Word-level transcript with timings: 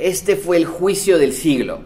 este 0.00 0.34
fue 0.34 0.56
el 0.56 0.66
juicio 0.66 1.18
del 1.18 1.32
siglo. 1.32 1.82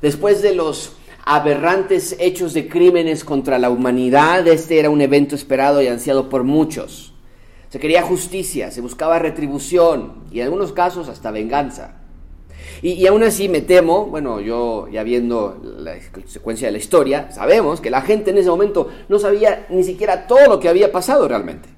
Después 0.00 0.40
de 0.40 0.54
los 0.54 0.92
aberrantes 1.24 2.14
hechos 2.20 2.54
de 2.54 2.68
crímenes 2.68 3.24
contra 3.24 3.58
la 3.58 3.70
humanidad, 3.70 4.46
este 4.46 4.78
era 4.78 4.88
un 4.88 5.00
evento 5.00 5.34
esperado 5.34 5.82
y 5.82 5.88
ansiado 5.88 6.28
por 6.28 6.44
muchos. 6.44 7.12
Se 7.70 7.80
quería 7.80 8.02
justicia, 8.02 8.70
se 8.70 8.80
buscaba 8.80 9.18
retribución 9.18 10.24
y 10.30 10.38
en 10.38 10.44
algunos 10.44 10.72
casos 10.72 11.08
hasta 11.08 11.32
venganza. 11.32 11.96
Y, 12.82 13.04
aún 13.06 13.24
así 13.24 13.48
me 13.48 13.60
temo, 13.62 14.06
bueno, 14.06 14.40
yo 14.40 14.86
ya 14.88 15.02
viendo 15.02 15.60
la 15.78 15.94
secuencia 16.26 16.68
de 16.68 16.72
la 16.72 16.78
historia, 16.78 17.32
sabemos 17.32 17.80
que 17.80 17.90
la 17.90 18.02
gente 18.02 18.30
en 18.30 18.38
ese 18.38 18.50
momento 18.50 18.90
no 19.08 19.18
sabía 19.18 19.66
ni 19.70 19.82
siquiera 19.82 20.26
todo 20.26 20.46
lo 20.48 20.60
que 20.60 20.68
había 20.68 20.92
pasado 20.92 21.26
realmente. 21.26 21.75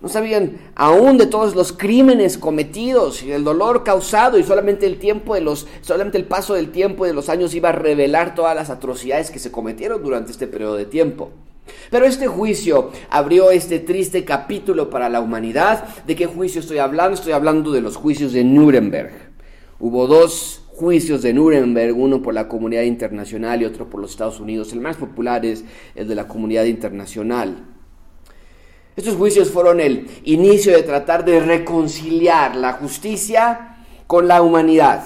No 0.00 0.08
sabían 0.10 0.58
aún 0.74 1.16
de 1.16 1.26
todos 1.26 1.54
los 1.54 1.72
crímenes 1.72 2.36
cometidos 2.36 3.22
y 3.22 3.32
el 3.32 3.44
dolor 3.44 3.82
causado 3.82 4.38
y 4.38 4.42
solamente 4.42 4.84
el 4.86 4.98
tiempo 4.98 5.34
de 5.34 5.40
los, 5.40 5.66
solamente 5.80 6.18
el 6.18 6.26
paso 6.26 6.52
del 6.52 6.70
tiempo 6.70 7.06
y 7.06 7.08
de 7.08 7.14
los 7.14 7.30
años 7.30 7.54
iba 7.54 7.70
a 7.70 7.72
revelar 7.72 8.34
todas 8.34 8.54
las 8.54 8.68
atrocidades 8.68 9.30
que 9.30 9.38
se 9.38 9.50
cometieron 9.50 10.02
durante 10.02 10.32
este 10.32 10.46
periodo 10.46 10.76
de 10.76 10.84
tiempo. 10.84 11.30
Pero 11.90 12.04
este 12.04 12.26
juicio 12.26 12.90
abrió 13.08 13.50
este 13.50 13.78
triste 13.78 14.24
capítulo 14.24 14.90
para 14.90 15.08
la 15.08 15.20
humanidad. 15.20 15.84
¿De 16.06 16.14
qué 16.14 16.26
juicio 16.26 16.60
estoy 16.60 16.78
hablando? 16.78 17.14
Estoy 17.14 17.32
hablando 17.32 17.72
de 17.72 17.80
los 17.80 17.96
juicios 17.96 18.32
de 18.32 18.44
Nuremberg. 18.44 19.12
Hubo 19.80 20.06
dos 20.06 20.62
juicios 20.74 21.22
de 21.22 21.32
Nuremberg, 21.32 21.96
uno 21.96 22.22
por 22.22 22.34
la 22.34 22.48
comunidad 22.48 22.82
internacional 22.82 23.62
y 23.62 23.64
otro 23.64 23.88
por 23.88 24.00
los 24.00 24.10
Estados 24.10 24.40
Unidos. 24.40 24.72
El 24.74 24.80
más 24.80 24.96
popular 24.96 25.46
es 25.46 25.64
el 25.94 26.06
de 26.06 26.14
la 26.14 26.28
comunidad 26.28 26.64
internacional. 26.64 27.75
Estos 28.96 29.16
juicios 29.16 29.50
fueron 29.50 29.78
el 29.78 30.08
inicio 30.24 30.74
de 30.74 30.82
tratar 30.82 31.22
de 31.22 31.38
reconciliar 31.40 32.56
la 32.56 32.72
justicia 32.72 33.76
con 34.06 34.26
la 34.26 34.40
humanidad. 34.40 35.04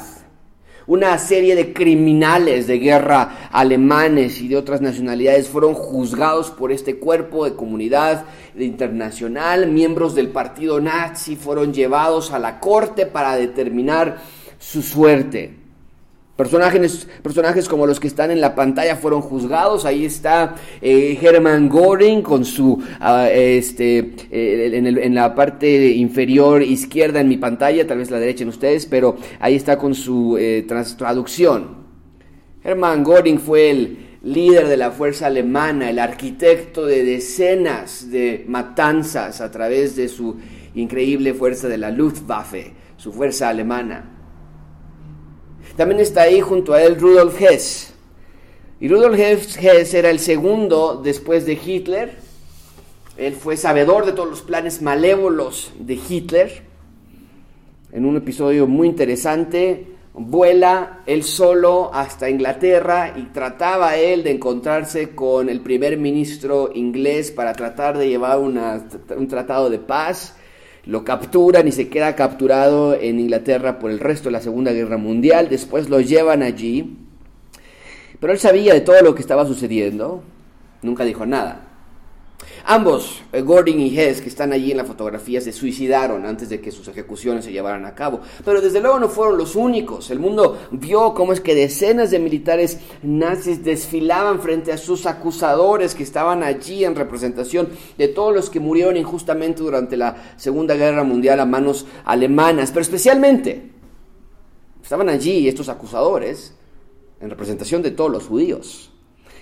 Una 0.86 1.18
serie 1.18 1.56
de 1.56 1.72
criminales 1.72 2.68
de 2.68 2.78
guerra 2.78 3.48
alemanes 3.50 4.40
y 4.40 4.46
de 4.46 4.56
otras 4.56 4.80
nacionalidades 4.80 5.48
fueron 5.48 5.74
juzgados 5.74 6.52
por 6.52 6.70
este 6.70 7.00
cuerpo 7.00 7.44
de 7.44 7.56
comunidad 7.56 8.26
internacional. 8.56 9.66
Miembros 9.66 10.14
del 10.14 10.28
partido 10.28 10.80
nazi 10.80 11.34
fueron 11.34 11.74
llevados 11.74 12.30
a 12.30 12.38
la 12.38 12.60
corte 12.60 13.06
para 13.06 13.34
determinar 13.34 14.18
su 14.60 14.82
suerte. 14.82 15.59
Personajes, 16.40 17.06
personajes 17.22 17.68
como 17.68 17.86
los 17.86 18.00
que 18.00 18.06
están 18.06 18.30
en 18.30 18.40
la 18.40 18.54
pantalla 18.54 18.96
fueron 18.96 19.20
juzgados. 19.20 19.84
Ahí 19.84 20.06
está 20.06 20.54
eh, 20.80 21.18
Hermann 21.20 21.68
Göring 21.68 22.22
con 22.22 22.46
su, 22.46 22.82
ah, 22.98 23.28
este, 23.30 24.14
eh, 24.30 24.70
en, 24.72 25.14
la 25.14 25.34
parte 25.34 25.88
inferior 25.90 26.62
izquierda 26.62 27.20
en 27.20 27.28
mi 27.28 27.36
pantalla, 27.36 27.86
tal 27.86 27.98
vez 27.98 28.10
la 28.10 28.18
derecha 28.18 28.44
en 28.44 28.48
ustedes, 28.48 28.86
pero 28.86 29.18
ahí 29.38 29.54
está 29.54 29.76
con 29.76 29.94
su 29.94 30.38
eh, 30.40 30.66
traducción. 30.96 31.76
Hermann 32.64 33.04
Göring 33.04 33.38
fue 33.38 33.70
el 33.70 33.98
líder 34.22 34.66
de 34.66 34.78
la 34.78 34.92
fuerza 34.92 35.26
alemana, 35.26 35.90
el 35.90 35.98
arquitecto 35.98 36.86
de 36.86 37.04
decenas 37.04 38.10
de 38.10 38.46
matanzas 38.48 39.42
a 39.42 39.50
través 39.50 39.94
de 39.94 40.08
su 40.08 40.36
increíble 40.74 41.34
fuerza 41.34 41.68
de 41.68 41.76
la 41.76 41.90
Luftwaffe, 41.90 42.72
su 42.96 43.12
fuerza 43.12 43.50
alemana. 43.50 44.19
También 45.80 46.02
está 46.02 46.24
ahí 46.24 46.42
junto 46.42 46.74
a 46.74 46.82
él 46.82 47.00
Rudolf 47.00 47.40
Hess. 47.40 47.94
Y 48.80 48.88
Rudolf 48.88 49.18
Hess 49.18 49.94
era 49.94 50.10
el 50.10 50.18
segundo 50.18 51.00
después 51.02 51.46
de 51.46 51.54
Hitler. 51.54 52.16
Él 53.16 53.32
fue 53.32 53.56
sabedor 53.56 54.04
de 54.04 54.12
todos 54.12 54.28
los 54.28 54.42
planes 54.42 54.82
malévolos 54.82 55.72
de 55.78 55.94
Hitler. 55.94 56.64
En 57.92 58.04
un 58.04 58.18
episodio 58.18 58.66
muy 58.66 58.88
interesante, 58.88 59.86
vuela 60.12 61.00
él 61.06 61.24
solo 61.24 61.90
hasta 61.94 62.28
Inglaterra 62.28 63.14
y 63.16 63.32
trataba 63.32 63.96
él 63.96 64.22
de 64.22 64.32
encontrarse 64.32 65.14
con 65.14 65.48
el 65.48 65.62
primer 65.62 65.96
ministro 65.96 66.72
inglés 66.74 67.30
para 67.30 67.54
tratar 67.54 67.96
de 67.96 68.06
llevar 68.06 68.38
un 68.38 69.28
tratado 69.28 69.70
de 69.70 69.78
paz 69.78 70.34
lo 70.90 71.04
capturan 71.04 71.68
y 71.68 71.72
se 71.72 71.88
queda 71.88 72.16
capturado 72.16 72.94
en 72.94 73.20
Inglaterra 73.20 73.78
por 73.78 73.92
el 73.92 74.00
resto 74.00 74.24
de 74.24 74.32
la 74.32 74.40
Segunda 74.40 74.72
Guerra 74.72 74.96
Mundial, 74.96 75.48
después 75.48 75.88
lo 75.88 76.00
llevan 76.00 76.42
allí, 76.42 76.96
pero 78.18 78.32
él 78.32 78.40
sabía 78.40 78.74
de 78.74 78.80
todo 78.80 79.00
lo 79.00 79.14
que 79.14 79.20
estaba 79.20 79.46
sucediendo, 79.46 80.24
nunca 80.82 81.04
dijo 81.04 81.24
nada. 81.26 81.69
Ambos, 82.64 83.22
eh, 83.32 83.42
Gordon 83.42 83.80
y 83.80 83.98
Hess, 83.98 84.20
que 84.20 84.28
están 84.28 84.52
allí 84.52 84.70
en 84.70 84.76
la 84.76 84.84
fotografía, 84.84 85.40
se 85.40 85.52
suicidaron 85.52 86.24
antes 86.24 86.48
de 86.48 86.60
que 86.60 86.70
sus 86.70 86.86
ejecuciones 86.88 87.44
se 87.44 87.52
llevaran 87.52 87.84
a 87.84 87.94
cabo. 87.94 88.20
Pero 88.44 88.60
desde 88.60 88.80
luego 88.80 89.00
no 89.00 89.08
fueron 89.08 89.38
los 89.38 89.56
únicos. 89.56 90.10
El 90.10 90.20
mundo 90.20 90.58
vio 90.70 91.14
cómo 91.14 91.32
es 91.32 91.40
que 91.40 91.54
decenas 91.54 92.10
de 92.10 92.18
militares 92.18 92.78
nazis 93.02 93.64
desfilaban 93.64 94.40
frente 94.40 94.72
a 94.72 94.78
sus 94.78 95.06
acusadores 95.06 95.94
que 95.94 96.02
estaban 96.02 96.42
allí 96.42 96.84
en 96.84 96.94
representación 96.94 97.70
de 97.98 98.08
todos 98.08 98.34
los 98.34 98.50
que 98.50 98.60
murieron 98.60 98.96
injustamente 98.96 99.62
durante 99.62 99.96
la 99.96 100.34
Segunda 100.36 100.74
Guerra 100.74 101.02
Mundial 101.02 101.40
a 101.40 101.46
manos 101.46 101.86
alemanas. 102.04 102.70
Pero 102.70 102.82
especialmente 102.82 103.70
estaban 104.82 105.08
allí 105.08 105.48
estos 105.48 105.68
acusadores 105.68 106.54
en 107.20 107.30
representación 107.30 107.82
de 107.82 107.90
todos 107.90 108.10
los 108.10 108.26
judíos 108.26 108.90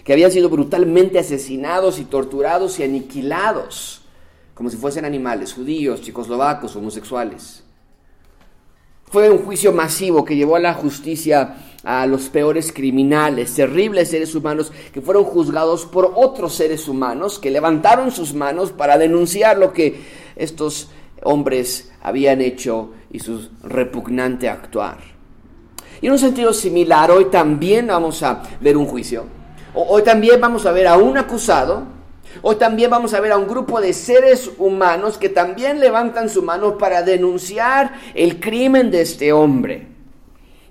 que 0.08 0.14
habían 0.14 0.32
sido 0.32 0.48
brutalmente 0.48 1.18
asesinados 1.18 1.98
y 1.98 2.06
torturados 2.06 2.78
y 2.78 2.82
aniquilados, 2.82 4.00
como 4.54 4.70
si 4.70 4.78
fuesen 4.78 5.04
animales, 5.04 5.52
judíos, 5.52 6.00
chicoslovacos, 6.00 6.74
homosexuales. 6.76 7.62
Fue 9.04 9.28
un 9.28 9.44
juicio 9.44 9.70
masivo 9.70 10.24
que 10.24 10.34
llevó 10.34 10.56
a 10.56 10.60
la 10.60 10.72
justicia 10.72 11.56
a 11.84 12.06
los 12.06 12.30
peores 12.30 12.72
criminales, 12.72 13.54
terribles 13.54 14.08
seres 14.08 14.34
humanos 14.34 14.72
que 14.94 15.02
fueron 15.02 15.24
juzgados 15.24 15.84
por 15.84 16.10
otros 16.16 16.54
seres 16.54 16.88
humanos 16.88 17.38
que 17.38 17.50
levantaron 17.50 18.10
sus 18.10 18.32
manos 18.32 18.72
para 18.72 18.96
denunciar 18.96 19.58
lo 19.58 19.74
que 19.74 20.00
estos 20.36 20.88
hombres 21.22 21.92
habían 22.00 22.40
hecho 22.40 22.92
y 23.12 23.18
su 23.18 23.46
repugnante 23.62 24.48
actuar. 24.48 25.00
Y 26.00 26.06
en 26.06 26.12
un 26.12 26.18
sentido 26.18 26.54
similar, 26.54 27.10
hoy 27.10 27.26
también 27.26 27.88
vamos 27.88 28.22
a 28.22 28.42
ver 28.62 28.74
un 28.78 28.86
juicio 28.86 29.36
Hoy 29.74 30.02
también 30.02 30.40
vamos 30.40 30.64
a 30.66 30.72
ver 30.72 30.86
a 30.86 30.96
un 30.96 31.18
acusado. 31.18 31.82
Hoy 32.42 32.56
también 32.56 32.90
vamos 32.90 33.14
a 33.14 33.20
ver 33.20 33.32
a 33.32 33.38
un 33.38 33.48
grupo 33.48 33.80
de 33.80 33.92
seres 33.92 34.50
humanos 34.58 35.18
que 35.18 35.28
también 35.28 35.80
levantan 35.80 36.28
su 36.28 36.42
mano 36.42 36.78
para 36.78 37.02
denunciar 37.02 37.94
el 38.14 38.40
crimen 38.40 38.90
de 38.90 39.02
este 39.02 39.32
hombre. 39.32 39.88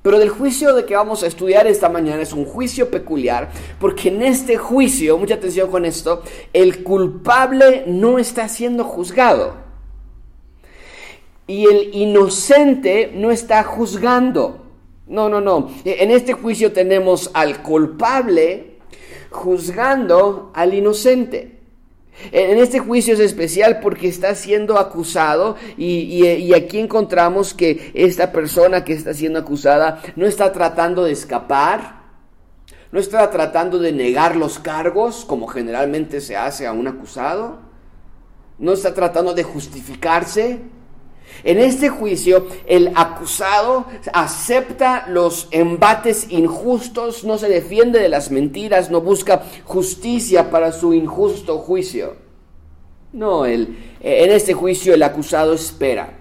Pero 0.02 0.20
del 0.20 0.30
juicio 0.30 0.74
de 0.74 0.86
que 0.86 0.96
vamos 0.96 1.24
a 1.24 1.28
estudiar 1.28 1.68
esta 1.68 1.90
mañana 1.90 2.22
es 2.22 2.32
un 2.32 2.46
juicio 2.46 2.90
peculiar, 2.90 3.50
porque 3.80 4.08
en 4.08 4.22
este 4.22 4.56
juicio, 4.56 5.18
mucha 5.18 5.36
atención 5.36 5.70
con 5.70 5.84
esto, 5.86 6.24
el 6.54 6.84
culpable 6.84 7.84
no 7.88 8.18
está 8.18 8.48
siendo 8.48 8.84
juzgado. 8.84 9.56
Y 11.46 11.66
el 11.66 11.94
inocente 11.94 13.12
no 13.14 13.32
está 13.32 13.64
juzgando. 13.64 14.66
No, 15.08 15.30
no, 15.30 15.42
no. 15.42 15.70
En 15.84 16.12
este 16.12 16.34
juicio 16.34 16.72
tenemos 16.72 17.30
al 17.34 17.62
culpable 17.62 18.77
juzgando 19.30 20.52
al 20.54 20.74
inocente. 20.74 21.58
En 22.32 22.58
este 22.58 22.80
juicio 22.80 23.14
es 23.14 23.20
especial 23.20 23.80
porque 23.80 24.08
está 24.08 24.34
siendo 24.34 24.80
acusado 24.80 25.56
y, 25.78 26.52
aquí 26.54 26.80
encontramos 26.80 27.54
que 27.54 27.92
esta 27.94 28.32
persona 28.32 28.84
que 28.84 28.94
está 28.94 29.14
siendo 29.14 29.40
acusada 29.40 30.02
no 30.16 30.26
está 30.26 30.52
tratando 30.52 31.04
de 31.04 31.12
escapar, 31.12 32.02
no 32.92 33.00
está 33.00 33.30
tratando 33.30 33.78
de 33.78 33.92
negar 33.92 34.36
los 34.36 34.58
cargos 34.58 35.26
como 35.26 35.48
generalmente 35.48 36.20
se 36.20 36.36
hace 36.36 36.66
a 36.66 36.72
un 36.72 36.88
acusado, 36.88 37.60
no 38.58 38.74
está 38.74 38.96
tratando 38.96 39.36
de 39.36 39.44
justificarse, 39.44 40.62
en 41.44 41.60
este 41.60 41.90
juicio, 41.90 42.48
el 42.66 42.92
acusado 42.96 43.86
acepta 44.14 45.06
los 45.08 45.48
embates 45.52 46.28
injustos, 46.30 47.24
no 47.24 47.38
se 47.38 47.50
defiende 47.50 48.00
de 48.00 48.10
las 48.10 48.32
mentiras, 48.32 48.90
no 48.90 49.02
busca 49.02 49.44
justicia 49.66 50.50
para 50.50 50.72
su 50.72 50.94
injusto 50.94 51.60
juicio. 51.60 52.16
No, 53.14 53.46
en 53.46 53.78
este 54.02 54.54
juicio 54.54 54.94
el 54.94 55.04
acusado 55.04 55.54
espera 55.54 56.17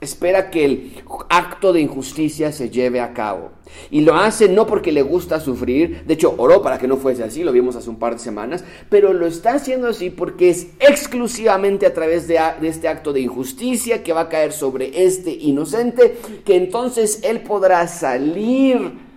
espera 0.00 0.50
que 0.50 0.64
el 0.64 1.02
acto 1.28 1.72
de 1.72 1.80
injusticia 1.80 2.52
se 2.52 2.70
lleve 2.70 3.00
a 3.00 3.12
cabo. 3.12 3.50
Y 3.90 4.00
lo 4.00 4.14
hace 4.14 4.48
no 4.48 4.66
porque 4.66 4.92
le 4.92 5.02
gusta 5.02 5.40
sufrir, 5.40 6.04
de 6.06 6.14
hecho 6.14 6.34
oró 6.38 6.62
para 6.62 6.78
que 6.78 6.88
no 6.88 6.96
fuese 6.96 7.24
así, 7.24 7.44
lo 7.44 7.52
vimos 7.52 7.76
hace 7.76 7.90
un 7.90 7.98
par 7.98 8.14
de 8.14 8.20
semanas, 8.20 8.64
pero 8.88 9.12
lo 9.12 9.26
está 9.26 9.54
haciendo 9.54 9.88
así 9.88 10.10
porque 10.10 10.50
es 10.50 10.68
exclusivamente 10.80 11.84
a 11.84 11.92
través 11.92 12.28
de, 12.28 12.40
de 12.60 12.68
este 12.68 12.88
acto 12.88 13.12
de 13.12 13.20
injusticia 13.20 14.02
que 14.02 14.12
va 14.12 14.22
a 14.22 14.28
caer 14.28 14.52
sobre 14.52 15.04
este 15.04 15.30
inocente, 15.32 16.16
que 16.44 16.56
entonces 16.56 17.20
él 17.22 17.40
podrá 17.42 17.86
salir 17.88 19.07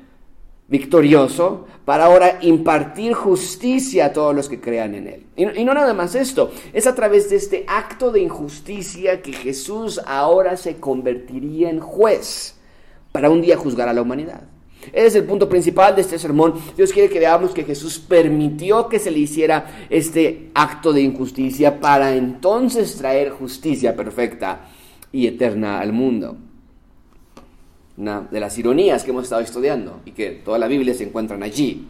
victorioso 0.72 1.66
para 1.84 2.06
ahora 2.06 2.40
impartir 2.42 3.14
justicia 3.14 4.06
a 4.06 4.14
todos 4.14 4.34
los 4.34 4.48
que 4.48 4.62
crean 4.62 4.96
en 4.96 5.08
Él. 5.08 5.26
Y, 5.36 5.66
no 5.66 5.74
nada 5.74 5.94
más 5.94 6.16
esto, 6.16 6.50
es 6.72 6.88
a 6.88 6.96
través 6.96 7.30
de 7.30 7.36
este 7.36 7.66
acto 7.68 8.10
de 8.10 8.22
injusticia 8.22 9.22
que 9.22 9.34
Jesús 9.34 10.00
ahora 10.06 10.56
se 10.56 10.78
convertiría 10.78 11.70
en 11.70 11.82
juez 11.82 12.56
para 13.12 13.30
un 13.30 13.42
día 13.42 13.58
juzgar 13.58 13.90
a 13.90 13.94
la 13.94 14.02
humanidad. 14.02 14.44
Ese 14.94 15.08
es 15.08 15.16
el 15.16 15.26
punto 15.26 15.50
principal 15.50 15.94
de 15.94 16.02
este 16.02 16.18
sermón. 16.18 16.54
Dios 16.78 16.94
quiere 16.94 17.10
que 17.10 17.20
veamos 17.20 17.52
que 17.52 17.66
Jesús 17.66 18.00
permitió 18.00 18.88
que 18.88 18.98
se 18.98 19.12
le 19.12 19.20
hiciera 19.20 19.88
este 19.90 20.52
acto 20.54 20.94
de 20.94 21.02
injusticia 21.02 21.82
para 21.82 22.16
entonces 22.16 22.96
traer 22.96 23.32
justicia 23.32 23.94
perfecta 23.94 24.70
y 25.12 25.28
eterna 25.28 25.82
al 25.82 25.92
mundo. 25.92 26.38
Una 28.02 28.28
de 28.32 28.40
las 28.40 28.58
ironías 28.58 29.04
que 29.04 29.12
hemos 29.12 29.26
estado 29.26 29.44
estudiando 29.44 30.00
y 30.06 30.14
que 30.14 30.32
toda 30.32 30.58
la 30.58 30.66
Biblia 30.66 30.92
se 30.96 31.04
encuentran 31.04 31.44
allí. 31.44 31.88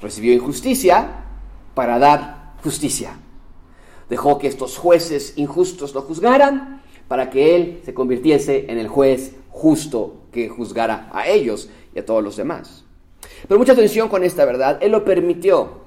Recibió 0.00 0.32
injusticia 0.32 1.26
para 1.74 1.98
dar 1.98 2.54
justicia. 2.64 3.18
Dejó 4.08 4.38
que 4.38 4.46
estos 4.46 4.78
jueces 4.78 5.34
injustos 5.36 5.92
lo 5.92 6.00
juzgaran 6.00 6.80
para 7.08 7.28
que 7.28 7.54
él 7.54 7.82
se 7.84 7.92
convirtiese 7.92 8.72
en 8.72 8.78
el 8.78 8.88
juez 8.88 9.34
justo 9.50 10.22
que 10.32 10.48
juzgara 10.48 11.10
a 11.12 11.28
ellos 11.28 11.68
y 11.94 11.98
a 11.98 12.06
todos 12.06 12.24
los 12.24 12.38
demás. 12.38 12.86
Pero 13.46 13.58
mucha 13.58 13.72
atención 13.72 14.08
con 14.08 14.24
esta 14.24 14.46
verdad, 14.46 14.78
Él 14.80 14.92
lo 14.92 15.04
permitió. 15.04 15.77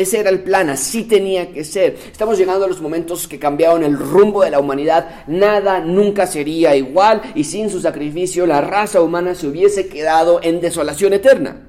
Ese 0.00 0.18
era 0.18 0.30
el 0.30 0.42
plan, 0.42 0.70
así 0.70 1.04
tenía 1.04 1.52
que 1.52 1.62
ser. 1.62 1.94
Estamos 2.10 2.38
llegando 2.38 2.64
a 2.64 2.68
los 2.68 2.80
momentos 2.80 3.28
que 3.28 3.38
cambiaron 3.38 3.84
el 3.84 3.98
rumbo 3.98 4.42
de 4.42 4.48
la 4.48 4.58
humanidad. 4.58 5.26
Nada 5.26 5.80
nunca 5.80 6.26
sería 6.26 6.74
igual 6.74 7.20
y 7.34 7.44
sin 7.44 7.68
su 7.68 7.82
sacrificio 7.82 8.46
la 8.46 8.62
raza 8.62 9.02
humana 9.02 9.34
se 9.34 9.46
hubiese 9.46 9.88
quedado 9.88 10.40
en 10.42 10.62
desolación 10.62 11.12
eterna. 11.12 11.68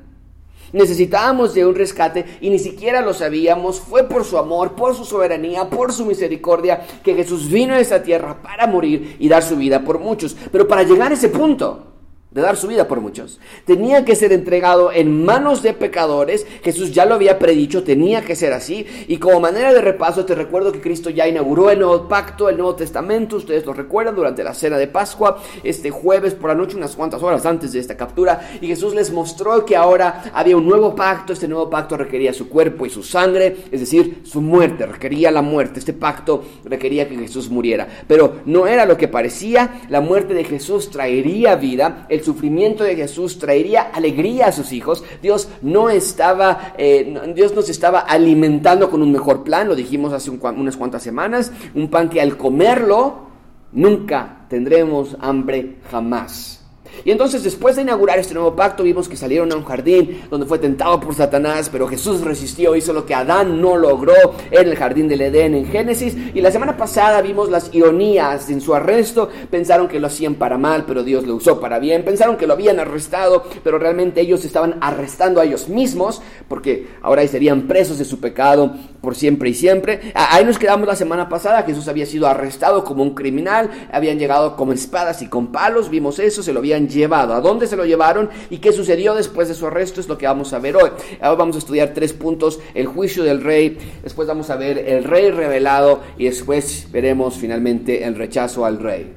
Necesitábamos 0.72 1.54
de 1.54 1.66
un 1.66 1.76
rescate 1.76 2.24
y 2.40 2.50
ni 2.50 2.58
siquiera 2.58 3.02
lo 3.02 3.14
sabíamos. 3.14 3.82
Fue 3.82 4.08
por 4.08 4.24
su 4.24 4.38
amor, 4.38 4.76
por 4.76 4.96
su 4.96 5.04
soberanía, 5.04 5.70
por 5.70 5.92
su 5.92 6.06
misericordia 6.06 6.88
que 7.04 7.14
Jesús 7.14 7.52
vino 7.52 7.74
a 7.74 7.82
esta 7.82 8.02
tierra 8.02 8.42
para 8.42 8.66
morir 8.66 9.18
y 9.20 9.28
dar 9.28 9.44
su 9.44 9.58
vida 9.58 9.84
por 9.84 10.00
muchos. 10.00 10.38
Pero 10.54 10.70
para 10.70 10.84
llegar 10.84 11.12
a 11.12 11.16
ese 11.16 11.28
punto, 11.28 11.92
de 12.32 12.42
dar 12.42 12.56
su 12.56 12.68
vida 12.68 12.88
por 12.88 13.02
muchos. 13.02 13.40
Tenía 13.66 14.06
que 14.06 14.16
ser 14.16 14.32
entregado 14.32 14.92
en 14.92 15.26
manos 15.26 15.62
de 15.62 15.74
pecadores. 15.74 16.48
Jesús 16.64 16.94
ya 16.94 17.06
lo 17.06 17.16
había 17.16 17.38
predicho, 17.38 17.84
tenía 17.84 18.22
que 18.22 18.38
ser 18.38 18.54
así. 18.54 18.86
Y 19.10 19.18
como 19.18 19.42
manera 19.42 19.74
de 19.74 19.82
repaso, 19.82 20.24
te 20.24 20.34
recuerdo 20.34 20.72
que 20.72 20.80
Cristo 20.80 21.10
ya 21.10 21.28
inauguró 21.28 21.70
el 21.70 21.80
nuevo 21.80 22.08
pacto, 22.08 22.48
el 22.48 22.56
Nuevo 22.56 22.76
Testamento. 22.76 23.36
Ustedes 23.36 23.66
lo 23.66 23.74
recuerdan 23.74 24.16
durante 24.16 24.46
la 24.46 24.54
cena 24.54 24.78
de 24.78 24.88
Pascua, 24.88 25.42
este 25.64 25.92
jueves 25.92 26.34
por 26.34 26.50
la 26.50 26.56
noche, 26.56 26.78
unas 26.78 26.96
cuantas 26.96 27.22
horas 27.22 27.46
antes 27.46 27.74
de 27.74 27.80
esta 27.80 27.98
captura. 27.98 28.50
Y 28.62 28.68
Jesús 28.68 28.96
les 28.96 29.12
mostró 29.12 29.66
que 29.66 29.76
ahora 29.76 30.24
había 30.34 30.56
un 30.56 30.66
nuevo 30.66 30.96
pacto. 30.96 31.34
Este 31.34 31.50
nuevo 31.50 31.70
pacto 31.70 31.98
requería 31.98 32.34
su 32.34 32.48
cuerpo 32.48 32.86
y 32.86 32.90
su 32.90 33.04
sangre, 33.04 33.58
es 33.72 33.82
decir, 33.82 34.22
su 34.24 34.40
muerte, 34.40 34.86
requería 34.86 35.32
la 35.32 35.42
muerte. 35.42 35.80
Este 35.80 35.92
pacto 35.92 36.46
requería 36.64 37.10
que 37.10 37.18
Jesús 37.18 37.50
muriera. 37.50 37.88
Pero 38.08 38.38
no 38.46 38.68
era 38.68 38.86
lo 38.86 38.96
que 38.96 39.10
parecía. 39.10 39.82
La 39.90 40.00
muerte 40.00 40.34
de 40.34 40.46
Jesús 40.46 40.90
traería 40.90 41.56
vida. 41.56 42.08
Sufrimiento 42.24 42.84
de 42.84 42.96
Jesús 42.96 43.40
traería 43.40 43.82
alegría 43.82 44.48
a 44.48 44.52
sus 44.52 44.72
hijos. 44.72 45.04
Dios 45.22 45.50
no 45.62 45.90
estaba, 45.90 46.74
eh, 46.78 47.34
Dios 47.36 47.54
nos 47.54 47.70
estaba 47.70 48.00
alimentando 48.00 48.90
con 48.90 49.02
un 49.02 49.12
mejor 49.12 49.44
plan, 49.44 49.68
lo 49.68 49.76
dijimos 49.76 50.14
hace 50.14 50.30
unas 50.30 50.78
cuantas 50.78 51.04
semanas, 51.04 51.52
un 51.76 51.90
pan 51.90 52.10
que 52.10 52.22
al 52.22 52.38
comerlo 52.38 53.28
nunca 53.72 54.46
tendremos 54.50 55.18
hambre 55.20 55.78
jamás. 55.90 56.61
Y 57.04 57.12
entonces 57.12 57.44
después 57.44 57.76
de 57.76 57.82
inaugurar 57.82 58.20
este 58.20 58.34
nuevo 58.34 58.56
pacto 58.56 58.84
vimos 58.84 59.10
que 59.10 59.18
salieron 59.18 59.52
a 59.52 59.56
un 59.56 59.64
jardín 59.64 60.24
donde 60.30 60.46
fue 60.46 60.60
tentado 60.60 61.00
por 61.00 61.16
Satanás, 61.16 61.70
pero 61.72 61.88
Jesús 61.88 62.22
resistió, 62.22 62.76
hizo 62.76 62.94
lo 62.94 63.06
que 63.06 63.16
Adán 63.16 63.60
no 63.62 63.78
logró 63.78 64.14
en 64.52 64.68
el 64.68 64.76
jardín 64.76 65.08
del 65.08 65.22
Edén 65.22 65.56
en 65.56 65.66
Génesis. 65.68 66.16
Y 66.34 66.42
la 66.42 66.52
semana 66.52 66.78
pasada 66.78 67.22
vimos 67.22 67.50
las 67.50 67.74
ironías 67.74 68.50
en 68.50 68.62
su 68.62 68.74
arresto. 68.76 69.30
Pensaron 69.50 69.88
que 69.88 70.00
lo 70.00 70.08
hacían 70.08 70.36
para 70.36 70.58
mal, 70.58 70.86
pero 70.86 71.04
Dios 71.04 71.26
lo 71.26 71.36
usó 71.36 71.60
para 71.60 71.80
bien. 71.80 72.04
Pensaron 72.04 72.38
que 72.38 72.48
lo 72.48 72.54
habían 72.54 72.80
arrestado, 72.80 73.44
pero 73.64 73.80
realmente 73.80 74.22
ellos 74.22 74.46
estaban 74.46 74.78
arrestando 74.82 75.42
a 75.42 75.46
ellos 75.46 75.70
mismos, 75.70 76.22
porque 76.48 76.88
ahora 77.02 77.26
serían 77.28 77.68
presos 77.68 77.98
de 77.98 78.06
su 78.06 78.20
pecado 78.20 78.76
por 79.02 79.16
siempre 79.16 79.50
y 79.50 79.54
siempre. 79.54 80.14
Ahí 80.14 80.46
nos 80.46 80.60
quedamos 80.60 80.88
la 80.88 80.96
semana 80.96 81.28
pasada, 81.28 81.64
Jesús 81.64 81.88
había 81.88 82.06
sido 82.06 82.28
arrestado 82.28 82.84
como 82.84 83.04
un 83.04 83.16
criminal, 83.16 83.70
habían 83.92 84.20
llegado 84.20 84.56
con 84.56 84.72
espadas 84.72 85.22
y 85.22 85.28
con 85.28 85.48
palos, 85.52 85.90
vimos 85.90 86.20
eso, 86.20 86.44
se 86.44 86.54
lo 86.54 86.60
habían 86.60 86.88
llevado. 86.88 87.34
¿A 87.34 87.42
dónde 87.42 87.68
se 87.68 87.76
lo 87.76 87.86
llevaron 87.86 88.30
y 88.50 88.60
qué 88.60 88.72
sucedió 88.72 89.16
después 89.16 89.48
de 89.48 89.56
su 89.56 89.68
arresto? 89.68 90.00
Es 90.00 90.08
lo 90.08 90.18
que 90.18 90.28
vamos 90.28 90.54
a 90.54 90.60
ver 90.60 90.76
hoy. 90.76 90.92
Ahora 91.20 91.36
vamos 91.36 91.56
a 91.56 91.60
estudiar 91.60 91.94
tres 91.94 92.14
puntos, 92.14 92.60
el 92.76 92.86
juicio 92.86 93.24
del 93.24 93.42
rey, 93.42 93.78
después 94.04 94.28
vamos 94.28 94.50
a 94.50 94.56
ver 94.56 94.78
el 94.78 95.04
rey 95.04 95.32
revelado 95.32 96.02
y 96.18 96.26
después 96.26 96.88
veremos 96.92 97.36
finalmente 97.36 98.04
el 98.04 98.16
rechazo 98.16 98.66
al 98.66 98.80
rey. 98.80 99.14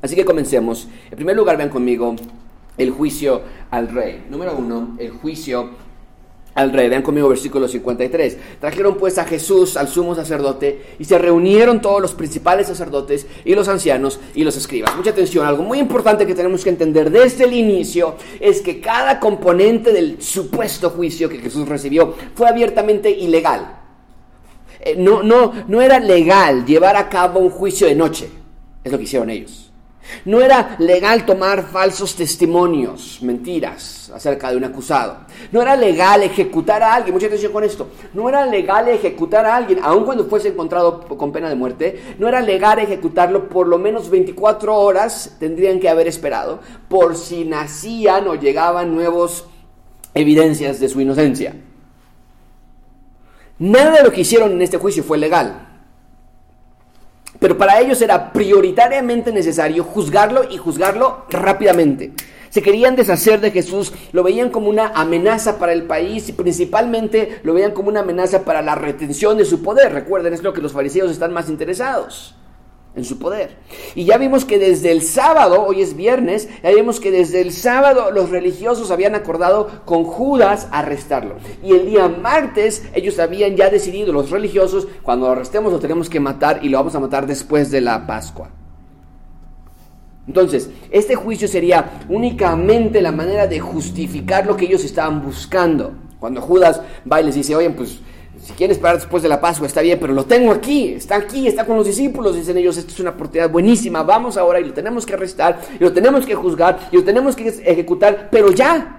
Así 0.00 0.14
que 0.14 0.24
comencemos. 0.24 0.86
En 1.10 1.16
primer 1.16 1.34
lugar, 1.34 1.56
vean 1.56 1.70
conmigo 1.70 2.14
el 2.78 2.90
juicio 2.90 3.42
al 3.70 3.88
rey. 3.88 4.24
Número 4.30 4.54
uno, 4.56 4.94
el 4.98 5.10
juicio 5.10 5.70
al 6.56 6.72
rey. 6.72 6.88
Vean 6.88 7.02
conmigo 7.02 7.28
versículo 7.28 7.68
53. 7.68 8.38
Trajeron 8.60 8.96
pues 8.96 9.18
a 9.18 9.24
Jesús 9.24 9.76
al 9.76 9.86
sumo 9.86 10.16
sacerdote 10.16 10.96
y 10.98 11.04
se 11.04 11.18
reunieron 11.18 11.80
todos 11.80 12.02
los 12.02 12.14
principales 12.14 12.66
sacerdotes 12.66 13.26
y 13.44 13.54
los 13.54 13.68
ancianos 13.68 14.18
y 14.34 14.42
los 14.42 14.56
escribas. 14.56 14.96
Mucha 14.96 15.10
atención, 15.10 15.46
algo 15.46 15.62
muy 15.62 15.78
importante 15.78 16.26
que 16.26 16.34
tenemos 16.34 16.64
que 16.64 16.70
entender 16.70 17.10
desde 17.10 17.44
el 17.44 17.52
inicio 17.52 18.16
es 18.40 18.60
que 18.60 18.80
cada 18.80 19.20
componente 19.20 19.92
del 19.92 20.20
supuesto 20.20 20.90
juicio 20.90 21.28
que 21.28 21.38
Jesús 21.38 21.68
recibió 21.68 22.14
fue 22.34 22.48
abiertamente 22.48 23.10
ilegal. 23.10 23.82
Eh, 24.80 24.96
no, 24.96 25.22
no, 25.22 25.52
no 25.68 25.82
era 25.82 26.00
legal 26.00 26.64
llevar 26.64 26.96
a 26.96 27.08
cabo 27.08 27.40
un 27.40 27.50
juicio 27.50 27.86
de 27.86 27.94
noche. 27.94 28.28
Es 28.82 28.90
lo 28.90 28.98
que 28.98 29.04
hicieron 29.04 29.30
ellos. 29.30 29.65
No 30.24 30.40
era 30.40 30.76
legal 30.78 31.24
tomar 31.24 31.64
falsos 31.64 32.14
testimonios, 32.14 33.18
mentiras 33.22 34.10
acerca 34.14 34.50
de 34.50 34.56
un 34.56 34.64
acusado. 34.64 35.18
No 35.52 35.62
era 35.62 35.76
legal 35.76 36.22
ejecutar 36.22 36.82
a 36.82 36.94
alguien, 36.94 37.14
mucha 37.14 37.26
atención 37.26 37.52
con 37.52 37.64
esto. 37.64 37.88
No 38.14 38.28
era 38.28 38.46
legal 38.46 38.88
ejecutar 38.88 39.44
a 39.46 39.56
alguien, 39.56 39.80
aun 39.82 40.04
cuando 40.04 40.26
fuese 40.26 40.48
encontrado 40.48 41.00
con 41.02 41.32
pena 41.32 41.48
de 41.48 41.54
muerte. 41.54 42.16
No 42.18 42.28
era 42.28 42.40
legal 42.40 42.78
ejecutarlo 42.78 43.48
por 43.48 43.66
lo 43.66 43.78
menos 43.78 44.10
24 44.10 44.74
horas, 44.74 45.36
tendrían 45.38 45.80
que 45.80 45.88
haber 45.88 46.08
esperado, 46.08 46.60
por 46.88 47.16
si 47.16 47.44
nacían 47.44 48.28
o 48.28 48.34
llegaban 48.34 48.94
nuevas 48.94 49.44
evidencias 50.14 50.80
de 50.80 50.88
su 50.88 51.00
inocencia. 51.00 51.54
Nada 53.58 53.98
de 53.98 54.02
lo 54.02 54.12
que 54.12 54.20
hicieron 54.20 54.52
en 54.52 54.62
este 54.62 54.78
juicio 54.78 55.02
fue 55.02 55.18
legal. 55.18 55.65
Pero 57.38 57.58
para 57.58 57.80
ellos 57.80 58.00
era 58.02 58.32
prioritariamente 58.32 59.32
necesario 59.32 59.84
juzgarlo 59.84 60.44
y 60.50 60.56
juzgarlo 60.56 61.24
rápidamente. 61.30 62.12
Se 62.50 62.62
querían 62.62 62.96
deshacer 62.96 63.40
de 63.40 63.50
Jesús, 63.50 63.92
lo 64.12 64.22
veían 64.22 64.50
como 64.50 64.70
una 64.70 64.88
amenaza 64.94 65.58
para 65.58 65.72
el 65.72 65.82
país 65.82 66.28
y 66.28 66.32
principalmente 66.32 67.40
lo 67.42 67.52
veían 67.52 67.72
como 67.72 67.88
una 67.88 68.00
amenaza 68.00 68.44
para 68.44 68.62
la 68.62 68.74
retención 68.74 69.36
de 69.36 69.44
su 69.44 69.62
poder. 69.62 69.92
Recuerden, 69.92 70.32
es 70.32 70.42
lo 70.42 70.52
que 70.52 70.62
los 70.62 70.72
fariseos 70.72 71.10
están 71.10 71.32
más 71.32 71.50
interesados 71.50 72.34
en 72.96 73.04
su 73.04 73.18
poder. 73.18 73.56
Y 73.94 74.04
ya 74.04 74.18
vimos 74.18 74.44
que 74.44 74.58
desde 74.58 74.90
el 74.90 75.02
sábado, 75.02 75.64
hoy 75.64 75.82
es 75.82 75.94
viernes, 75.94 76.48
ya 76.62 76.70
vimos 76.70 76.98
que 76.98 77.10
desde 77.10 77.42
el 77.42 77.52
sábado 77.52 78.10
los 78.10 78.30
religiosos 78.30 78.90
habían 78.90 79.14
acordado 79.14 79.82
con 79.84 80.04
Judas 80.04 80.66
arrestarlo. 80.72 81.36
Y 81.62 81.72
el 81.72 81.86
día 81.86 82.08
martes 82.08 82.84
ellos 82.94 83.18
habían 83.18 83.54
ya 83.54 83.70
decidido, 83.70 84.12
los 84.12 84.30
religiosos, 84.30 84.88
cuando 85.02 85.26
lo 85.26 85.32
arrestemos 85.32 85.72
lo 85.72 85.78
tenemos 85.78 86.08
que 86.08 86.20
matar 86.20 86.60
y 86.62 86.70
lo 86.70 86.78
vamos 86.78 86.94
a 86.94 87.00
matar 87.00 87.26
después 87.26 87.70
de 87.70 87.82
la 87.82 88.06
Pascua. 88.06 88.50
Entonces, 90.26 90.70
este 90.90 91.14
juicio 91.14 91.46
sería 91.46 92.00
únicamente 92.08 93.00
la 93.00 93.12
manera 93.12 93.46
de 93.46 93.60
justificar 93.60 94.46
lo 94.46 94.56
que 94.56 94.64
ellos 94.64 94.84
estaban 94.84 95.22
buscando. 95.22 95.92
Cuando 96.18 96.40
Judas 96.40 96.80
va 97.10 97.20
y 97.20 97.24
les 97.24 97.34
dice, 97.36 97.54
oye, 97.54 97.70
pues 97.70 98.00
si 98.46 98.52
quieres 98.52 98.76
esperar 98.76 98.96
después 98.96 99.24
de 99.24 99.28
la 99.28 99.40
Pascua, 99.40 99.66
está 99.66 99.80
bien, 99.80 99.98
pero 100.00 100.12
lo 100.12 100.24
tengo 100.24 100.52
aquí, 100.52 100.92
está 100.92 101.16
aquí, 101.16 101.48
está 101.48 101.66
con 101.66 101.76
los 101.76 101.84
discípulos, 101.84 102.36
dicen 102.36 102.56
ellos, 102.56 102.76
esto 102.76 102.92
es 102.92 103.00
una 103.00 103.10
oportunidad 103.10 103.50
buenísima, 103.50 104.04
vamos 104.04 104.36
ahora 104.36 104.60
y 104.60 104.64
lo 104.64 104.72
tenemos 104.72 105.04
que 105.04 105.14
arrestar, 105.14 105.60
y 105.80 105.82
lo 105.82 105.92
tenemos 105.92 106.24
que 106.24 106.36
juzgar, 106.36 106.88
y 106.92 106.96
lo 106.96 107.02
tenemos 107.02 107.34
que 107.34 107.48
ejecutar, 107.48 108.28
pero 108.30 108.52
ya, 108.52 108.95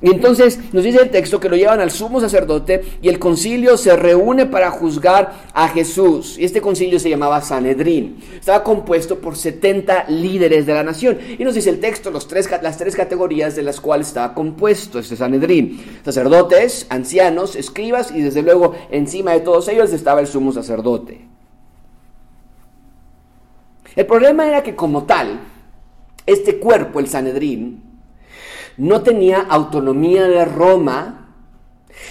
y 0.00 0.10
entonces 0.10 0.60
nos 0.72 0.84
dice 0.84 1.00
el 1.02 1.10
texto 1.10 1.40
que 1.40 1.48
lo 1.48 1.56
llevan 1.56 1.80
al 1.80 1.90
sumo 1.90 2.20
sacerdote 2.20 2.82
y 3.02 3.08
el 3.08 3.18
concilio 3.18 3.76
se 3.76 3.96
reúne 3.96 4.46
para 4.46 4.70
juzgar 4.70 5.32
a 5.52 5.68
Jesús. 5.68 6.38
Y 6.38 6.44
este 6.44 6.60
concilio 6.60 7.00
se 7.00 7.10
llamaba 7.10 7.40
Sanedrín. 7.40 8.18
Estaba 8.38 8.62
compuesto 8.62 9.18
por 9.18 9.36
70 9.36 10.04
líderes 10.08 10.66
de 10.66 10.74
la 10.74 10.84
nación. 10.84 11.18
Y 11.36 11.42
nos 11.42 11.54
dice 11.54 11.70
el 11.70 11.80
texto 11.80 12.12
los 12.12 12.28
tres, 12.28 12.48
las 12.62 12.78
tres 12.78 12.94
categorías 12.94 13.56
de 13.56 13.64
las 13.64 13.80
cuales 13.80 14.06
estaba 14.06 14.34
compuesto 14.34 15.00
este 15.00 15.16
Sanedrín. 15.16 15.82
Sacerdotes, 16.04 16.86
ancianos, 16.90 17.56
escribas 17.56 18.12
y 18.12 18.20
desde 18.20 18.42
luego 18.42 18.76
encima 18.92 19.32
de 19.32 19.40
todos 19.40 19.66
ellos 19.66 19.92
estaba 19.92 20.20
el 20.20 20.28
sumo 20.28 20.52
sacerdote. 20.52 21.26
El 23.96 24.06
problema 24.06 24.46
era 24.46 24.62
que 24.62 24.76
como 24.76 25.04
tal, 25.04 25.40
Este 26.24 26.58
cuerpo, 26.58 27.00
el 27.00 27.08
Sanedrín, 27.08 27.87
no 28.78 29.02
tenía 29.02 29.40
autonomía 29.40 30.24
de 30.24 30.44
Roma 30.44 31.34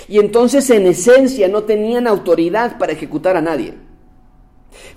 y 0.07 0.19
entonces 0.19 0.69
en 0.69 0.85
esencia 0.85 1.47
no 1.47 1.63
tenían 1.63 2.07
autoridad 2.07 2.77
para 2.77 2.93
ejecutar 2.93 3.37
a 3.37 3.41
nadie. 3.41 3.73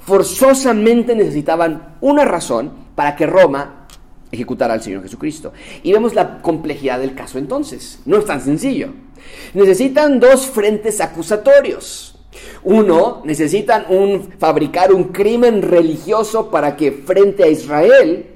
Forzosamente 0.01 1.15
necesitaban 1.15 1.97
una 2.01 2.25
razón 2.25 2.73
para 2.95 3.17
que 3.17 3.27
Roma 3.27 3.87
ejecutara 4.33 4.75
al 4.75 4.83
Señor 4.83 5.03
Jesucristo. 5.03 5.53
Y 5.83 5.93
vemos 5.93 6.15
la 6.15 6.41
complejidad 6.41 7.01
del 7.01 7.15
caso 7.15 7.39
entonces. 7.39 8.01
No 8.05 8.19
es 8.19 8.25
tan 8.25 8.41
sencillo. 8.41 8.91
Necesitan 9.55 10.21
dos 10.21 10.47
frentes 10.47 11.01
acusatorios. 11.01 12.17
Uno, 12.63 13.23
necesitan 13.25 13.87
un, 13.89 14.33
fabricar 14.39 14.93
un 14.93 15.05
crimen 15.05 15.63
religioso 15.63 16.51
para 16.51 16.77
que 16.77 16.93
frente 16.93 17.43
a 17.43 17.49
Israel 17.49 18.30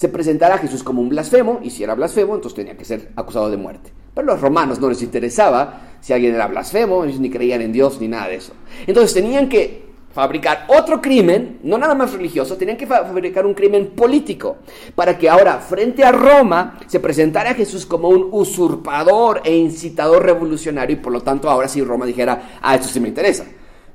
se 0.00 0.08
presentara 0.08 0.54
a 0.54 0.58
Jesús 0.58 0.82
como 0.82 1.02
un 1.02 1.10
blasfemo, 1.10 1.60
y 1.62 1.68
si 1.68 1.84
era 1.84 1.94
blasfemo, 1.94 2.34
entonces 2.34 2.56
tenía 2.56 2.74
que 2.74 2.86
ser 2.86 3.10
acusado 3.16 3.50
de 3.50 3.58
muerte. 3.58 3.92
Pero 4.14 4.30
a 4.30 4.32
los 4.32 4.40
romanos 4.40 4.80
no 4.80 4.88
les 4.88 5.02
interesaba 5.02 5.98
si 6.00 6.14
alguien 6.14 6.34
era 6.34 6.46
blasfemo, 6.46 7.04
ni 7.04 7.28
creían 7.28 7.60
en 7.60 7.70
Dios 7.70 8.00
ni 8.00 8.08
nada 8.08 8.28
de 8.28 8.36
eso. 8.36 8.54
Entonces 8.86 9.12
tenían 9.12 9.46
que 9.46 9.90
fabricar 10.10 10.64
otro 10.68 11.02
crimen, 11.02 11.58
no 11.64 11.76
nada 11.76 11.94
más 11.94 12.14
religioso, 12.14 12.56
tenían 12.56 12.78
que 12.78 12.86
fabricar 12.86 13.44
un 13.44 13.52
crimen 13.52 13.88
político, 13.88 14.56
para 14.94 15.18
que 15.18 15.28
ahora 15.28 15.58
frente 15.58 16.02
a 16.02 16.12
Roma 16.12 16.80
se 16.86 16.98
presentara 16.98 17.50
a 17.50 17.54
Jesús 17.54 17.84
como 17.84 18.08
un 18.08 18.30
usurpador 18.32 19.42
e 19.44 19.54
incitador 19.54 20.24
revolucionario, 20.24 20.96
y 20.96 21.00
por 21.00 21.12
lo 21.12 21.20
tanto 21.20 21.50
ahora 21.50 21.68
sí 21.68 21.84
Roma 21.84 22.06
dijera, 22.06 22.52
ah, 22.62 22.74
esto 22.74 22.88
sí 22.88 23.00
me 23.00 23.08
interesa, 23.08 23.44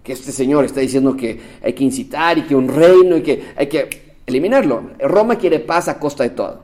que 0.03 0.13
este 0.13 0.31
señor 0.31 0.65
está 0.65 0.81
diciendo 0.81 1.17
que 1.17 1.41
hay 1.63 1.73
que 1.73 1.83
incitar 1.83 2.37
y 2.37 2.43
que 2.43 2.55
un 2.55 2.67
reino 2.67 3.17
y 3.17 3.23
que 3.23 3.43
hay 3.57 3.65
que 3.65 4.04
eliminarlo. 4.25 4.91
Roma 4.99 5.37
quiere 5.37 5.59
paz 5.59 5.87
a 5.87 5.99
costa 5.99 6.23
de 6.23 6.31
todo. 6.31 6.63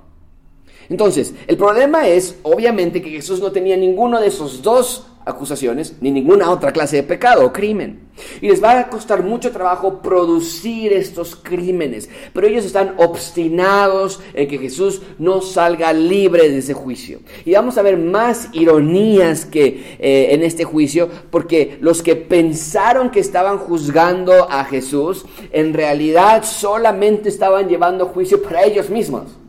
Entonces, 0.89 1.33
el 1.47 1.57
problema 1.57 2.07
es, 2.07 2.39
obviamente, 2.43 3.01
que 3.01 3.11
Jesús 3.11 3.39
no 3.39 3.51
tenía 3.51 3.77
ninguno 3.77 4.19
de 4.19 4.27
esos 4.27 4.61
dos 4.61 5.07
acusaciones, 5.31 5.95
ni 6.01 6.11
ninguna 6.11 6.49
otra 6.49 6.71
clase 6.71 6.97
de 6.97 7.03
pecado 7.03 7.45
o 7.45 7.53
crimen. 7.53 8.11
Y 8.41 8.49
les 8.49 8.63
va 8.63 8.79
a 8.79 8.89
costar 8.89 9.23
mucho 9.23 9.51
trabajo 9.51 10.01
producir 10.01 10.93
estos 10.93 11.35
crímenes, 11.35 12.09
pero 12.33 12.47
ellos 12.47 12.65
están 12.65 12.93
obstinados 12.97 14.19
en 14.33 14.47
que 14.47 14.57
Jesús 14.57 15.01
no 15.17 15.41
salga 15.41 15.93
libre 15.93 16.49
de 16.49 16.59
ese 16.59 16.73
juicio. 16.73 17.19
Y 17.45 17.53
vamos 17.53 17.77
a 17.77 17.81
ver 17.81 17.97
más 17.97 18.49
ironías 18.53 19.45
que 19.45 19.97
eh, 19.99 20.27
en 20.31 20.43
este 20.43 20.63
juicio, 20.63 21.09
porque 21.29 21.77
los 21.81 22.01
que 22.03 22.15
pensaron 22.15 23.09
que 23.09 23.19
estaban 23.19 23.57
juzgando 23.57 24.49
a 24.51 24.65
Jesús, 24.65 25.25
en 25.51 25.73
realidad 25.73 26.43
solamente 26.43 27.29
estaban 27.29 27.67
llevando 27.67 28.07
juicio 28.07 28.41
para 28.41 28.63
ellos 28.63 28.89
mismos. 28.89 29.40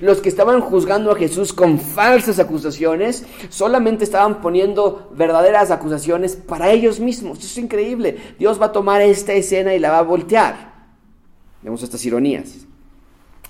Los 0.00 0.20
que 0.20 0.28
estaban 0.28 0.60
juzgando 0.60 1.10
a 1.10 1.16
Jesús 1.16 1.52
con 1.52 1.78
falsas 1.78 2.38
acusaciones 2.38 3.24
solamente 3.48 4.04
estaban 4.04 4.40
poniendo 4.40 5.10
verdaderas 5.14 5.70
acusaciones 5.70 6.36
para 6.36 6.70
ellos 6.70 7.00
mismos. 7.00 7.38
Esto 7.38 7.46
es 7.46 7.58
increíble. 7.58 8.16
Dios 8.38 8.60
va 8.60 8.66
a 8.66 8.72
tomar 8.72 9.02
esta 9.02 9.32
escena 9.32 9.74
y 9.74 9.78
la 9.78 9.90
va 9.90 9.98
a 9.98 10.02
voltear. 10.02 10.74
Vemos 11.62 11.82
estas 11.82 12.04
ironías. 12.04 12.66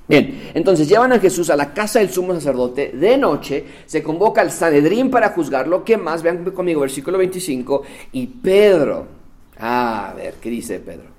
Bien, 0.07 0.51
entonces 0.53 0.87
llevan 0.87 1.13
a 1.13 1.19
Jesús 1.19 1.49
a 1.49 1.57
la 1.57 1.73
casa 1.73 1.99
del 1.99 2.11
sumo 2.11 2.35
sacerdote 2.35 2.93
de 2.93 3.17
noche, 3.17 3.65
se 3.87 4.03
convoca 4.03 4.43
al 4.43 4.51
Sanedrín 4.51 5.11
para 5.11 5.31
juzgarlo. 5.31 5.83
¿Qué 5.83 5.97
más? 5.97 6.23
Vean 6.23 6.45
conmigo, 6.51 6.83
versículo 6.83 7.17
25. 7.17 7.83
Y 8.13 8.27
Pedro, 8.27 9.07
ah, 9.59 10.11
a 10.11 10.15
ver, 10.15 10.35
¿qué 10.35 10.51
dice 10.51 10.79
Pedro? 10.81 11.14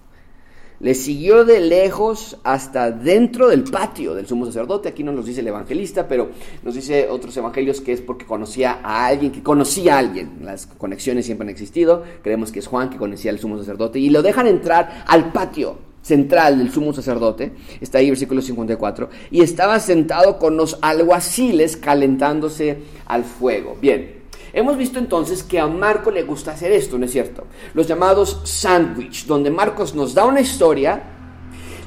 Le 0.86 0.94
siguió 0.94 1.46
de 1.46 1.62
lejos 1.62 2.38
hasta 2.44 2.92
dentro 2.92 3.48
del 3.48 3.64
patio 3.64 4.14
del 4.14 4.28
sumo 4.28 4.46
sacerdote. 4.46 4.88
Aquí 4.88 5.04
no 5.04 5.12
nos 5.12 5.26
dice 5.26 5.40
el 5.40 5.48
evangelista, 5.48 6.08
pero 6.08 6.30
nos 6.62 6.76
dice 6.76 7.10
otros 7.10 7.36
evangelios 7.36 7.82
que 7.82 7.92
es 7.92 8.02
porque 8.02 8.28
conocía 8.28 8.82
a 8.84 9.08
alguien, 9.08 9.32
que 9.32 9.42
conocía 9.42 9.96
a 9.96 9.98
alguien. 9.98 10.42
Las 10.44 10.68
conexiones 10.68 11.26
siempre 11.26 11.46
han 11.46 11.50
existido. 11.50 12.04
Creemos 12.22 12.52
que 12.52 12.60
es 12.60 12.68
Juan 12.68 12.92
que 12.92 12.98
conocía 12.98 13.32
al 13.32 13.40
sumo 13.40 13.58
sacerdote. 13.58 13.98
Y 13.98 14.12
lo 14.12 14.22
dejan 14.22 14.46
entrar 14.46 15.04
al 15.08 15.32
patio 15.32 15.76
central 16.04 16.60
del 16.60 16.72
sumo 16.72 16.94
sacerdote. 16.94 17.54
Está 17.82 17.98
ahí 17.98 18.12
versículo 18.12 18.44
54. 18.44 19.10
Y 19.32 19.42
estaba 19.42 19.80
sentado 19.80 20.38
con 20.38 20.56
los 20.56 20.78
alguaciles 20.84 21.78
calentándose 21.78 22.78
al 23.08 23.24
fuego. 23.24 23.76
Bien, 23.82 24.15
Hemos 24.56 24.78
visto 24.78 25.00
entonces 25.00 25.44
que 25.44 25.60
a 25.60 25.68
Marco 25.68 26.10
le 26.10 26.24
gusta 26.24 26.52
hacer 26.52 26.72
esto, 26.72 26.98
¿no 26.98 27.04
es 27.04 27.12
cierto? 27.12 27.44
Los 27.74 27.88
llamados 27.88 28.40
sandwich, 28.46 29.26
donde 29.26 29.52
Marcos 29.52 29.94
nos 29.94 30.14
da 30.14 30.24
una 30.24 30.40
historia, 30.40 31.04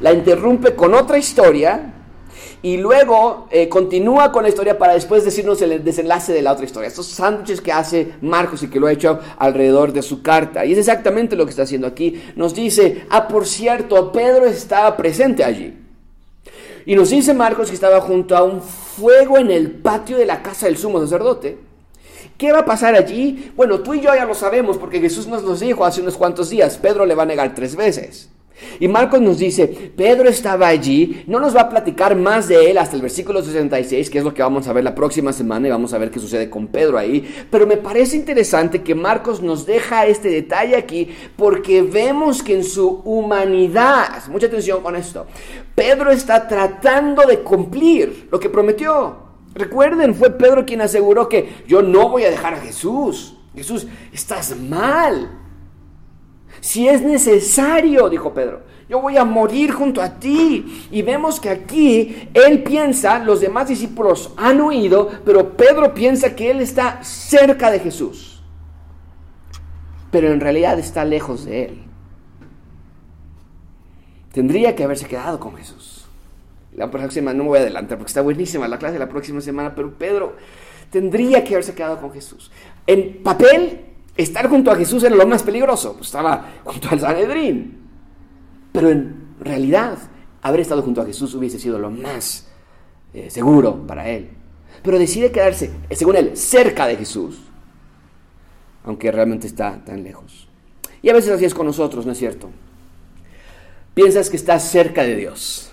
la 0.03 0.13
interrumpe 0.13 0.75
con 0.75 0.93
otra 0.93 1.17
historia 1.17 1.95
y 2.61 2.77
luego 2.77 3.49
eh, 3.51 3.71
continúa 3.71 4.31
con 4.31 4.43
la 4.43 4.51
historia 4.51 4.77
para 4.77 4.93
después 4.93 5.25
decirnos 5.25 5.63
el 5.63 5.83
desenlace 5.83 6.35
de 6.35 6.43
la 6.43 6.53
otra 6.53 6.67
historia. 6.67 6.89
Estos 6.89 7.07
sándwiches 7.07 7.63
que 7.63 7.73
hace 7.73 8.13
Marcos 8.21 8.63
y 8.63 8.69
que 8.69 8.79
lo 8.79 8.87
ha 8.87 8.93
hecho 8.93 9.19
alrededor 9.39 9.95
de 9.95 10.03
su 10.03 10.21
carta. 10.21 10.67
Y 10.67 10.73
es 10.73 10.79
exactamente 10.79 11.37
lo 11.37 11.47
que 11.47 11.51
está 11.51 11.63
haciendo 11.63 11.87
aquí. 11.87 12.23
Nos 12.37 12.55
dice, 12.55 13.07
ah, 13.09 13.29
por 13.29 13.47
cierto, 13.47 14.13
Pedro 14.13 14.45
estaba 14.45 14.95
presente 14.95 15.43
allí. 15.43 15.75
Y 16.85 16.95
nos 16.95 17.09
dice 17.09 17.33
Marcos 17.33 17.69
que 17.69 17.75
estaba 17.75 18.03
junto 18.03 18.37
a 18.37 18.43
un 18.43 18.61
fuego 18.61 19.39
en 19.39 19.51
el 19.51 19.71
patio 19.71 20.19
de 20.19 20.27
la 20.27 20.43
casa 20.43 20.67
del 20.67 20.77
sumo 20.77 21.01
sacerdote. 21.01 21.68
¿Qué 22.38 22.52
va 22.52 22.61
a 22.61 22.64
pasar 22.64 22.95
allí? 22.95 23.50
Bueno, 23.57 23.80
tú 23.80 23.95
y 23.95 24.00
yo 24.00 24.14
ya 24.14 24.25
lo 24.25 24.33
sabemos 24.33 24.78
porque 24.78 25.00
Jesús 25.00 25.26
nos 25.26 25.42
lo 25.42 25.57
dijo 25.57 25.85
hace 25.85 26.00
unos 26.00 26.16
cuantos 26.16 26.50
días. 26.50 26.78
Pedro 26.78 27.04
le 27.04 27.16
va 27.16 27.25
a 27.25 27.26
negar 27.26 27.52
tres 27.52 27.75
veces. 27.75 28.30
Y 28.78 28.87
Marcos 28.87 29.21
nos 29.21 29.38
dice, 29.38 29.66
Pedro 29.66 30.28
estaba 30.28 30.68
allí, 30.68 31.25
no 31.26 31.40
nos 31.40 31.54
va 31.54 31.62
a 31.62 31.68
platicar 31.68 32.14
más 32.16 32.49
de 32.49 32.71
él 32.71 32.78
hasta 32.78 32.97
el 32.97 33.02
versículo 33.02 33.42
66, 33.42 34.09
que 34.09 34.18
es 34.18 34.25
lo 34.25 34.35
que 34.35 34.42
vamos 34.42 34.68
a 34.68 34.73
ver 34.73 34.85
la 34.85 34.95
próxima 34.95 35.33
semana 35.33 35.66
y 35.66 35.71
vamos 35.71 35.92
a 35.92 35.99
ver 35.99 36.11
qué 36.11 36.21
sucede 36.21 36.49
con 36.49 36.68
Pedro 36.68 36.99
ahí. 36.99 37.47
Pero 37.50 37.66
me 37.66 37.76
parece 37.76 38.16
interesante 38.16 38.83
que 38.83 38.95
Marcos 38.95 39.42
nos 39.42 39.66
deja 39.66 40.07
este 40.07 40.30
detalle 40.30 40.76
aquí 40.76 41.09
porque 41.37 41.83
vemos 41.83 42.42
que 42.42 42.54
en 42.54 42.64
su 42.64 43.00
humanidad, 43.04 44.26
mucha 44.28 44.47
atención 44.47 44.80
con 44.80 44.95
esto, 44.95 45.26
Pedro 45.75 46.11
está 46.11 46.47
tratando 46.47 47.26
de 47.26 47.40
cumplir 47.40 48.28
lo 48.30 48.38
que 48.38 48.49
prometió. 48.49 49.28
Recuerden, 49.59 50.15
fue 50.15 50.31
Pedro 50.31 50.65
quien 50.65 50.81
aseguró 50.81 51.29
que 51.29 51.65
yo 51.67 51.83
no 51.83 52.09
voy 52.09 52.25
a 52.25 52.31
dejar 52.31 52.55
a 52.55 52.61
Jesús. 52.61 53.37
Jesús, 53.55 53.88
estás 54.12 54.57
mal. 54.57 55.31
Si 56.61 56.88
es 56.88 57.03
necesario, 57.03 58.09
dijo 58.09 58.33
Pedro, 58.33 58.62
yo 58.88 59.00
voy 59.00 59.17
a 59.17 59.25
morir 59.25 59.73
junto 59.73 60.00
a 60.00 60.15
ti. 60.15 60.87
Y 60.93 61.03
vemos 61.03 61.41
que 61.41 61.50
aquí 61.50 62.29
él 62.33 62.62
piensa, 62.62 63.19
los 63.19 63.41
demás 63.41 63.69
discípulos 63.69 64.33
han 64.37 64.61
huido, 64.61 65.11
pero 65.25 65.57
Pedro 65.57 65.93
piensa 65.93 66.37
que 66.37 66.53
él 66.53 66.61
está 66.61 67.03
cerca 67.03 67.71
de 67.73 67.81
Jesús. 67.81 68.41
Pero 70.12 70.33
en 70.33 70.38
realidad 70.38 70.79
está 70.79 71.05
lejos 71.05 71.45
de 71.45 71.65
él. 71.65 71.83
Tendría 74.33 74.77
que 74.77 74.85
haberse 74.85 75.07
quedado 75.09 75.41
con 75.41 75.57
Jesús. 75.57 75.98
La 76.79 76.89
próxima 76.89 77.11
semana 77.11 77.39
no 77.39 77.43
me 77.43 77.49
voy 77.51 77.59
a 77.59 77.63
adelantar 77.63 77.99
porque 77.99 78.11
está 78.11 78.21
buenísima 78.23 78.69
la 78.69 78.79
clase 78.79 78.93
de 78.93 79.01
la 79.01 79.09
próxima 79.09 79.41
semana, 79.41 79.75
pero 79.75 79.99
Pedro 79.99 80.37
tendría 80.91 81.43
que 81.43 81.55
haberse 81.55 81.75
quedado 81.75 82.01
con 82.01 82.13
Jesús. 82.13 82.53
En 82.87 83.21
papel, 83.25 83.81
estar 84.17 84.49
junto 84.49 84.71
a 84.71 84.77
Jesús 84.77 85.03
era 85.03 85.17
lo 85.17 85.27
más 85.27 85.43
peligroso, 85.43 85.95
pues 85.95 86.07
estaba 86.07 86.47
junto 86.63 86.89
al 86.91 87.01
Sanedrín. 87.01 87.79
Pero 88.71 88.91
en 88.91 89.35
realidad, 89.41 89.99
haber 90.41 90.61
estado 90.61 90.83
junto 90.83 91.01
a 91.03 91.05
Jesús 91.07 91.35
hubiese 91.35 91.59
sido 91.59 91.81
lo 91.81 91.91
más 91.91 92.47
eh, 93.13 93.29
seguro 93.29 93.85
para 93.85 94.09
él. 94.09 94.31
Pero 94.81 95.01
decide 95.01 95.33
quedarse, 95.33 95.73
según 95.91 96.15
él, 96.15 96.37
cerca 96.37 96.87
de 96.87 96.95
Jesús, 96.95 97.41
aunque 98.85 99.11
realmente 99.11 99.49
está 99.49 99.85
tan 99.85 100.05
lejos. 100.05 100.49
Y 101.03 101.09
a 101.09 101.13
veces 101.13 101.33
así 101.33 101.45
es 101.45 101.55
con 101.55 101.67
nosotros, 101.67 102.07
¿no 102.07 102.13
es 102.13 102.19
cierto? 102.19 102.51
Piensas 103.95 104.31
que 104.31 104.37
estás 104.37 104.71
cerca 104.71 105.03
de 105.03 105.17
Dios 105.17 105.68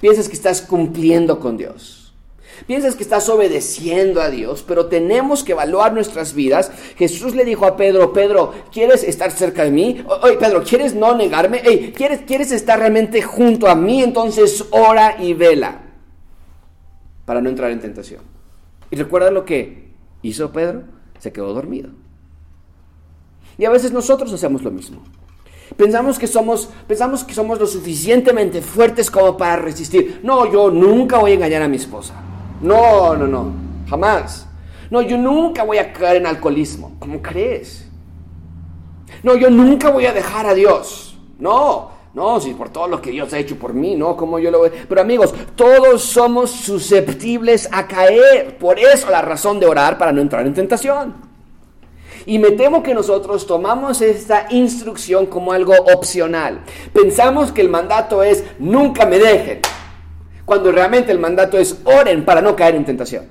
Piensas 0.00 0.28
que 0.28 0.34
estás 0.34 0.62
cumpliendo 0.62 1.40
con 1.40 1.56
Dios. 1.56 2.14
Piensas 2.66 2.96
que 2.96 3.02
estás 3.02 3.28
obedeciendo 3.28 4.20
a 4.20 4.30
Dios, 4.30 4.64
pero 4.66 4.86
tenemos 4.86 5.44
que 5.44 5.52
evaluar 5.52 5.92
nuestras 5.92 6.34
vidas. 6.34 6.72
Jesús 6.96 7.34
le 7.34 7.44
dijo 7.44 7.66
a 7.66 7.76
Pedro, 7.76 8.12
Pedro, 8.12 8.52
¿quieres 8.72 9.04
estar 9.04 9.30
cerca 9.30 9.64
de 9.64 9.70
mí? 9.70 10.04
Oye, 10.22 10.36
Pedro, 10.36 10.62
¿quieres 10.64 10.94
no 10.94 11.14
negarme? 11.14 11.60
¿quieres, 11.94 12.22
¿quieres 12.26 12.50
estar 12.50 12.78
realmente 12.78 13.22
junto 13.22 13.68
a 13.68 13.74
mí? 13.74 14.02
Entonces 14.02 14.64
ora 14.70 15.16
y 15.22 15.34
vela 15.34 15.82
para 17.24 17.40
no 17.40 17.48
entrar 17.48 17.70
en 17.70 17.80
tentación. 17.80 18.22
Y 18.90 18.96
recuerda 18.96 19.30
lo 19.30 19.44
que 19.44 19.92
hizo 20.22 20.50
Pedro, 20.50 20.84
se 21.18 21.32
quedó 21.32 21.52
dormido. 21.52 21.90
Y 23.56 23.64
a 23.64 23.70
veces 23.70 23.92
nosotros 23.92 24.32
hacemos 24.32 24.62
lo 24.62 24.70
mismo. 24.70 25.02
Pensamos 25.76 26.18
que 26.18 26.26
somos, 26.26 26.68
pensamos 26.86 27.24
que 27.24 27.34
somos 27.34 27.58
lo 27.58 27.66
suficientemente 27.66 28.62
fuertes 28.62 29.10
como 29.10 29.36
para 29.36 29.56
resistir. 29.56 30.20
No, 30.22 30.50
yo 30.50 30.70
nunca 30.70 31.18
voy 31.18 31.32
a 31.32 31.34
engañar 31.34 31.62
a 31.62 31.68
mi 31.68 31.76
esposa. 31.76 32.14
No, 32.60 33.14
no, 33.14 33.26
no, 33.26 33.52
jamás. 33.88 34.46
No, 34.90 35.02
yo 35.02 35.18
nunca 35.18 35.64
voy 35.64 35.78
a 35.78 35.92
caer 35.92 36.16
en 36.16 36.26
alcoholismo. 36.26 36.92
¿Cómo 36.98 37.20
crees? 37.20 37.86
No, 39.22 39.36
yo 39.36 39.50
nunca 39.50 39.90
voy 39.90 40.06
a 40.06 40.12
dejar 40.12 40.46
a 40.46 40.54
Dios. 40.54 41.18
No, 41.38 41.90
No, 42.14 42.40
si 42.40 42.54
por 42.54 42.70
todo 42.70 42.88
lo 42.88 43.00
que 43.00 43.10
Dios 43.10 43.32
ha 43.32 43.38
hecho 43.38 43.56
por 43.56 43.74
mí, 43.74 43.94
no, 43.94 44.16
como 44.16 44.38
yo 44.38 44.50
lo 44.50 44.62
veo. 44.62 44.72
Pero 44.88 45.00
amigos, 45.00 45.32
todos 45.54 46.02
somos 46.02 46.50
susceptibles 46.50 47.68
a 47.70 47.86
caer. 47.86 48.56
Por 48.58 48.78
eso 48.78 49.10
la 49.10 49.22
razón 49.22 49.60
de 49.60 49.66
orar 49.66 49.98
para 49.98 50.10
no 50.10 50.20
entrar 50.20 50.44
en 50.46 50.54
tentación. 50.54 51.27
Y 52.28 52.38
me 52.38 52.50
temo 52.50 52.82
que 52.82 52.92
nosotros 52.92 53.46
tomamos 53.46 54.02
esta 54.02 54.48
instrucción 54.50 55.24
como 55.24 55.50
algo 55.50 55.72
opcional. 55.94 56.60
Pensamos 56.92 57.52
que 57.52 57.62
el 57.62 57.70
mandato 57.70 58.22
es 58.22 58.44
nunca 58.58 59.06
me 59.06 59.18
dejen, 59.18 59.60
cuando 60.44 60.70
realmente 60.70 61.10
el 61.10 61.18
mandato 61.18 61.56
es 61.56 61.78
oren 61.84 62.26
para 62.26 62.42
no 62.42 62.54
caer 62.54 62.74
en 62.74 62.84
tentación. 62.84 63.28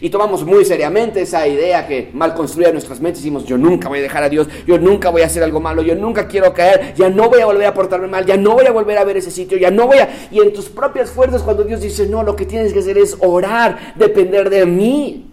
Y 0.00 0.08
tomamos 0.08 0.42
muy 0.46 0.64
seriamente 0.64 1.20
esa 1.20 1.46
idea 1.46 1.86
que 1.86 2.08
mal 2.14 2.32
construida 2.32 2.72
nuestras 2.72 2.98
mentes. 3.02 3.22
Decimos, 3.22 3.44
yo 3.44 3.58
nunca 3.58 3.90
voy 3.90 3.98
a 3.98 4.02
dejar 4.02 4.22
a 4.22 4.30
Dios, 4.30 4.48
yo 4.66 4.78
nunca 4.78 5.10
voy 5.10 5.20
a 5.20 5.26
hacer 5.26 5.42
algo 5.42 5.60
malo, 5.60 5.82
yo 5.82 5.94
nunca 5.94 6.26
quiero 6.26 6.54
caer, 6.54 6.94
ya 6.94 7.10
no 7.10 7.28
voy 7.28 7.42
a 7.42 7.44
volver 7.44 7.66
a 7.66 7.74
portarme 7.74 8.08
mal, 8.08 8.24
ya 8.24 8.38
no 8.38 8.54
voy 8.54 8.64
a 8.64 8.72
volver 8.72 8.96
a 8.96 9.04
ver 9.04 9.18
ese 9.18 9.30
sitio, 9.30 9.58
ya 9.58 9.70
no 9.70 9.86
voy 9.86 9.98
a... 9.98 10.08
Y 10.30 10.40
en 10.40 10.54
tus 10.54 10.70
propias 10.70 11.10
fuerzas 11.10 11.42
cuando 11.42 11.62
Dios 11.62 11.82
dice, 11.82 12.06
no, 12.06 12.22
lo 12.22 12.34
que 12.36 12.46
tienes 12.46 12.72
que 12.72 12.78
hacer 12.78 12.96
es 12.96 13.18
orar, 13.20 13.92
depender 13.96 14.48
de 14.48 14.64
mí, 14.64 15.30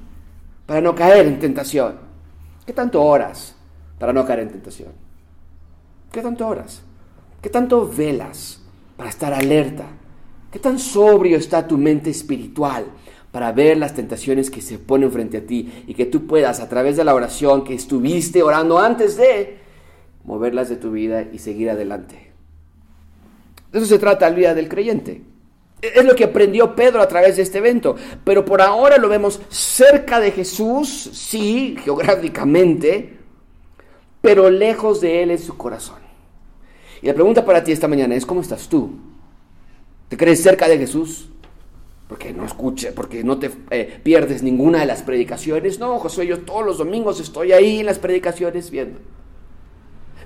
para 0.65 0.81
no 0.81 0.93
caer 0.93 1.25
en 1.25 1.39
tentación. 1.39 2.06
¿Qué 2.67 2.74
tanto 2.74 3.01
oras 3.01 3.55
para 3.97 4.12
no 4.12 4.25
caer 4.25 4.41
en 4.41 4.50
tentación? 4.50 4.89
¿Qué 6.12 6.21
tanto 6.21 6.45
oras? 6.45 6.81
¿Qué 7.41 7.50
tanto 7.50 7.88
velas 7.88 8.62
para 8.97 9.09
estar 9.09 9.33
alerta? 9.33 9.86
¿Qué 10.51 10.59
tan 10.59 10.77
sobrio 10.77 11.38
está 11.38 11.65
tu 11.65 11.77
mente 11.77 12.09
espiritual 12.09 12.88
para 13.31 13.53
ver 13.53 13.77
las 13.77 13.93
tentaciones 13.93 14.51
que 14.51 14.59
se 14.59 14.79
ponen 14.79 15.13
frente 15.13 15.38
a 15.38 15.45
ti 15.45 15.86
y 15.88 15.93
que 15.93 16.05
tú 16.05 16.27
puedas 16.27 16.59
a 16.59 16.67
través 16.67 16.97
de 16.97 17.05
la 17.05 17.15
oración 17.15 17.63
que 17.63 17.74
estuviste 17.74 18.43
orando 18.43 18.79
antes 18.79 19.15
de 19.15 19.59
moverlas 20.25 20.67
de 20.67 20.75
tu 20.75 20.91
vida 20.91 21.21
y 21.21 21.39
seguir 21.39 21.69
adelante. 21.69 22.33
De 23.71 23.79
eso 23.79 23.88
se 23.88 23.97
trata 23.97 24.29
la 24.29 24.36
vida 24.36 24.53
del 24.53 24.67
creyente. 24.67 25.21
Es 25.81 26.03
lo 26.03 26.15
que 26.15 26.24
aprendió 26.24 26.75
Pedro 26.75 27.01
a 27.01 27.07
través 27.07 27.38
de 27.38 27.43
este 27.43 27.60
evento. 27.60 27.96
Pero 28.24 28.43
por 28.43 28.62
ahora 28.62 28.98
lo 28.98 29.10
vemos 29.10 29.39
cerca 29.50 30.19
de 30.19 30.31
Jesús, 30.31 31.10
sí, 31.13 31.77
geográficamente, 31.84 33.17
pero 34.22 34.50
lejos 34.50 35.01
de 35.01 35.24
Él 35.24 35.31
en 35.31 35.39
su 35.39 35.55
corazón. 35.57 36.00
Y 37.01 37.07
la 37.07 37.13
pregunta 37.13 37.46
para 37.46 37.63
ti 37.63 37.72
esta 37.72 37.88
mañana 37.88 38.15
es, 38.15 38.25
¿cómo 38.25 38.41
estás 38.41 38.67
tú? 38.67 38.91
¿Te 40.10 40.17
crees 40.17 40.41
cerca 40.41 40.67
de 40.67 40.77
Jesús? 40.77 41.29
porque 42.07 42.31
no 42.31 42.46
escuche, 42.46 42.91
porque 42.93 43.24
no 43.24 43.38
te 43.38 43.51
eh, 43.69 44.00
pierdes 44.01 44.41
ninguna 44.41 44.79
de 44.79 44.86
las 44.86 45.01
predicaciones. 45.01 45.77
No, 45.77 46.00
Josué, 46.00 46.25
yo 46.25 46.39
todos 46.39 46.65
los 46.65 46.77
domingos 46.77 47.19
estoy 47.19 47.51
ahí 47.51 47.81
en 47.81 47.86
las 47.86 48.00
predicaciones 48.00 48.72
viendo. 48.72 49.00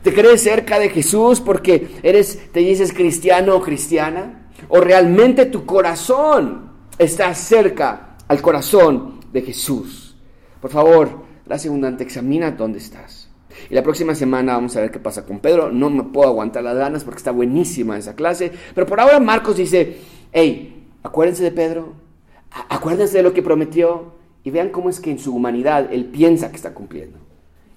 ¿Te 0.03 0.13
crees 0.13 0.41
cerca 0.41 0.79
de 0.79 0.89
Jesús 0.89 1.41
porque 1.41 1.87
eres, 2.03 2.51
te 2.51 2.59
dices 2.59 2.93
cristiano 2.93 3.55
o 3.55 3.61
cristiana? 3.61 4.40
¿O 4.69 4.79
realmente 4.79 5.45
tu 5.45 5.65
corazón 5.65 6.71
está 6.97 7.33
cerca 7.33 8.17
al 8.27 8.41
corazón 8.41 9.19
de 9.31 9.41
Jesús? 9.41 10.15
Por 10.59 10.71
favor, 10.71 11.23
gracias 11.45 11.69
abundante, 11.69 12.03
examina 12.03 12.51
dónde 12.51 12.79
estás. 12.79 13.29
Y 13.69 13.75
la 13.75 13.83
próxima 13.83 14.15
semana 14.15 14.53
vamos 14.53 14.75
a 14.75 14.81
ver 14.81 14.91
qué 14.91 14.99
pasa 14.99 15.25
con 15.25 15.39
Pedro. 15.39 15.71
No 15.71 15.89
me 15.89 16.03
puedo 16.03 16.29
aguantar 16.29 16.63
las 16.63 16.77
ganas 16.77 17.03
porque 17.03 17.17
está 17.17 17.31
buenísima 17.31 17.97
esa 17.97 18.15
clase. 18.15 18.51
Pero 18.73 18.87
por 18.87 18.99
ahora 18.99 19.19
Marcos 19.19 19.57
dice, 19.57 19.97
hey, 20.31 20.81
Acuérdense 21.03 21.43
de 21.43 21.51
Pedro, 21.51 21.93
acuérdense 22.69 23.17
de 23.17 23.23
lo 23.23 23.33
que 23.33 23.41
prometió 23.41 24.13
y 24.43 24.51
vean 24.51 24.69
cómo 24.69 24.89
es 24.89 24.99
que 24.99 25.11
en 25.11 25.19
su 25.19 25.35
humanidad 25.35 25.91
él 25.91 26.05
piensa 26.05 26.49
que 26.49 26.57
está 26.57 26.73
cumpliendo. 26.73 27.17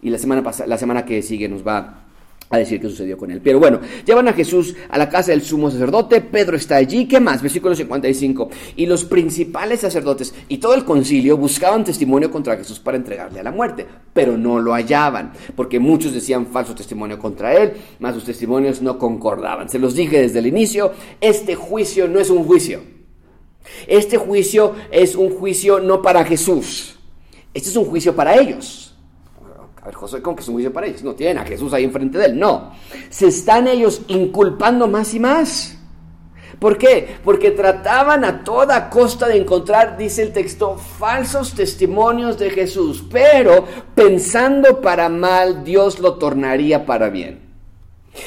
Y 0.03 0.11
la 0.11 0.19
semana, 0.19 0.43
la 0.67 0.79
semana 0.79 1.07
que 1.07 1.23
sigue 1.23 1.49
nos 1.49 1.67
va 1.67 2.04
a 2.51 2.59
decir 2.59 2.81
qué 2.81 2.89
sucedió 2.89 3.17
con 3.17 3.31
él. 3.31 3.41
Pero 3.43 3.59
bueno, 3.59 3.81
llevan 4.05 4.29
a 4.29 4.33
Jesús 4.33 4.75
a 4.89 4.99
la 4.99 5.09
casa 5.09 5.33
del 5.33 5.43
sumo 5.43 5.71
sacerdote, 5.71 6.21
Pedro 6.21 6.57
está 6.57 6.77
allí, 6.77 7.07
¿qué 7.07 7.21
más? 7.21 7.43
Versículo 7.43 7.75
55. 7.75 8.51
Y 8.77 8.87
los 8.87 9.05
principales 9.05 9.81
sacerdotes 9.81 10.35
y 10.49 10.59
todo 10.59 10.75
el 10.75 10.85
concilio 10.85 11.37
buscaban 11.37 11.85
testimonio 11.85 12.31
contra 12.31 12.57
Jesús 12.57 12.79
para 12.79 12.97
entregarle 12.97 13.41
a 13.41 13.45
la 13.45 13.51
muerte, 13.51 13.87
pero 14.13 14.37
no 14.37 14.61
lo 14.61 14.73
hallaban, 14.73 15.33
porque 15.57 15.79
muchos 15.79 16.13
decían 16.13 16.47
falso 16.47 16.75
testimonio 16.75 17.19
contra 17.19 17.55
él, 17.55 17.73
más 17.99 18.15
sus 18.15 18.25
testimonios 18.25 18.83
no 18.83 18.99
concordaban. 18.99 19.69
Se 19.69 19.79
los 19.79 19.95
dije 19.95 20.21
desde 20.21 20.39
el 20.39 20.47
inicio, 20.47 20.93
este 21.21 21.55
juicio 21.55 22.09
no 22.09 22.21
es 22.21 22.31
un 22.31 22.45
juicio. 22.45 22.95
Este 23.87 24.19
juicio 24.19 24.75
es 24.91 25.17
un 25.17 25.31
juicio 25.31 25.81
no 25.81 26.03
para 26.03 26.25
Jesús. 26.25 26.97
Este 27.55 27.71
es 27.71 27.77
un 27.77 27.85
juicio 27.85 28.15
para 28.15 28.37
ellos. 28.37 28.84
A 29.85 29.89
ver, 29.89 29.97
José, 29.97 30.23
¿cómo 30.23 30.35
que 30.35 30.43
es 30.43 30.49
un 30.49 30.73
para 30.73 30.87
ellos? 30.87 31.03
No 31.03 31.15
tienen 31.15 31.37
a 31.37 31.45
Jesús 31.45 31.71
ahí 31.75 31.85
enfrente 31.85 32.17
de 32.17 32.25
él. 32.25 32.39
No. 32.39 32.73
Se 33.11 33.27
están 33.27 33.69
ellos 33.69 34.01
inculpando 34.09 34.89
más 34.89 35.13
y 35.13 35.21
más. 35.21 35.77
¿Por 36.59 36.79
qué? 36.79 37.17
Porque 37.23 37.51
trataban 37.51 38.25
a 38.25 38.45
toda 38.45 38.89
costa 38.89 39.29
de 39.29 39.37
encontrar, 39.37 39.99
dice 39.99 40.23
el 40.23 40.33
texto, 40.33 40.79
falsos 40.79 41.53
testimonios 41.53 42.39
de 42.39 42.49
Jesús. 42.49 43.05
Pero 43.13 43.67
pensando 43.95 44.81
para 44.81 45.11
mal, 45.11 45.65
Dios 45.65 45.99
lo 45.99 46.15
tornaría 46.15 46.87
para 46.87 47.11
bien. 47.11 47.41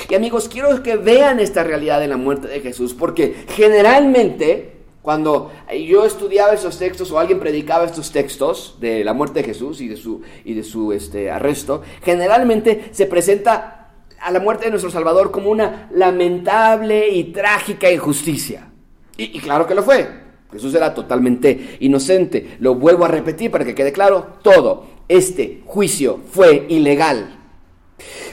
Y 0.08 0.14
amigos, 0.14 0.48
quiero 0.48 0.84
que 0.84 0.96
vean 0.96 1.40
esta 1.40 1.64
realidad 1.64 2.00
de 2.00 2.08
la 2.08 2.18
muerte 2.18 2.50
de 2.50 2.60
Jesús, 2.60 2.94
porque 2.94 3.46
generalmente 3.50 4.77
cuando 5.08 5.54
yo 5.88 6.04
estudiaba 6.04 6.52
esos 6.52 6.78
textos 6.78 7.10
o 7.14 7.18
alguien 7.18 7.40
predicaba 7.40 7.86
estos 7.86 8.12
textos 8.12 8.76
de 8.82 9.06
la 9.06 9.14
muerte 9.14 9.40
de 9.40 9.46
Jesús 9.46 9.80
y 9.80 9.88
de 9.88 9.96
su, 9.96 10.22
y 10.44 10.54
de 10.54 10.66
su 10.66 10.92
este, 10.92 11.32
arresto, 11.32 11.82
generalmente 12.04 12.90
se 12.92 13.06
presenta 13.06 13.94
a 14.20 14.32
la 14.32 14.42
muerte 14.42 14.66
de 14.66 14.72
nuestro 14.72 14.92
Salvador 14.92 15.32
como 15.32 15.50
una 15.50 15.88
lamentable 15.94 17.08
y 17.08 17.32
trágica 17.32 17.90
injusticia. 17.90 18.68
Y, 19.16 19.38
y 19.38 19.40
claro 19.40 19.66
que 19.66 19.76
lo 19.76 19.84
fue. 19.84 20.10
Jesús 20.52 20.76
era 20.76 20.94
totalmente 20.94 21.78
inocente. 21.80 22.58
Lo 22.60 22.76
vuelvo 22.76 23.06
a 23.06 23.08
repetir 23.08 23.50
para 23.50 23.64
que 23.64 23.76
quede 23.76 23.94
claro 23.94 24.34
todo. 24.42 24.88
Este 25.08 25.62
juicio 25.66 26.20
fue 26.30 26.66
ilegal. 26.68 27.34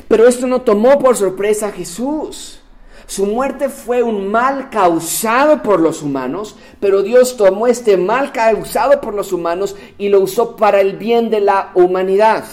Pero 0.09 0.27
esto 0.27 0.49
no 0.49 0.63
tomó 0.63 0.99
por 0.99 1.17
sorpresa 1.17 1.69
a 1.69 1.73
Jesús. 1.73 2.64
Su 3.07 3.27
muerte 3.27 3.69
fue 3.69 4.03
un 4.03 4.31
mal 4.31 4.71
causado 4.71 5.63
por 5.63 5.81
los 5.81 6.03
humanos, 6.03 6.57
pero 6.81 7.03
Dios 7.03 7.37
tomó 7.37 7.67
este 7.67 7.97
mal 7.97 8.33
causado 8.33 9.01
por 9.01 9.15
los 9.15 9.33
humanos 9.33 9.77
y 9.99 10.09
lo 10.09 10.21
usó 10.21 10.57
para 10.57 10.81
el 10.81 10.97
bien 10.97 11.31
de 11.31 11.41
la 11.41 11.71
humanidad. 11.75 12.45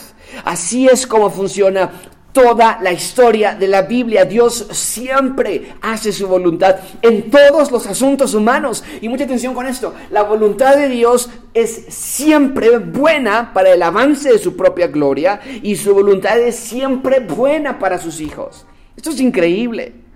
Así 0.43 0.87
es 0.87 1.07
como 1.07 1.29
funciona 1.29 1.91
toda 2.33 2.79
la 2.81 2.91
historia 2.91 3.55
de 3.55 3.67
la 3.67 3.83
Biblia. 3.83 4.25
Dios 4.25 4.67
siempre 4.71 5.73
hace 5.81 6.11
su 6.11 6.27
voluntad 6.27 6.77
en 7.01 7.29
todos 7.29 7.71
los 7.71 7.87
asuntos 7.87 8.33
humanos. 8.33 8.83
Y 9.01 9.09
mucha 9.09 9.25
atención 9.25 9.53
con 9.53 9.67
esto. 9.67 9.93
La 10.09 10.23
voluntad 10.23 10.75
de 10.75 10.89
Dios 10.89 11.29
es 11.53 11.85
siempre 11.89 12.77
buena 12.77 13.53
para 13.53 13.71
el 13.71 13.81
avance 13.81 14.31
de 14.31 14.39
su 14.39 14.55
propia 14.55 14.87
gloria 14.87 15.39
y 15.61 15.75
su 15.75 15.93
voluntad 15.93 16.39
es 16.39 16.55
siempre 16.55 17.19
buena 17.19 17.79
para 17.79 17.99
sus 17.99 18.19
hijos. 18.21 18.65
Esto 18.95 19.09
es 19.11 19.19
increíble 19.19 20.10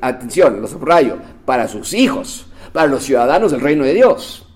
atención, 0.00 0.60
lo 0.60 0.68
subrayo, 0.68 1.16
para 1.44 1.68
sus 1.68 1.92
hijos, 1.94 2.46
para 2.72 2.86
los 2.86 3.04
ciudadanos 3.04 3.52
del 3.52 3.60
reino 3.60 3.84
de 3.84 3.94
Dios. 3.94 4.46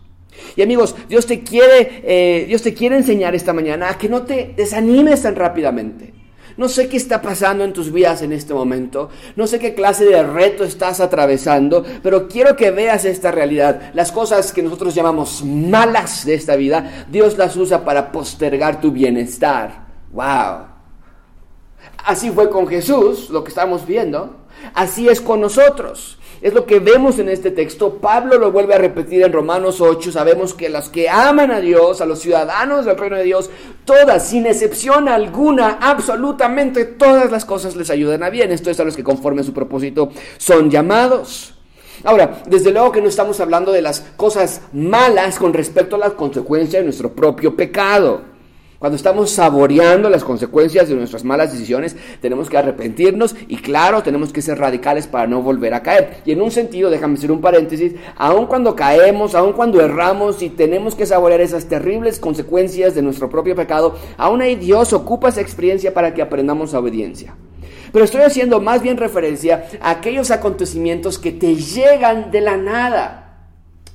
Y 0.57 0.63
amigos, 0.63 0.95
Dios 1.09 1.27
te 1.27 1.43
quiere, 1.43 2.03
eh, 2.05 2.45
Dios 2.47 2.63
te 2.63 2.75
quiere 2.75 2.97
enseñar 2.97 3.35
esta 3.35 3.53
mañana 3.53 3.91
a 3.91 3.99
que 3.99 4.09
no 4.09 4.23
te 4.23 4.55
desanimes 4.57 5.23
tan 5.23 5.37
rápidamente. 5.37 6.15
No 6.57 6.69
sé 6.69 6.89
qué 6.89 6.97
está 6.97 7.23
pasando 7.23 7.65
en 7.65 7.73
tus 7.73 7.91
vidas 7.91 8.23
en 8.23 8.33
este 8.33 8.53
momento, 8.53 9.09
no 9.37 9.47
sé 9.47 9.59
qué 9.59 9.73
clase 9.75 10.05
de 10.05 10.23
reto 10.23 10.65
estás 10.65 11.01
atravesando, 11.01 11.85
pero 12.03 12.29
quiero 12.29 12.57
que 12.57 12.71
veas 12.71 13.05
esta 13.05 13.31
realidad. 13.31 13.93
Las 13.95 14.13
cosas 14.13 14.53
que 14.53 14.63
nosotros 14.63 14.95
llamamos 14.95 15.43
malas 15.43 16.27
de 16.27 16.35
esta 16.35 16.57
vida, 16.57 17.07
Dios 17.11 17.39
las 17.39 17.57
usa 17.57 17.85
para 17.85 18.13
postergar 18.13 18.81
tu 18.81 18.91
bienestar. 18.91 19.87
¡Wow! 20.13 20.67
Así 22.05 22.31
fue 22.31 22.51
con 22.51 22.67
Jesús, 22.67 23.31
lo 23.31 23.43
que 23.45 23.51
estamos 23.51 23.87
viendo. 23.87 24.40
Así 24.75 25.09
es 25.09 25.21
con 25.21 25.41
nosotros. 25.41 26.19
Es 26.43 26.55
lo 26.55 26.65
que 26.65 26.79
vemos 26.81 27.19
en 27.19 27.29
este 27.29 27.51
texto. 27.51 27.97
Pablo 27.97 28.39
lo 28.39 28.51
vuelve 28.51 28.75
a 28.75 28.79
repetir 28.79 29.23
en 29.23 29.33
Romanos 29.33 29.81
8. 29.81 30.11
Sabemos 30.11 30.55
que 30.55 30.71
los 30.71 30.89
que 30.89 31.11
aman 31.11 31.51
a 31.51 31.61
Dios, 31.61 32.01
a 32.01 32.07
los 32.07 32.21
ciudadanos 32.21 32.87
del 32.87 32.97
reino 32.97 33.17
de 33.17 33.25
Dios, 33.25 33.51
todas, 33.85 34.27
sin 34.27 34.47
excepción 34.47 35.09
alguna, 35.09 35.79
absolutamente 35.83 36.87
todas 36.87 37.31
las 37.31 37.45
cosas 37.45 37.77
les 37.77 37.91
ayudan 37.91 38.23
a 38.23 38.31
bien. 38.31 38.53
Esto 38.53 38.71
es 38.71 38.81
a 38.81 38.85
los 38.85 38.97
que 38.97 39.05
conforme 39.05 39.43
a 39.43 39.45
su 39.45 39.53
propósito 39.53 40.11
son 40.39 40.71
llamados. 40.71 41.55
Ahora, 42.05 42.43
desde 42.47 42.71
luego 42.71 42.93
que 42.93 43.03
no 43.03 43.09
estamos 43.09 43.39
hablando 43.41 43.73
de 43.73 43.83
las 43.83 44.01
cosas 44.17 44.63
malas 44.73 45.39
con 45.39 45.53
respecto 45.53 45.97
a 45.97 45.99
las 45.99 46.13
consecuencias 46.13 46.81
de 46.81 46.85
nuestro 46.85 47.13
propio 47.15 47.55
pecado. 47.55 48.30
Cuando 48.81 48.97
estamos 48.97 49.31
saboreando 49.31 50.09
las 50.09 50.25
consecuencias 50.25 50.89
de 50.89 50.95
nuestras 50.95 51.23
malas 51.23 51.53
decisiones, 51.53 51.95
tenemos 52.23 52.49
que 52.49 52.57
arrepentirnos 52.57 53.37
y 53.47 53.59
claro, 53.59 54.03
tenemos 54.03 54.33
que 54.33 54.41
ser 54.41 54.57
radicales 54.57 55.07
para 55.07 55.27
no 55.27 55.43
volver 55.43 55.75
a 55.75 55.83
caer. 55.83 56.23
Y 56.25 56.33
en 56.33 56.41
un 56.41 56.51
sentido, 56.51 56.89
déjame 56.89 57.19
hacer 57.19 57.31
un 57.31 57.43
paréntesis, 57.43 57.93
aun 58.17 58.47
cuando 58.47 58.75
caemos, 58.75 59.35
aun 59.35 59.53
cuando 59.53 59.83
erramos 59.83 60.41
y 60.41 60.49
tenemos 60.49 60.95
que 60.95 61.05
saborear 61.05 61.43
esas 61.43 61.67
terribles 61.67 62.19
consecuencias 62.19 62.95
de 62.95 63.03
nuestro 63.03 63.29
propio 63.29 63.55
pecado, 63.55 63.97
aún 64.17 64.41
ahí 64.41 64.57
Dios 64.57 64.95
ocupa 64.95 65.29
esa 65.29 65.43
experiencia 65.43 65.93
para 65.93 66.15
que 66.15 66.23
aprendamos 66.23 66.73
obediencia. 66.73 67.37
Pero 67.93 68.07
estoy 68.07 68.23
haciendo 68.23 68.63
más 68.63 68.81
bien 68.81 68.97
referencia 68.97 69.67
a 69.83 69.91
aquellos 69.91 70.31
acontecimientos 70.31 71.19
que 71.19 71.33
te 71.33 71.55
llegan 71.55 72.31
de 72.31 72.41
la 72.41 72.57
nada. 72.57 73.45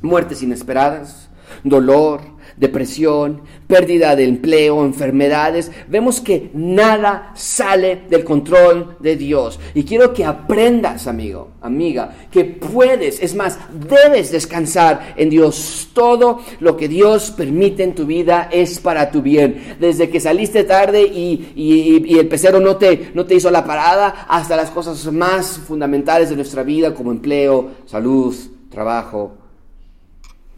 Muertes 0.03 0.43
inesperadas, 0.43 1.31
dolor, 1.63 2.34
depresión, 2.57 3.41
pérdida 3.67 4.15
de 4.15 4.25
empleo, 4.25 4.85
enfermedades. 4.85 5.71
Vemos 5.87 6.21
que 6.21 6.49
nada 6.53 7.31
sale 7.35 8.03
del 8.09 8.23
control 8.23 8.97
de 8.99 9.15
Dios. 9.15 9.59
Y 9.73 9.83
quiero 9.83 10.13
que 10.13 10.25
aprendas, 10.25 11.07
amigo, 11.07 11.51
amiga, 11.61 12.15
que 12.31 12.45
puedes, 12.45 13.21
es 13.21 13.35
más, 13.35 13.59
debes 13.71 14.31
descansar 14.31 15.13
en 15.17 15.29
Dios. 15.29 15.89
Todo 15.93 16.41
lo 16.59 16.77
que 16.77 16.87
Dios 16.87 17.31
permite 17.31 17.83
en 17.83 17.95
tu 17.95 18.05
vida 18.05 18.49
es 18.51 18.79
para 18.79 19.11
tu 19.11 19.21
bien. 19.21 19.75
Desde 19.79 20.09
que 20.09 20.19
saliste 20.19 20.63
tarde 20.63 21.01
y, 21.01 22.15
el 22.17 22.27
pecero 22.27 22.59
no 22.59 22.77
te, 22.77 23.11
no 23.13 23.25
te 23.25 23.35
hizo 23.35 23.51
la 23.51 23.65
parada, 23.65 24.25
hasta 24.27 24.55
las 24.55 24.71
cosas 24.71 25.11
más 25.11 25.59
fundamentales 25.59 26.29
de 26.29 26.35
nuestra 26.35 26.63
vida 26.63 26.93
como 26.93 27.11
empleo, 27.11 27.71
salud, 27.85 28.35
trabajo, 28.69 29.44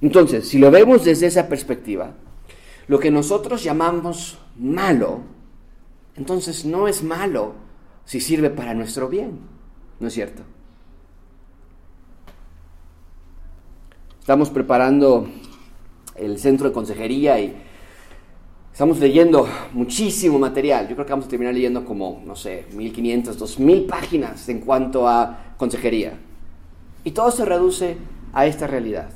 entonces, 0.02 0.48
si 0.48 0.60
lo 0.60 0.70
vemos 0.70 1.04
desde 1.04 1.28
esa 1.28 1.48
perspectiva, 1.48 2.14
lo 2.88 3.00
que 3.00 3.10
nosotros 3.10 3.64
llamamos 3.64 4.38
malo, 4.58 5.22
entonces 6.16 6.66
no 6.66 6.88
es 6.88 7.04
malo 7.04 7.54
si 8.06 8.20
sirve 8.20 8.50
para 8.50 8.74
nuestro 8.74 9.10
bien, 9.10 9.40
¿no 10.00 10.08
es 10.08 10.14
cierto? 10.14 10.44
Estamos 14.20 14.50
preparando 14.50 15.28
el 16.16 16.38
centro 16.38 16.68
de 16.68 16.74
consejería 16.74 17.40
y 17.40 17.56
estamos 18.72 19.00
leyendo 19.00 19.48
muchísimo 19.74 20.38
material. 20.38 20.88
Yo 20.88 20.96
creo 20.96 21.06
que 21.06 21.14
vamos 21.14 21.26
a 21.26 21.30
terminar 21.30 21.54
leyendo 21.54 21.86
como, 21.86 22.22
no 22.26 22.36
sé, 22.36 22.66
1500, 22.74 23.38
2000 23.38 23.86
páginas 23.86 24.48
en 24.50 24.60
cuanto 24.60 25.08
a 25.08 25.56
consejería. 25.58 26.20
Y 27.04 27.12
todo 27.12 27.32
se 27.32 27.46
reduce 27.46 27.98
a 28.34 28.46
esta 28.46 28.68
realidad 28.68 29.10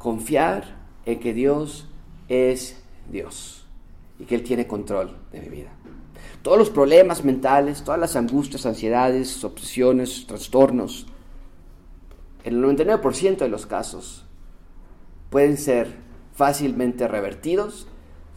confiar 0.00 0.64
en 1.04 1.20
que 1.20 1.34
Dios 1.34 1.86
es 2.28 2.82
Dios 3.12 3.66
y 4.18 4.24
que 4.24 4.34
Él 4.34 4.42
tiene 4.42 4.66
control 4.66 5.16
de 5.30 5.40
mi 5.40 5.48
vida. 5.48 5.70
Todos 6.42 6.58
los 6.58 6.70
problemas 6.70 7.22
mentales, 7.22 7.84
todas 7.84 8.00
las 8.00 8.16
angustias, 8.16 8.64
ansiedades, 8.64 9.44
obsesiones, 9.44 10.26
trastornos, 10.26 11.06
en 12.44 12.54
el 12.54 12.64
99% 12.64 13.36
de 13.36 13.48
los 13.48 13.66
casos 13.66 14.24
pueden 15.28 15.58
ser 15.58 15.94
fácilmente 16.34 17.06
revertidos 17.06 17.86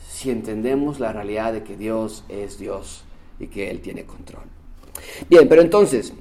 si 0.06 0.32
entendemos 0.32 1.00
la 1.00 1.14
realidad 1.14 1.54
de 1.54 1.64
que 1.64 1.78
Dios 1.78 2.26
es 2.28 2.60
Dios 2.60 3.06
y 3.40 3.48
que 3.48 3.72
Él 3.72 3.80
tiene 3.80 4.04
control. 4.04 4.44
Bien, 5.30 5.48
pero 5.48 5.62
entonces, 5.62 6.14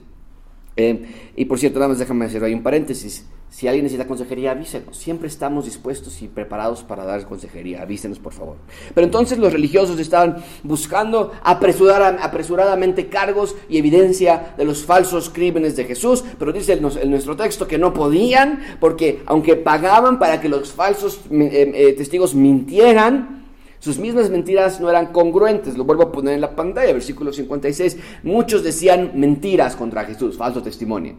eh, 0.77 1.33
y 1.35 1.45
por 1.47 1.59
cierto, 1.59 1.81
nada 1.81 1.89
más 1.89 1.99
déjame 1.99 2.27
hacer 2.27 2.45
ahí 2.45 2.55
un 2.55 2.63
paréntesis. 2.63 3.27
Si 3.53 3.69
alguien 3.69 3.85
necesita 3.85 4.09
consejería, 4.09 4.53
avísenos. 4.53 4.97
Siempre 4.97 5.29
estamos 5.29 5.67
dispuestos 5.67 6.23
y 6.23 6.29
preparados 6.29 6.83
para 6.83 7.05
dar 7.05 7.27
consejería. 7.27 7.83
Avísenos, 7.83 8.19
por 8.19 8.33
favor. 8.33 8.57
Pero 8.95 9.05
entonces 9.05 9.37
los 9.37 9.53
religiosos 9.53 10.01
estaban 10.01 10.43
buscando 10.63 11.33
apresuradamente 11.43 13.09
cargos 13.09 13.55
y 13.69 13.77
evidencia 13.77 14.55
de 14.57 14.65
los 14.65 14.87
falsos 14.87 15.29
crímenes 15.29 15.77
de 15.77 15.85
Jesús. 15.85 16.25
Pero 16.39 16.51
dice 16.51 16.81
nuestro 16.81 17.37
texto 17.37 17.69
que 17.69 17.77
no 17.77 17.93
podían, 17.93 18.59
porque 18.81 19.23
aunque 19.27 19.57
pagaban 19.57 20.19
para 20.19 20.41
que 20.41 20.49
los 20.49 20.73
falsos 20.73 21.21
eh, 21.31 21.73
eh, 21.75 21.93
testigos 21.93 22.35
mintieran, 22.35 23.45
sus 23.81 23.99
mismas 23.99 24.31
mentiras 24.31 24.81
no 24.81 24.89
eran 24.89 25.13
congruentes. 25.13 25.77
Lo 25.77 25.85
vuelvo 25.85 26.05
a 26.05 26.11
poner 26.11 26.33
en 26.33 26.41
la 26.41 26.57
pantalla, 26.57 26.95
versículo 26.95 27.35
56. 27.35 27.99
Muchos 28.23 28.65
decían 28.65 29.13
mentiras 29.15 29.77
contra 29.77 30.07
Jesús, 30.07 30.39
falso 30.39 30.63
testimonio. 30.63 31.17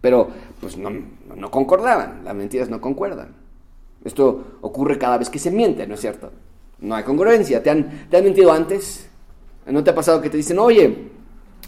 Pero 0.00 0.28
pues 0.60 0.76
no, 0.76 0.90
no 1.34 1.50
concordaban, 1.50 2.22
las 2.24 2.34
mentiras 2.34 2.68
no 2.68 2.80
concuerdan. 2.80 3.34
Esto 4.04 4.58
ocurre 4.60 4.98
cada 4.98 5.18
vez 5.18 5.28
que 5.28 5.38
se 5.38 5.50
miente, 5.50 5.86
¿no 5.86 5.94
es 5.94 6.00
cierto? 6.00 6.30
No 6.78 6.94
hay 6.94 7.02
congruencia. 7.02 7.62
¿Te 7.62 7.70
han, 7.70 8.08
¿Te 8.08 8.16
han 8.16 8.24
mentido 8.24 8.52
antes? 8.52 9.08
¿No 9.66 9.82
te 9.82 9.90
ha 9.90 9.94
pasado 9.94 10.20
que 10.20 10.30
te 10.30 10.36
dicen, 10.36 10.58
oye, 10.58 11.10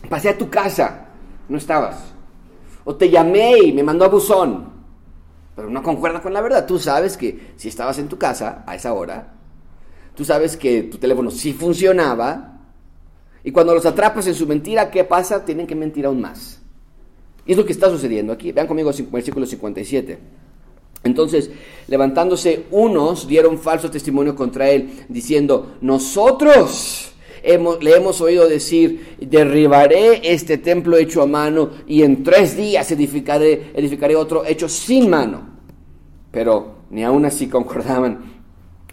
pasé 0.08 0.28
a 0.28 0.38
tu 0.38 0.48
casa, 0.48 1.06
no 1.48 1.58
estabas? 1.58 2.12
O 2.84 2.94
te 2.94 3.10
llamé 3.10 3.58
y 3.58 3.72
me 3.72 3.82
mandó 3.82 4.04
a 4.04 4.08
buzón, 4.08 4.72
pero 5.56 5.68
no 5.68 5.82
concuerda 5.82 6.22
con 6.22 6.32
la 6.32 6.40
verdad. 6.40 6.64
Tú 6.64 6.78
sabes 6.78 7.16
que 7.16 7.54
si 7.56 7.68
estabas 7.68 7.98
en 7.98 8.08
tu 8.08 8.18
casa 8.18 8.62
a 8.66 8.76
esa 8.76 8.92
hora, 8.92 9.34
tú 10.14 10.24
sabes 10.24 10.56
que 10.56 10.84
tu 10.84 10.98
teléfono 10.98 11.30
sí 11.30 11.52
funcionaba, 11.52 12.58
y 13.42 13.52
cuando 13.52 13.74
los 13.74 13.86
atrapas 13.86 14.26
en 14.26 14.34
su 14.34 14.46
mentira, 14.46 14.90
¿qué 14.90 15.04
pasa? 15.04 15.44
Tienen 15.44 15.66
que 15.66 15.74
mentir 15.74 16.06
aún 16.06 16.20
más. 16.20 16.57
Y 17.48 17.52
es 17.52 17.58
lo 17.58 17.64
que 17.64 17.72
está 17.72 17.88
sucediendo 17.88 18.30
aquí. 18.30 18.52
Vean 18.52 18.66
conmigo 18.66 18.92
versículo 19.10 19.46
57. 19.46 20.18
Entonces, 21.02 21.50
levantándose 21.86 22.66
unos, 22.70 23.26
dieron 23.26 23.58
falso 23.58 23.90
testimonio 23.90 24.36
contra 24.36 24.68
él, 24.68 24.90
diciendo, 25.08 25.76
nosotros 25.80 27.12
le 27.42 27.96
hemos 27.96 28.20
oído 28.20 28.46
decir, 28.46 29.16
derribaré 29.18 30.20
este 30.30 30.58
templo 30.58 30.98
hecho 30.98 31.22
a 31.22 31.26
mano 31.26 31.70
y 31.86 32.02
en 32.02 32.22
tres 32.22 32.54
días 32.54 32.90
edificaré, 32.90 33.70
edificaré 33.74 34.14
otro 34.14 34.44
hecho 34.44 34.68
sin 34.68 35.08
mano. 35.08 35.48
Pero 36.30 36.74
ni 36.90 37.02
aún 37.02 37.24
así 37.24 37.46
concordaban 37.46 38.42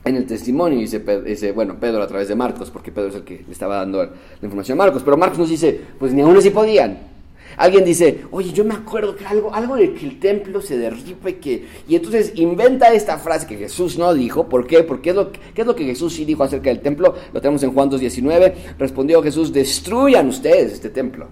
en 0.05 0.15
el 0.15 0.25
testimonio, 0.25 0.79
dice, 0.79 0.99
dice, 1.25 1.51
bueno, 1.51 1.77
Pedro 1.77 2.01
a 2.01 2.07
través 2.07 2.29
de 2.29 2.35
Marcos, 2.35 2.71
porque 2.71 2.93
Pedro 2.93 3.09
es 3.09 3.15
el 3.15 3.23
que 3.25 3.43
le 3.45 3.51
estaba 3.51 3.75
dando 3.77 4.01
la 4.01 4.11
información 4.43 4.79
a 4.79 4.83
Marcos, 4.85 5.01
pero 5.03 5.17
Marcos 5.17 5.39
nos 5.39 5.49
dice, 5.49 5.77
pues 5.99 6.13
ni 6.13 6.21
aún 6.21 6.37
así 6.37 6.51
podían. 6.51 7.14
Alguien 7.57 7.85
dice, 7.85 8.25
oye, 8.31 8.51
yo 8.51 8.65
me 8.65 8.73
acuerdo 8.73 9.15
que 9.15 9.25
algo, 9.25 9.53
algo 9.53 9.75
de 9.75 9.93
que 9.93 10.05
el 10.05 10.19
templo 10.19 10.61
se 10.61 10.77
derriba 10.77 11.29
y 11.29 11.33
que... 11.33 11.65
Y 11.87 11.95
entonces 11.95 12.33
inventa 12.35 12.93
esta 12.93 13.17
frase 13.17 13.47
que 13.47 13.57
Jesús 13.57 13.97
no 13.97 14.13
dijo. 14.13 14.49
¿Por 14.49 14.67
qué? 14.67 14.83
Porque 14.83 15.11
es 15.11 15.15
lo, 15.15 15.31
¿qué 15.31 15.61
es 15.61 15.65
lo 15.65 15.75
que 15.75 15.85
Jesús 15.85 16.13
sí 16.13 16.25
dijo 16.25 16.43
acerca 16.43 16.69
del 16.69 16.81
templo? 16.81 17.15
Lo 17.33 17.41
tenemos 17.41 17.63
en 17.63 17.73
Juan 17.73 17.89
2.19. 17.89 18.53
Respondió 18.77 19.23
Jesús, 19.23 19.53
destruyan 19.53 20.27
ustedes 20.27 20.73
este 20.73 20.89
templo. 20.89 21.29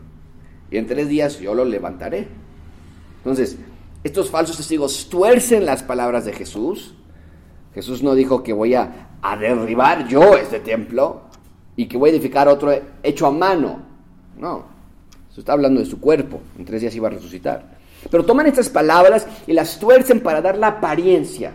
Y 0.72 0.78
en 0.78 0.88
tres 0.88 1.10
días 1.10 1.40
yo 1.40 1.54
lo 1.54 1.66
levantaré. 1.66 2.28
Entonces, 3.18 3.58
estos 4.04 4.30
falsos 4.30 4.58
testigos 4.58 5.10
tuercen 5.10 5.66
las 5.66 5.84
palabras 5.84 6.26
de 6.26 6.34
Jesús. 6.34 6.96
Jesús 7.74 8.02
no 8.02 8.16
dijo 8.16 8.44
que 8.44 8.54
voy 8.54 8.76
a, 8.76 9.18
a 9.22 9.36
derribar 9.36 10.08
yo 10.08 10.38
este 10.38 10.60
templo 10.60 11.24
y 11.76 11.88
que 11.88 11.98
voy 11.98 12.10
a 12.10 12.14
edificar 12.14 12.48
otro 12.48 12.74
hecho 13.02 13.28
a 13.28 13.32
mano. 13.32 13.82
No, 14.38 14.73
se 15.34 15.40
está 15.40 15.54
hablando 15.54 15.80
de 15.80 15.86
su 15.86 16.00
cuerpo. 16.00 16.42
En 16.58 16.66
tres 16.66 16.82
días 16.82 16.96
iba 16.96 17.08
a 17.08 17.12
resucitar. 17.12 17.78
Pero 18.10 18.26
toman 18.26 18.46
estas 18.46 18.70
palabras 18.70 19.26
y 19.48 19.54
las 19.54 19.80
tuercen 19.80 20.20
para 20.20 20.42
dar 20.42 20.58
la 20.58 20.68
apariencia 20.68 21.54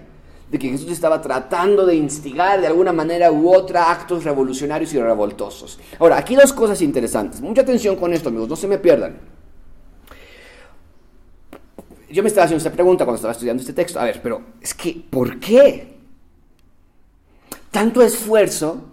de 0.51 0.59
que 0.59 0.71
Jesús 0.71 0.91
estaba 0.91 1.21
tratando 1.21 1.85
de 1.87 1.95
instigar 1.95 2.61
de 2.61 2.67
alguna 2.67 2.93
manera 2.93 3.31
u 3.31 3.53
otra 3.55 3.91
actos 3.91 4.25
revolucionarios 4.25 4.93
y 4.95 4.99
revoltosos. 4.99 5.79
Ahora, 5.99 6.17
aquí 6.17 6.35
dos 6.35 6.53
cosas 6.53 6.81
interesantes. 6.81 7.41
Mucha 7.41 7.63
atención 7.63 7.97
con 7.97 8.13
esto, 8.13 8.31
amigos, 8.31 8.49
no 8.49 8.57
se 8.57 8.67
me 8.67 8.79
pierdan. 8.79 9.19
Yo 12.11 12.23
me 12.23 12.31
estaba 12.31 12.47
haciendo 12.47 12.59
esta 12.59 12.73
pregunta 12.73 13.05
cuando 13.05 13.17
estaba 13.17 13.33
estudiando 13.33 13.61
este 13.61 13.75
texto. 13.75 14.01
A 14.01 14.05
ver, 14.05 14.21
pero 14.23 14.41
es 14.61 14.73
que, 14.73 15.05
¿por 15.11 15.39
qué? 15.39 15.99
Tanto 17.71 18.01
esfuerzo 18.01 18.89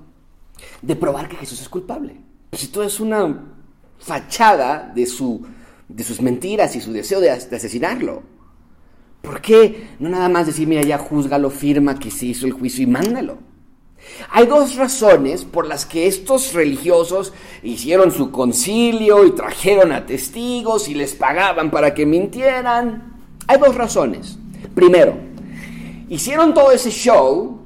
de 0.82 0.96
probar 0.98 1.30
que 1.30 1.38
Jesús 1.38 1.62
es 1.62 1.70
culpable. 1.70 2.18
Si 2.52 2.68
todo 2.68 2.84
es 2.84 3.00
una 3.00 3.55
fachada 4.00 4.92
de, 4.94 5.06
su, 5.06 5.46
de 5.88 6.04
sus 6.04 6.22
mentiras 6.22 6.76
y 6.76 6.82
su 6.82 6.92
deseo 6.92 7.20
de, 7.20 7.32
asesinarlo. 7.32 8.24
¿Por 9.22 9.42
qué 9.42 9.90
no 10.00 10.10
nada 10.10 10.30
más 10.30 10.46
decir, 10.46 10.68
mira, 10.68 10.84
ya 10.84 10.98
juzgalo, 10.98 11.50
firma 11.50 11.98
que 11.98 12.12
se 12.12 12.28
hizo 12.28 12.46
el 12.46 12.54
juicio 12.54 12.84
y 12.84 12.88
mándalo? 12.88 13.40
Hay 14.30 14.46
dos 14.46 14.76
razones 14.76 15.44
por 15.46 15.66
las 15.66 15.86
que 15.88 16.06
estos 16.06 16.54
religiosos 16.54 17.34
hicieron 17.64 18.12
su 18.12 18.32
concilio 18.32 19.26
y 19.26 19.32
trajeron 19.32 19.92
a 19.92 20.06
testigos 20.06 20.88
y 20.88 20.94
les 20.94 21.16
pagaban 21.16 21.72
para 21.72 21.96
que 21.96 22.06
mintieran. 22.06 23.16
Hay 23.48 23.58
dos 23.58 23.74
razones. 23.74 24.38
Primero, 24.76 25.16
hicieron 26.08 26.54
todo 26.54 26.72
ese 26.72 26.92
show 26.92 27.60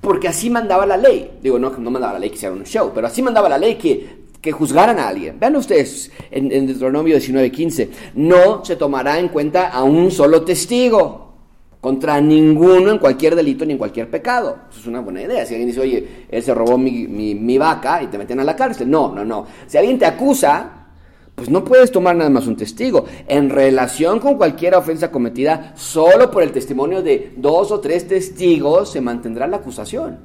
porque 0.00 0.28
así 0.28 0.48
mandaba 0.48 0.86
la 0.86 0.96
ley. 0.96 1.38
Digo, 1.42 1.58
no, 1.58 1.70
no 1.70 1.90
mandaba 1.90 2.14
la 2.14 2.18
ley 2.18 2.30
que 2.30 2.36
hicieran 2.36 2.58
un 2.58 2.64
show, 2.64 2.92
pero 2.94 3.06
así 3.06 3.20
mandaba 3.22 3.48
la 3.48 3.58
ley 3.58 3.76
que 3.76 4.23
que 4.44 4.52
juzgaran 4.52 4.98
a 4.98 5.08
alguien. 5.08 5.40
Vean 5.40 5.56
ustedes 5.56 6.12
en, 6.30 6.52
en 6.52 6.66
Deuteronomio 6.66 7.16
19:15, 7.16 7.88
no 8.16 8.62
se 8.62 8.76
tomará 8.76 9.18
en 9.18 9.28
cuenta 9.28 9.70
a 9.70 9.82
un 9.84 10.10
solo 10.10 10.42
testigo 10.42 11.32
contra 11.80 12.20
ninguno 12.20 12.90
en 12.90 12.98
cualquier 12.98 13.36
delito 13.36 13.64
ni 13.64 13.72
en 13.72 13.78
cualquier 13.78 14.10
pecado. 14.10 14.58
Eso 14.70 14.80
es 14.80 14.86
una 14.86 15.00
buena 15.00 15.22
idea. 15.22 15.46
Si 15.46 15.54
alguien 15.54 15.68
dice, 15.68 15.80
oye, 15.80 16.26
él 16.28 16.42
se 16.42 16.52
robó 16.52 16.76
mi, 16.76 17.06
mi, 17.06 17.56
vaca 17.56 18.02
y 18.02 18.08
te 18.08 18.18
meten 18.18 18.38
a 18.38 18.44
la 18.44 18.54
cárcel. 18.54 18.90
No, 18.90 19.14
no, 19.14 19.24
no. 19.24 19.46
Si 19.66 19.78
alguien 19.78 19.98
te 19.98 20.04
acusa, 20.04 20.88
pues 21.34 21.48
no 21.48 21.64
puedes 21.64 21.90
tomar 21.90 22.14
nada 22.14 22.28
más 22.28 22.46
un 22.46 22.56
testigo. 22.56 23.06
En 23.26 23.48
relación 23.48 24.18
con 24.18 24.36
cualquier 24.36 24.74
ofensa 24.74 25.10
cometida, 25.10 25.72
solo 25.74 26.30
por 26.30 26.42
el 26.42 26.52
testimonio 26.52 27.02
de 27.02 27.32
dos 27.38 27.72
o 27.72 27.80
tres 27.80 28.06
testigos 28.06 28.92
se 28.92 29.00
mantendrá 29.00 29.46
la 29.46 29.56
acusación. 29.56 30.18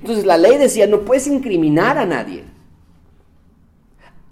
Entonces 0.00 0.24
la 0.24 0.38
ley 0.38 0.58
decía, 0.58 0.86
no 0.86 1.00
puedes 1.00 1.26
incriminar 1.26 1.98
a 1.98 2.06
nadie 2.06 2.59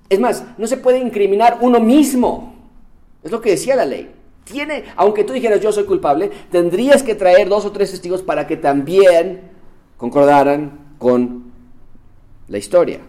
Es 0.09 0.19
más, 0.19 0.45
no 0.57 0.67
se 0.67 0.79
puede 0.79 0.99
incriminar 0.99 1.59
uno 1.61 1.81
mismo. 1.81 2.55
Es 3.23 3.31
lo 3.31 3.41
que 3.41 3.51
decía 3.51 3.77
la 3.77 3.85
ley. 3.85 4.11
Tiene, 4.45 4.85
aunque 4.97 5.25
tú 5.25 5.35
dijeras 5.35 5.61
yo 5.61 5.73
soy 5.73 5.85
culpable, 5.85 6.31
tendrías 6.51 7.03
que 7.03 7.15
traer 7.15 7.49
dos 7.49 7.67
o 7.67 7.73
tres 7.73 7.91
testigos 7.91 8.23
para 8.23 8.47
que 8.47 8.57
también 8.57 9.51
concordaran 9.99 10.95
con 10.99 11.53
la 12.49 12.59
historia. 12.59 13.01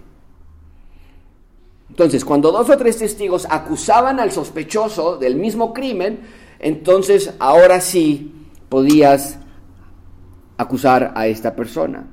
Entonces, 1.89 2.25
cuando 2.25 2.51
dos 2.51 2.69
o 2.69 2.77
tres 2.77 2.97
testigos 2.97 3.47
acusaban 3.49 4.19
al 4.19 4.31
sospechoso 4.31 5.17
del 5.17 5.35
mismo 5.35 5.73
crimen, 5.73 6.19
entonces 6.59 7.33
ahora 7.39 7.79
sí 7.79 8.33
podías 8.67 9.39
acusar 10.57 11.13
a 11.15 11.27
esta 11.27 11.55
persona. 11.55 12.07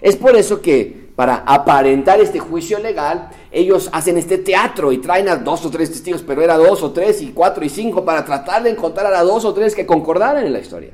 Es 0.00 0.16
por 0.16 0.34
eso 0.36 0.60
que 0.60 1.11
para 1.14 1.36
aparentar 1.46 2.20
este 2.20 2.38
juicio 2.38 2.78
legal, 2.78 3.30
ellos 3.50 3.90
hacen 3.92 4.16
este 4.16 4.38
teatro 4.38 4.92
y 4.92 4.98
traen 4.98 5.28
a 5.28 5.36
dos 5.36 5.64
o 5.66 5.70
tres 5.70 5.90
testigos, 5.90 6.22
pero 6.22 6.42
era 6.42 6.56
dos 6.56 6.82
o 6.82 6.90
tres 6.90 7.20
y 7.22 7.32
cuatro 7.32 7.64
y 7.64 7.68
cinco 7.68 8.04
para 8.04 8.24
tratar 8.24 8.62
de 8.62 8.70
encontrar 8.70 9.12
a 9.12 9.22
dos 9.22 9.44
o 9.44 9.52
tres 9.52 9.74
que 9.74 9.86
concordaran 9.86 10.46
en 10.46 10.52
la 10.52 10.60
historia. 10.60 10.92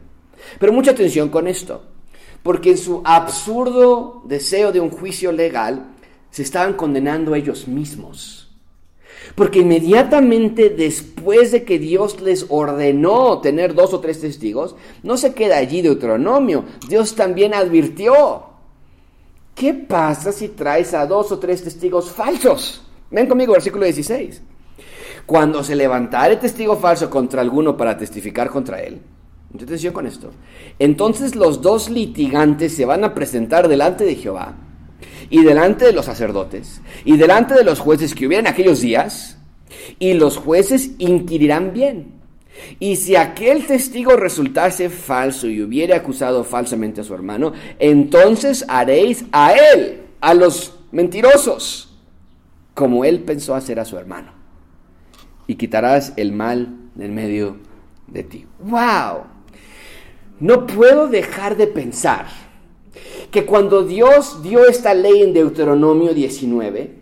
Pero 0.58 0.72
mucha 0.72 0.90
atención 0.90 1.28
con 1.28 1.46
esto, 1.46 1.82
porque 2.42 2.70
en 2.70 2.78
su 2.78 3.02
absurdo 3.04 4.22
deseo 4.24 4.72
de 4.72 4.80
un 4.80 4.90
juicio 4.90 5.30
legal, 5.30 5.94
se 6.30 6.42
estaban 6.42 6.74
condenando 6.74 7.34
ellos 7.34 7.68
mismos. 7.68 8.48
Porque 9.34 9.60
inmediatamente 9.60 10.70
después 10.70 11.52
de 11.52 11.64
que 11.64 11.78
Dios 11.78 12.20
les 12.20 12.46
ordenó 12.48 13.40
tener 13.40 13.74
dos 13.74 13.92
o 13.92 14.00
tres 14.00 14.20
testigos, 14.20 14.74
no 15.02 15.16
se 15.16 15.34
queda 15.34 15.58
allí 15.58 15.82
Deuteronomio. 15.82 16.64
Dios 16.88 17.14
también 17.14 17.54
advirtió. 17.54 18.47
¿Qué 19.58 19.74
pasa 19.74 20.30
si 20.30 20.50
traes 20.50 20.94
a 20.94 21.04
dos 21.04 21.32
o 21.32 21.38
tres 21.40 21.64
testigos 21.64 22.12
falsos? 22.12 22.80
Ven 23.10 23.26
conmigo, 23.26 23.54
versículo 23.54 23.84
16. 23.84 24.40
Cuando 25.26 25.64
se 25.64 25.74
levantare 25.74 26.36
testigo 26.36 26.76
falso 26.76 27.10
contra 27.10 27.42
alguno 27.42 27.76
para 27.76 27.98
testificar 27.98 28.50
contra 28.50 28.80
él, 28.80 29.00
mucha 29.50 29.64
atención 29.64 29.92
con 29.92 30.06
esto, 30.06 30.30
entonces 30.78 31.34
los 31.34 31.60
dos 31.60 31.90
litigantes 31.90 32.76
se 32.76 32.84
van 32.84 33.02
a 33.02 33.14
presentar 33.14 33.66
delante 33.66 34.04
de 34.04 34.14
Jehová 34.14 34.54
y 35.28 35.42
delante 35.42 35.86
de 35.86 35.92
los 35.92 36.06
sacerdotes, 36.06 36.80
y 37.04 37.16
delante 37.16 37.54
de 37.54 37.64
los 37.64 37.80
jueces 37.80 38.14
que 38.14 38.28
hubieran 38.28 38.46
aquellos 38.46 38.80
días, 38.80 39.38
y 39.98 40.14
los 40.14 40.36
jueces 40.36 40.92
inquirirán 40.98 41.72
bien. 41.72 42.17
Y 42.78 42.96
si 42.96 43.16
aquel 43.16 43.66
testigo 43.66 44.16
resultase 44.16 44.90
falso 44.90 45.46
y 45.46 45.62
hubiere 45.62 45.94
acusado 45.94 46.44
falsamente 46.44 47.00
a 47.00 47.04
su 47.04 47.14
hermano, 47.14 47.52
entonces 47.78 48.64
haréis 48.68 49.24
a 49.32 49.52
él, 49.52 50.02
a 50.20 50.34
los 50.34 50.78
mentirosos, 50.92 51.96
como 52.74 53.04
él 53.04 53.20
pensó 53.20 53.54
hacer 53.54 53.80
a 53.80 53.84
su 53.84 53.96
hermano. 53.96 54.32
Y 55.46 55.56
quitarás 55.56 56.12
el 56.16 56.32
mal 56.32 56.76
en 56.98 57.14
medio 57.14 57.56
de 58.06 58.22
ti. 58.22 58.46
¡Wow! 58.60 59.24
No 60.40 60.66
puedo 60.66 61.08
dejar 61.08 61.56
de 61.56 61.66
pensar 61.66 62.26
que 63.30 63.44
cuando 63.44 63.84
Dios 63.84 64.42
dio 64.42 64.66
esta 64.66 64.94
ley 64.94 65.22
en 65.22 65.32
Deuteronomio 65.32 66.14
19, 66.14 66.97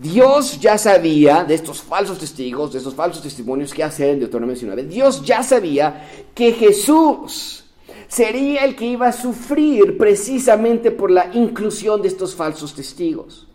Dios 0.00 0.60
ya 0.60 0.76
sabía 0.78 1.44
de 1.44 1.54
estos 1.54 1.82
falsos 1.82 2.18
testigos, 2.18 2.72
de 2.72 2.78
estos 2.78 2.94
falsos 2.94 3.22
testimonios 3.22 3.72
que 3.72 3.82
hacer 3.82 4.10
en 4.10 4.20
Deuteronomio 4.20 4.54
19. 4.54 4.84
Dios 4.84 5.22
ya 5.24 5.42
sabía 5.42 6.08
que 6.34 6.52
Jesús 6.52 7.64
sería 8.08 8.64
el 8.64 8.76
que 8.76 8.86
iba 8.86 9.08
a 9.08 9.12
sufrir 9.12 9.96
precisamente 9.96 10.90
por 10.90 11.10
la 11.10 11.30
inclusión 11.34 12.02
de 12.02 12.08
estos 12.08 12.34
falsos 12.34 12.74
testigos. 12.74 13.48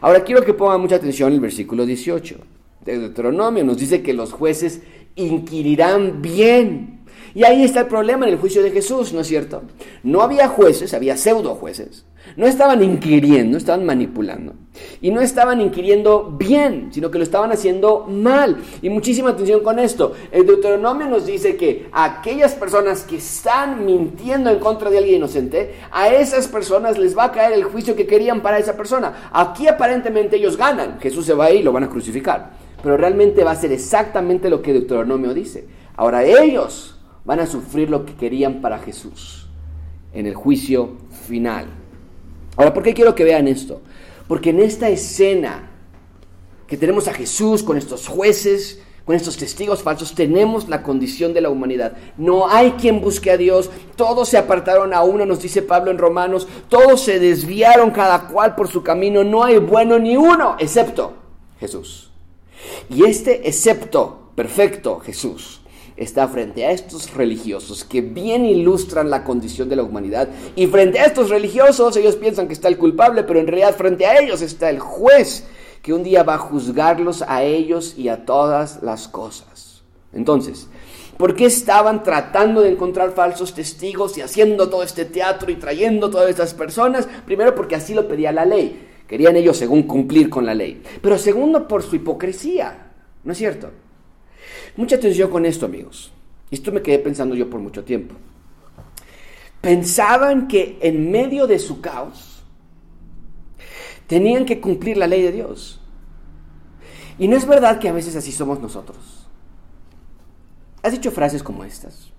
Ahora 0.00 0.24
quiero 0.24 0.44
que 0.44 0.54
pongan 0.54 0.80
mucha 0.80 0.96
atención 0.96 1.32
el 1.32 1.40
versículo 1.40 1.84
18 1.84 2.36
de 2.84 2.98
Deuteronomio. 2.98 3.64
Nos 3.64 3.78
dice 3.78 4.02
que 4.02 4.14
los 4.14 4.32
jueces 4.32 4.80
inquirirán 5.16 6.22
bien 6.22 6.94
y 7.34 7.44
ahí 7.44 7.64
está 7.64 7.80
el 7.80 7.86
problema 7.86 8.26
en 8.26 8.34
el 8.34 8.38
juicio 8.38 8.62
de 8.62 8.70
Jesús, 8.70 9.12
¿no 9.12 9.20
es 9.20 9.26
cierto? 9.26 9.62
No 10.04 10.22
había 10.22 10.48
jueces, 10.48 10.94
había 10.94 11.16
pseudo 11.16 11.56
jueces. 11.56 12.04
No 12.36 12.46
estaban 12.46 12.82
inquiriendo, 12.82 13.56
estaban 13.56 13.84
manipulando. 13.84 14.54
Y 15.00 15.10
no 15.10 15.20
estaban 15.20 15.60
inquiriendo 15.60 16.34
bien, 16.36 16.88
sino 16.92 17.10
que 17.10 17.18
lo 17.18 17.24
estaban 17.24 17.52
haciendo 17.52 18.06
mal. 18.08 18.56
Y 18.82 18.90
muchísima 18.90 19.30
atención 19.30 19.60
con 19.60 19.78
esto. 19.78 20.12
El 20.32 20.46
Deuteronomio 20.46 21.06
nos 21.06 21.26
dice 21.26 21.56
que 21.56 21.88
aquellas 21.92 22.54
personas 22.54 23.04
que 23.04 23.16
están 23.16 23.84
mintiendo 23.84 24.50
en 24.50 24.58
contra 24.58 24.90
de 24.90 24.98
alguien 24.98 25.16
inocente, 25.16 25.76
a 25.92 26.08
esas 26.08 26.48
personas 26.48 26.98
les 26.98 27.16
va 27.16 27.24
a 27.24 27.32
caer 27.32 27.52
el 27.52 27.64
juicio 27.64 27.94
que 27.94 28.06
querían 28.06 28.40
para 28.40 28.58
esa 28.58 28.76
persona. 28.76 29.30
Aquí 29.32 29.68
aparentemente 29.68 30.36
ellos 30.36 30.56
ganan. 30.56 30.98
Jesús 31.00 31.26
se 31.26 31.34
va 31.34 31.50
y 31.50 31.62
lo 31.62 31.72
van 31.72 31.84
a 31.84 31.90
crucificar. 31.90 32.52
Pero 32.82 32.96
realmente 32.96 33.44
va 33.44 33.52
a 33.52 33.56
ser 33.56 33.72
exactamente 33.72 34.50
lo 34.50 34.60
que 34.60 34.72
Deuteronomio 34.72 35.32
dice. 35.34 35.68
Ahora 35.96 36.24
ellos 36.24 36.98
van 37.24 37.40
a 37.40 37.46
sufrir 37.46 37.90
lo 37.90 38.04
que 38.04 38.14
querían 38.14 38.60
para 38.60 38.78
Jesús 38.78 39.48
en 40.12 40.26
el 40.26 40.34
juicio 40.34 40.96
final. 41.26 41.83
Ahora, 42.56 42.72
¿por 42.72 42.82
qué 42.82 42.94
quiero 42.94 43.14
que 43.14 43.24
vean 43.24 43.48
esto? 43.48 43.82
Porque 44.28 44.50
en 44.50 44.60
esta 44.60 44.88
escena 44.88 45.70
que 46.66 46.76
tenemos 46.76 47.08
a 47.08 47.14
Jesús 47.14 47.62
con 47.62 47.76
estos 47.76 48.08
jueces, 48.08 48.80
con 49.04 49.14
estos 49.14 49.36
testigos 49.36 49.82
falsos, 49.82 50.14
tenemos 50.14 50.68
la 50.68 50.82
condición 50.82 51.34
de 51.34 51.42
la 51.42 51.50
humanidad. 51.50 51.96
No 52.16 52.48
hay 52.48 52.72
quien 52.72 53.00
busque 53.00 53.30
a 53.30 53.36
Dios, 53.36 53.70
todos 53.96 54.28
se 54.28 54.38
apartaron 54.38 54.94
a 54.94 55.02
uno, 55.02 55.26
nos 55.26 55.42
dice 55.42 55.60
Pablo 55.60 55.90
en 55.90 55.98
Romanos, 55.98 56.48
todos 56.68 57.02
se 57.02 57.18
desviaron 57.18 57.90
cada 57.90 58.28
cual 58.28 58.54
por 58.54 58.68
su 58.68 58.82
camino, 58.82 59.22
no 59.22 59.44
hay 59.44 59.58
bueno 59.58 59.98
ni 59.98 60.16
uno, 60.16 60.56
excepto 60.58 61.14
Jesús. 61.60 62.10
Y 62.88 63.04
este 63.04 63.46
excepto 63.46 64.30
perfecto, 64.34 65.00
Jesús, 65.00 65.60
está 65.96 66.26
frente 66.28 66.66
a 66.66 66.72
estos 66.72 67.14
religiosos 67.14 67.84
que 67.84 68.00
bien 68.00 68.44
ilustran 68.44 69.10
la 69.10 69.24
condición 69.24 69.68
de 69.68 69.76
la 69.76 69.82
humanidad. 69.82 70.28
Y 70.56 70.66
frente 70.66 70.98
a 70.98 71.06
estos 71.06 71.30
religiosos 71.30 71.96
ellos 71.96 72.16
piensan 72.16 72.46
que 72.46 72.54
está 72.54 72.68
el 72.68 72.78
culpable, 72.78 73.22
pero 73.22 73.40
en 73.40 73.46
realidad 73.46 73.76
frente 73.76 74.06
a 74.06 74.18
ellos 74.18 74.42
está 74.42 74.70
el 74.70 74.80
juez 74.80 75.44
que 75.82 75.92
un 75.92 76.02
día 76.02 76.22
va 76.22 76.34
a 76.34 76.38
juzgarlos 76.38 77.22
a 77.22 77.42
ellos 77.42 77.94
y 77.96 78.08
a 78.08 78.24
todas 78.24 78.82
las 78.82 79.06
cosas. 79.06 79.82
Entonces, 80.12 80.68
¿por 81.18 81.36
qué 81.36 81.46
estaban 81.46 82.02
tratando 82.02 82.62
de 82.62 82.70
encontrar 82.70 83.12
falsos 83.12 83.54
testigos 83.54 84.16
y 84.16 84.22
haciendo 84.22 84.70
todo 84.70 84.82
este 84.82 85.04
teatro 85.04 85.50
y 85.50 85.56
trayendo 85.56 86.10
todas 86.10 86.30
estas 86.30 86.54
personas? 86.54 87.06
Primero 87.26 87.54
porque 87.54 87.74
así 87.76 87.94
lo 87.94 88.08
pedía 88.08 88.32
la 88.32 88.46
ley. 88.46 88.88
Querían 89.06 89.36
ellos 89.36 89.58
según 89.58 89.82
cumplir 89.82 90.30
con 90.30 90.46
la 90.46 90.54
ley. 90.54 90.82
Pero 91.02 91.18
segundo 91.18 91.68
por 91.68 91.82
su 91.82 91.96
hipocresía. 91.96 92.92
¿No 93.22 93.32
es 93.32 93.38
cierto? 93.38 93.70
Mucha 94.76 94.96
atención 94.96 95.30
con 95.30 95.46
esto, 95.46 95.66
amigos. 95.66 96.12
Esto 96.50 96.72
me 96.72 96.82
quedé 96.82 96.98
pensando 96.98 97.34
yo 97.34 97.48
por 97.48 97.60
mucho 97.60 97.84
tiempo. 97.84 98.14
Pensaban 99.60 100.46
que 100.46 100.78
en 100.82 101.10
medio 101.10 101.46
de 101.46 101.58
su 101.58 101.80
caos 101.80 102.42
tenían 104.06 104.44
que 104.44 104.60
cumplir 104.60 104.96
la 104.96 105.06
ley 105.06 105.22
de 105.22 105.32
Dios. 105.32 105.80
Y 107.18 107.28
no 107.28 107.36
es 107.36 107.46
verdad 107.46 107.78
que 107.78 107.88
a 107.88 107.92
veces 107.92 108.16
así 108.16 108.32
somos 108.32 108.60
nosotros. 108.60 109.26
Has 110.82 110.92
dicho 110.92 111.10
frases 111.10 111.42
como 111.42 111.64
estas. 111.64 112.12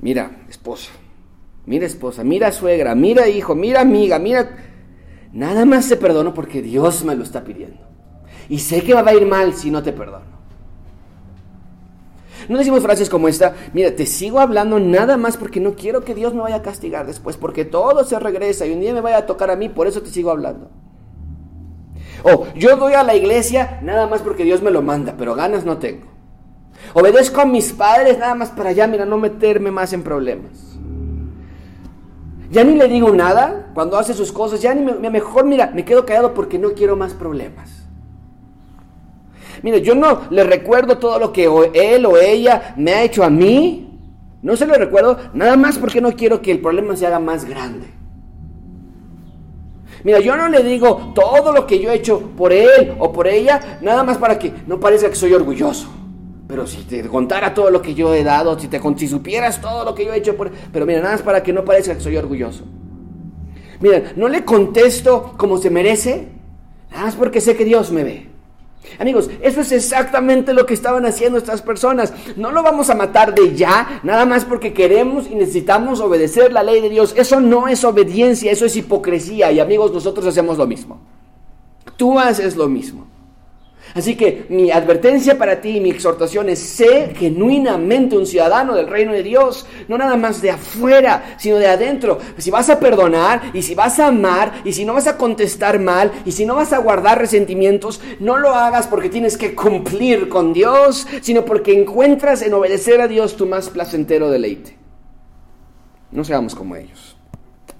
Mira, 0.00 0.44
esposa. 0.48 0.90
Mira, 1.64 1.86
esposa. 1.86 2.22
Mira, 2.24 2.52
suegra. 2.52 2.94
Mira, 2.94 3.28
hijo. 3.28 3.54
Mira, 3.54 3.80
amiga. 3.80 4.18
Mira. 4.18 4.56
Nada 5.32 5.64
más 5.64 5.88
te 5.88 5.96
perdono 5.96 6.34
porque 6.34 6.62
Dios 6.62 7.04
me 7.04 7.14
lo 7.14 7.22
está 7.22 7.44
pidiendo. 7.44 7.80
Y 8.48 8.58
sé 8.58 8.82
que 8.82 8.94
va 8.94 9.08
a 9.08 9.14
ir 9.14 9.26
mal 9.26 9.54
si 9.54 9.70
no 9.70 9.82
te 9.82 9.92
perdono. 9.92 10.37
No 12.48 12.56
decimos 12.56 12.82
frases 12.82 13.10
como 13.10 13.28
esta, 13.28 13.54
mira, 13.74 13.94
te 13.94 14.06
sigo 14.06 14.40
hablando 14.40 14.80
nada 14.80 15.16
más 15.16 15.36
porque 15.36 15.60
no 15.60 15.74
quiero 15.74 16.02
que 16.02 16.14
Dios 16.14 16.32
me 16.34 16.40
vaya 16.40 16.56
a 16.56 16.62
castigar 16.62 17.06
después, 17.06 17.36
porque 17.36 17.64
todo 17.64 18.04
se 18.04 18.18
regresa 18.18 18.66
y 18.66 18.72
un 18.72 18.80
día 18.80 18.94
me 18.94 19.02
vaya 19.02 19.18
a 19.18 19.26
tocar 19.26 19.50
a 19.50 19.56
mí, 19.56 19.68
por 19.68 19.86
eso 19.86 20.00
te 20.02 20.08
sigo 20.08 20.30
hablando. 20.30 20.70
O 22.22 22.46
yo 22.54 22.76
doy 22.76 22.94
a 22.94 23.04
la 23.04 23.14
iglesia 23.14 23.78
nada 23.82 24.06
más 24.06 24.22
porque 24.22 24.44
Dios 24.44 24.62
me 24.62 24.70
lo 24.70 24.82
manda, 24.82 25.14
pero 25.16 25.34
ganas 25.34 25.64
no 25.64 25.78
tengo. 25.78 26.06
Obedezco 26.94 27.40
a 27.42 27.44
mis 27.44 27.72
padres 27.72 28.18
nada 28.18 28.34
más 28.34 28.50
para 28.50 28.72
ya, 28.72 28.86
mira, 28.86 29.04
no 29.04 29.18
meterme 29.18 29.70
más 29.70 29.92
en 29.92 30.02
problemas. 30.02 30.78
Ya 32.50 32.64
ni 32.64 32.74
le 32.76 32.88
digo 32.88 33.10
nada 33.10 33.70
cuando 33.74 33.98
hace 33.98 34.14
sus 34.14 34.32
cosas, 34.32 34.62
ya 34.62 34.74
ni 34.74 34.80
me, 34.80 35.10
mejor, 35.10 35.44
mira, 35.44 35.70
me 35.74 35.84
quedo 35.84 36.06
callado 36.06 36.32
porque 36.32 36.58
no 36.58 36.70
quiero 36.70 36.96
más 36.96 37.12
problemas. 37.12 37.87
Mire, 39.62 39.82
yo 39.82 39.94
no 39.94 40.22
le 40.30 40.44
recuerdo 40.44 40.98
todo 40.98 41.18
lo 41.18 41.32
que 41.32 41.44
él 41.74 42.06
o 42.06 42.16
ella 42.16 42.74
me 42.76 42.92
ha 42.92 43.02
hecho 43.02 43.24
a 43.24 43.30
mí. 43.30 43.84
No 44.42 44.56
se 44.56 44.66
lo 44.66 44.74
recuerdo 44.74 45.18
nada 45.34 45.56
más 45.56 45.78
porque 45.78 46.00
no 46.00 46.12
quiero 46.12 46.40
que 46.40 46.52
el 46.52 46.60
problema 46.60 46.96
se 46.96 47.06
haga 47.06 47.18
más 47.18 47.44
grande. 47.44 47.86
Mira, 50.04 50.20
yo 50.20 50.36
no 50.36 50.48
le 50.48 50.62
digo 50.62 51.12
todo 51.14 51.52
lo 51.52 51.66
que 51.66 51.80
yo 51.80 51.90
he 51.90 51.96
hecho 51.96 52.20
por 52.36 52.52
él 52.52 52.94
o 52.98 53.12
por 53.12 53.26
ella, 53.26 53.78
nada 53.82 54.04
más 54.04 54.16
para 54.16 54.38
que 54.38 54.52
no 54.66 54.78
parezca 54.78 55.08
que 55.08 55.16
soy 55.16 55.34
orgulloso. 55.34 55.88
Pero 56.46 56.66
si 56.66 56.84
te 56.84 57.02
contara 57.08 57.52
todo 57.52 57.70
lo 57.70 57.82
que 57.82 57.94
yo 57.94 58.14
he 58.14 58.22
dado, 58.22 58.58
si 58.58 58.68
te 58.68 58.80
si 58.96 59.08
supieras 59.08 59.60
todo 59.60 59.84
lo 59.84 59.94
que 59.94 60.04
yo 60.04 60.14
he 60.14 60.18
hecho 60.18 60.36
por... 60.36 60.50
Pero 60.50 60.86
mira, 60.86 61.00
nada 61.00 61.14
más 61.14 61.22
para 61.22 61.42
que 61.42 61.52
no 61.52 61.64
parezca 61.64 61.94
que 61.94 62.00
soy 62.00 62.16
orgulloso. 62.16 62.64
Mira, 63.80 64.12
no 64.16 64.28
le 64.28 64.44
contesto 64.44 65.34
como 65.36 65.58
se 65.58 65.68
merece, 65.68 66.38
Nada 66.90 67.04
más 67.04 67.16
porque 67.16 67.40
sé 67.40 67.56
que 67.56 67.64
Dios 67.64 67.90
me 67.90 68.04
ve. 68.04 68.27
Amigos, 68.98 69.28
eso 69.42 69.60
es 69.60 69.72
exactamente 69.72 70.54
lo 70.54 70.66
que 70.66 70.74
estaban 70.74 71.04
haciendo 71.06 71.38
estas 71.38 71.62
personas. 71.62 72.12
No 72.36 72.52
lo 72.52 72.62
vamos 72.62 72.90
a 72.90 72.94
matar 72.94 73.34
de 73.34 73.54
ya, 73.56 74.00
nada 74.02 74.24
más 74.24 74.44
porque 74.44 74.72
queremos 74.72 75.26
y 75.28 75.34
necesitamos 75.34 76.00
obedecer 76.00 76.52
la 76.52 76.62
ley 76.62 76.80
de 76.80 76.88
Dios. 76.88 77.14
Eso 77.16 77.40
no 77.40 77.66
es 77.66 77.84
obediencia, 77.84 78.52
eso 78.52 78.66
es 78.66 78.76
hipocresía. 78.76 79.50
Y 79.50 79.60
amigos, 79.60 79.92
nosotros 79.92 80.26
hacemos 80.26 80.58
lo 80.58 80.66
mismo. 80.66 81.00
Tú 81.96 82.18
haces 82.18 82.54
lo 82.54 82.68
mismo. 82.68 83.07
Así 83.94 84.16
que 84.16 84.46
mi 84.48 84.70
advertencia 84.70 85.38
para 85.38 85.60
ti, 85.60 85.80
mi 85.80 85.90
exhortación 85.90 86.48
es, 86.48 86.58
sé 86.58 87.14
genuinamente 87.16 88.16
un 88.16 88.26
ciudadano 88.26 88.74
del 88.74 88.86
reino 88.86 89.12
de 89.12 89.22
Dios, 89.22 89.66
no 89.88 89.98
nada 89.98 90.16
más 90.16 90.40
de 90.42 90.50
afuera, 90.50 91.36
sino 91.38 91.56
de 91.56 91.66
adentro. 91.66 92.18
Si 92.36 92.50
vas 92.50 92.70
a 92.70 92.78
perdonar 92.78 93.50
y 93.54 93.62
si 93.62 93.74
vas 93.74 93.98
a 93.98 94.08
amar 94.08 94.62
y 94.64 94.72
si 94.72 94.84
no 94.84 94.94
vas 94.94 95.06
a 95.06 95.16
contestar 95.16 95.78
mal 95.78 96.12
y 96.24 96.32
si 96.32 96.44
no 96.44 96.54
vas 96.54 96.72
a 96.72 96.78
guardar 96.78 97.18
resentimientos, 97.18 98.00
no 98.20 98.36
lo 98.36 98.54
hagas 98.54 98.86
porque 98.86 99.08
tienes 99.08 99.36
que 99.36 99.54
cumplir 99.54 100.28
con 100.28 100.52
Dios, 100.52 101.06
sino 101.20 101.44
porque 101.44 101.72
encuentras 101.72 102.42
en 102.42 102.54
obedecer 102.54 103.00
a 103.00 103.08
Dios 103.08 103.36
tu 103.36 103.46
más 103.46 103.68
placentero 103.68 104.30
deleite. 104.30 104.76
No 106.10 106.24
seamos 106.24 106.54
como 106.54 106.76
ellos. 106.76 107.07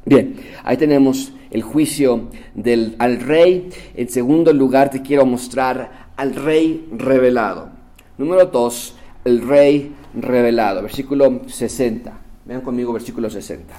Bien, 0.08 0.36
ahí 0.64 0.78
tenemos 0.78 1.34
el 1.50 1.60
juicio 1.60 2.30
del, 2.54 2.96
al 2.98 3.20
rey. 3.20 3.68
En 3.94 4.08
segundo 4.08 4.54
lugar, 4.54 4.88
te 4.88 5.02
quiero 5.02 5.26
mostrar 5.26 6.08
al 6.16 6.34
rey 6.34 6.88
revelado. 6.92 7.68
Número 8.16 8.46
dos, 8.46 8.96
el 9.26 9.46
rey 9.46 9.94
revelado. 10.14 10.80
Versículo 10.80 11.42
60. 11.46 12.18
Vean 12.46 12.62
conmigo 12.62 12.90
versículo 12.94 13.28
60. 13.28 13.78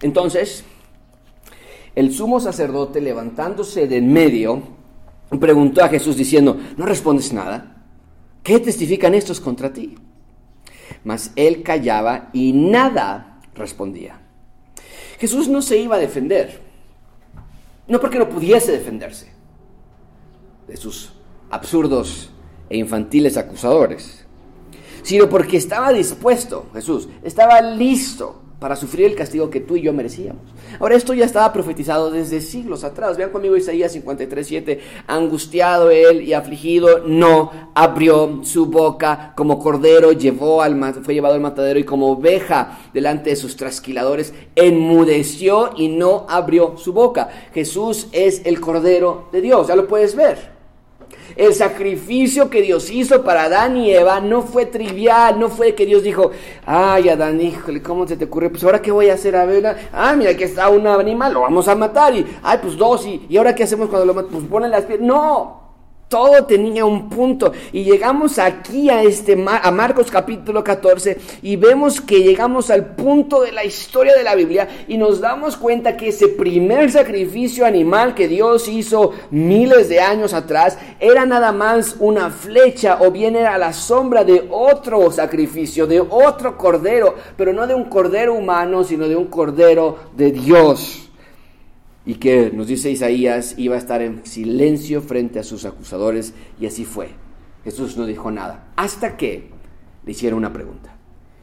Entonces, 0.00 0.64
el 1.94 2.14
sumo 2.14 2.40
sacerdote 2.40 3.02
levantándose 3.02 3.88
de 3.88 3.98
en 3.98 4.10
medio, 4.10 4.62
preguntó 5.38 5.84
a 5.84 5.88
Jesús 5.88 6.16
diciendo, 6.16 6.58
¿no 6.78 6.86
respondes 6.86 7.30
nada? 7.34 7.84
¿Qué 8.42 8.58
testifican 8.58 9.12
estos 9.12 9.38
contra 9.38 9.70
ti? 9.70 9.98
Mas 11.04 11.32
él 11.36 11.62
callaba 11.62 12.30
y 12.32 12.52
nada 12.52 13.40
respondía. 13.54 14.20
Jesús 15.18 15.48
no 15.48 15.62
se 15.62 15.78
iba 15.78 15.96
a 15.96 15.98
defender, 15.98 16.60
no 17.86 18.00
porque 18.00 18.18
no 18.18 18.28
pudiese 18.28 18.72
defenderse 18.72 19.30
de 20.66 20.76
sus 20.76 21.12
absurdos 21.50 22.30
e 22.68 22.78
infantiles 22.78 23.36
acusadores, 23.36 24.24
sino 25.02 25.28
porque 25.28 25.56
estaba 25.56 25.92
dispuesto, 25.92 26.68
Jesús, 26.72 27.08
estaba 27.22 27.60
listo 27.60 28.42
para 28.60 28.76
sufrir 28.76 29.06
el 29.06 29.16
castigo 29.16 29.48
que 29.48 29.60
tú 29.60 29.76
y 29.76 29.82
yo 29.82 29.92
merecíamos. 29.92 30.42
Ahora, 30.78 30.94
esto 30.94 31.14
ya 31.14 31.24
estaba 31.24 31.52
profetizado 31.52 32.10
desde 32.10 32.42
siglos 32.42 32.84
atrás. 32.84 33.16
Vean 33.16 33.30
conmigo 33.30 33.56
Isaías 33.56 33.90
53, 33.92 34.46
7. 34.46 34.80
Angustiado 35.06 35.90
él 35.90 36.22
y 36.22 36.34
afligido, 36.34 37.00
no 37.06 37.50
abrió 37.74 38.40
su 38.44 38.66
boca. 38.66 39.32
Como 39.34 39.58
cordero 39.58 40.12
llevó 40.12 40.60
al, 40.60 40.78
fue 41.02 41.14
llevado 41.14 41.34
al 41.34 41.40
matadero 41.40 41.80
y 41.80 41.84
como 41.84 42.12
oveja 42.12 42.78
delante 42.92 43.30
de 43.30 43.36
sus 43.36 43.56
trasquiladores, 43.56 44.34
enmudeció 44.54 45.70
y 45.76 45.88
no 45.88 46.26
abrió 46.28 46.76
su 46.76 46.92
boca. 46.92 47.30
Jesús 47.54 48.08
es 48.12 48.42
el 48.44 48.60
cordero 48.60 49.28
de 49.32 49.40
Dios, 49.40 49.68
ya 49.68 49.76
lo 49.76 49.88
puedes 49.88 50.14
ver. 50.14 50.49
El 51.36 51.54
sacrificio 51.54 52.50
que 52.50 52.62
Dios 52.62 52.90
hizo 52.90 53.22
para 53.24 53.44
Adán 53.44 53.76
y 53.76 53.92
Eva 53.92 54.20
no 54.20 54.42
fue 54.42 54.66
trivial, 54.66 55.38
no 55.38 55.48
fue 55.48 55.74
que 55.74 55.86
Dios 55.86 56.02
dijo, 56.02 56.30
ay 56.66 57.08
Adán, 57.08 57.40
híjole, 57.40 57.82
¿cómo 57.82 58.06
se 58.06 58.16
te 58.16 58.24
ocurre? 58.24 58.50
Pues 58.50 58.64
ahora 58.64 58.82
qué 58.82 58.90
voy 58.90 59.08
a 59.08 59.14
hacer 59.14 59.36
a 59.36 59.44
ver, 59.44 59.76
ah, 59.92 60.14
mira 60.16 60.36
que 60.36 60.44
está 60.44 60.68
un 60.68 60.86
animal, 60.86 61.32
lo 61.34 61.42
vamos 61.42 61.68
a 61.68 61.74
matar 61.74 62.14
y, 62.14 62.26
ay, 62.42 62.58
pues 62.60 62.76
dos 62.76 63.06
y, 63.06 63.26
y 63.28 63.36
ahora 63.36 63.54
qué 63.54 63.62
hacemos 63.62 63.88
cuando 63.88 64.06
lo 64.06 64.14
matamos, 64.14 64.40
pues 64.40 64.50
ponen 64.50 64.70
las 64.70 64.84
piedras. 64.84 65.06
No, 65.06 65.69
todo 66.10 66.44
tenía 66.44 66.84
un 66.84 67.08
punto. 67.08 67.52
Y 67.72 67.84
llegamos 67.84 68.40
aquí 68.40 68.90
a, 68.90 69.04
este, 69.04 69.42
a 69.46 69.70
Marcos 69.70 70.10
capítulo 70.10 70.64
14 70.64 71.16
y 71.40 71.54
vemos 71.54 72.00
que 72.00 72.18
llegamos 72.18 72.68
al 72.68 72.96
punto 72.96 73.42
de 73.42 73.52
la 73.52 73.64
historia 73.64 74.16
de 74.16 74.24
la 74.24 74.34
Biblia 74.34 74.68
y 74.88 74.98
nos 74.98 75.20
damos 75.20 75.56
cuenta 75.56 75.96
que 75.96 76.08
ese 76.08 76.26
primer 76.26 76.90
sacrificio 76.90 77.64
animal 77.64 78.14
que 78.14 78.26
Dios 78.26 78.66
hizo 78.66 79.12
miles 79.30 79.88
de 79.88 80.00
años 80.00 80.34
atrás 80.34 80.78
era 80.98 81.24
nada 81.26 81.52
más 81.52 81.94
una 82.00 82.30
flecha 82.30 82.98
o 83.00 83.12
bien 83.12 83.36
era 83.36 83.56
la 83.56 83.72
sombra 83.72 84.24
de 84.24 84.48
otro 84.50 85.12
sacrificio, 85.12 85.86
de 85.86 86.00
otro 86.00 86.58
cordero, 86.58 87.14
pero 87.36 87.52
no 87.52 87.68
de 87.68 87.76
un 87.76 87.84
cordero 87.84 88.34
humano, 88.34 88.82
sino 88.82 89.06
de 89.06 89.14
un 89.14 89.26
cordero 89.26 89.96
de 90.16 90.32
Dios 90.32 91.09
y 92.10 92.16
que 92.16 92.50
nos 92.50 92.66
dice 92.66 92.90
Isaías 92.90 93.54
iba 93.56 93.76
a 93.76 93.78
estar 93.78 94.02
en 94.02 94.26
silencio 94.26 95.00
frente 95.00 95.38
a 95.38 95.44
sus 95.44 95.64
acusadores 95.64 96.34
y 96.58 96.66
así 96.66 96.84
fue. 96.84 97.10
Jesús 97.62 97.96
no 97.96 98.04
dijo 98.04 98.32
nada 98.32 98.72
hasta 98.74 99.16
que 99.16 99.50
le 100.04 100.10
hicieron 100.10 100.38
una 100.38 100.52
pregunta. 100.52 100.92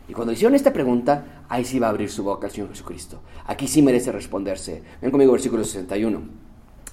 Y 0.10 0.14
cuando 0.14 0.34
hicieron 0.34 0.56
esta 0.56 0.74
pregunta, 0.74 1.46
ahí 1.48 1.64
sí 1.64 1.80
va 1.80 1.88
a 1.88 1.92
abrir 1.92 2.10
su 2.10 2.22
boca 2.22 2.48
el 2.48 2.54
Señor 2.54 2.72
Jesucristo. 2.72 3.22
Aquí 3.46 3.66
sí 3.66 3.82
merece 3.82 4.12
responderse. 4.12 4.84
Ven 5.02 5.10
conmigo 5.10 5.32
versículo 5.32 5.64
61. 5.64 6.22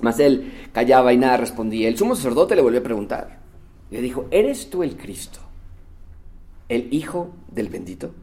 Mas 0.03 0.21
él 0.21 0.69
callaba 0.73 1.13
y 1.13 1.17
nada 1.17 1.39
respondía. 1.39 1.89
El 1.89 1.99
sumo 1.99 2.15
sacerdote 2.15 2.55
le 2.55 2.63
volvió 2.63 2.79
a 2.79 2.85
preguntar. 2.85 3.41
Le 3.91 4.01
dijo, 4.01 4.29
¿eres 4.31 4.71
tú 4.71 4.85
el 4.85 4.97
Cristo? 4.97 5.41
¿El 6.69 6.95
Hijo 6.95 7.35
del 7.51 7.71
bendito? 7.71 8.15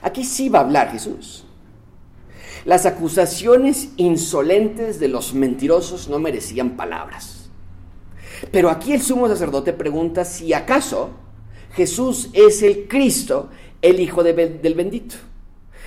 Aquí 0.00 0.24
sí 0.24 0.48
va 0.48 0.60
a 0.60 0.62
hablar 0.62 0.92
Jesús. 0.92 1.44
Las 2.64 2.86
acusaciones 2.86 3.90
insolentes 3.96 4.98
de 4.98 5.08
los 5.08 5.34
mentirosos 5.34 6.08
no 6.08 6.18
merecían 6.18 6.76
palabras. 6.76 7.50
Pero 8.50 8.70
aquí 8.70 8.92
el 8.92 9.02
sumo 9.02 9.28
sacerdote 9.28 9.72
pregunta 9.72 10.24
si 10.24 10.52
acaso 10.52 11.10
Jesús 11.74 12.30
es 12.32 12.62
el 12.62 12.88
Cristo, 12.88 13.50
el 13.82 14.00
Hijo 14.00 14.22
del 14.22 14.74
bendito. 14.74 15.16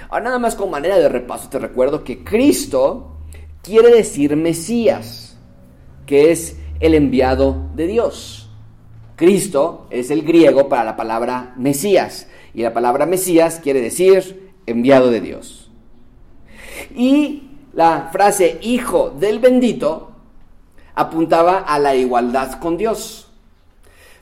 Ahora 0.10 0.26
nada 0.26 0.40
más 0.40 0.56
con 0.56 0.70
manera 0.70 0.98
de 0.98 1.10
repaso 1.10 1.50
te 1.50 1.60
recuerdo 1.60 2.04
que 2.04 2.24
Cristo 2.24 3.18
quiere 3.64 3.90
decir 3.90 4.36
Mesías, 4.36 5.38
que 6.06 6.32
es 6.32 6.58
el 6.80 6.94
enviado 6.94 7.70
de 7.76 7.88
Dios. 7.88 8.50
Cristo 9.16 9.88
es 9.90 10.12
el 10.12 10.22
griego 10.22 10.70
para 10.70 10.84
la 10.84 10.96
palabra 10.96 11.56
Mesías 11.58 12.28
y 12.54 12.62
la 12.62 12.74
palabra 12.74 13.08
Mesías 13.08 13.60
quiere 13.62 13.82
decir 13.82 14.54
enviado 14.68 15.10
de 15.10 15.22
Dios. 15.22 15.67
Y 16.98 17.44
la 17.74 18.10
frase 18.12 18.58
hijo 18.64 19.12
del 19.12 19.38
bendito 19.38 20.12
apuntaba 20.96 21.60
a 21.60 21.78
la 21.78 21.96
igualdad 21.96 22.60
con 22.60 22.76
Dios. 22.76 23.30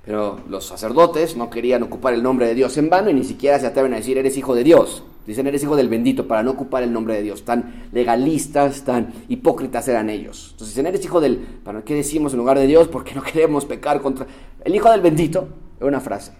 Pero 0.03 0.41
los 0.49 0.65
sacerdotes 0.65 1.37
no 1.37 1.49
querían 1.49 1.81
ocupar 1.83 2.13
el 2.13 2.21
nombre 2.21 2.47
de 2.47 2.53
Dios 2.53 2.77
en 2.77 2.89
vano 2.89 3.09
y 3.09 3.13
ni 3.13 3.23
siquiera 3.23 3.57
se 3.59 3.65
atreven 3.65 3.93
a 3.93 3.97
decir 3.97 4.17
eres 4.17 4.37
hijo 4.37 4.53
de 4.53 4.65
Dios. 4.65 5.03
Dicen 5.25 5.47
eres 5.47 5.63
hijo 5.63 5.77
del 5.77 5.87
bendito 5.87 6.27
para 6.27 6.43
no 6.43 6.51
ocupar 6.51 6.83
el 6.83 6.91
nombre 6.91 7.15
de 7.15 7.23
Dios. 7.23 7.45
Tan 7.45 7.87
legalistas, 7.93 8.83
tan 8.83 9.13
hipócritas 9.29 9.87
eran 9.87 10.09
ellos. 10.09 10.49
Entonces 10.51 10.75
dicen 10.75 10.85
eres 10.85 11.03
hijo 11.03 11.21
del... 11.21 11.37
¿Para 11.37 11.81
qué 11.81 11.95
decimos 11.95 12.33
en 12.33 12.39
lugar 12.39 12.59
de 12.59 12.67
Dios? 12.67 12.89
Porque 12.89 13.15
no 13.15 13.23
queremos 13.23 13.63
pecar 13.63 14.01
contra... 14.01 14.27
El 14.65 14.75
hijo 14.75 14.91
del 14.91 14.99
bendito 14.99 15.47
es 15.79 15.87
una 15.87 16.01
frase. 16.01 16.33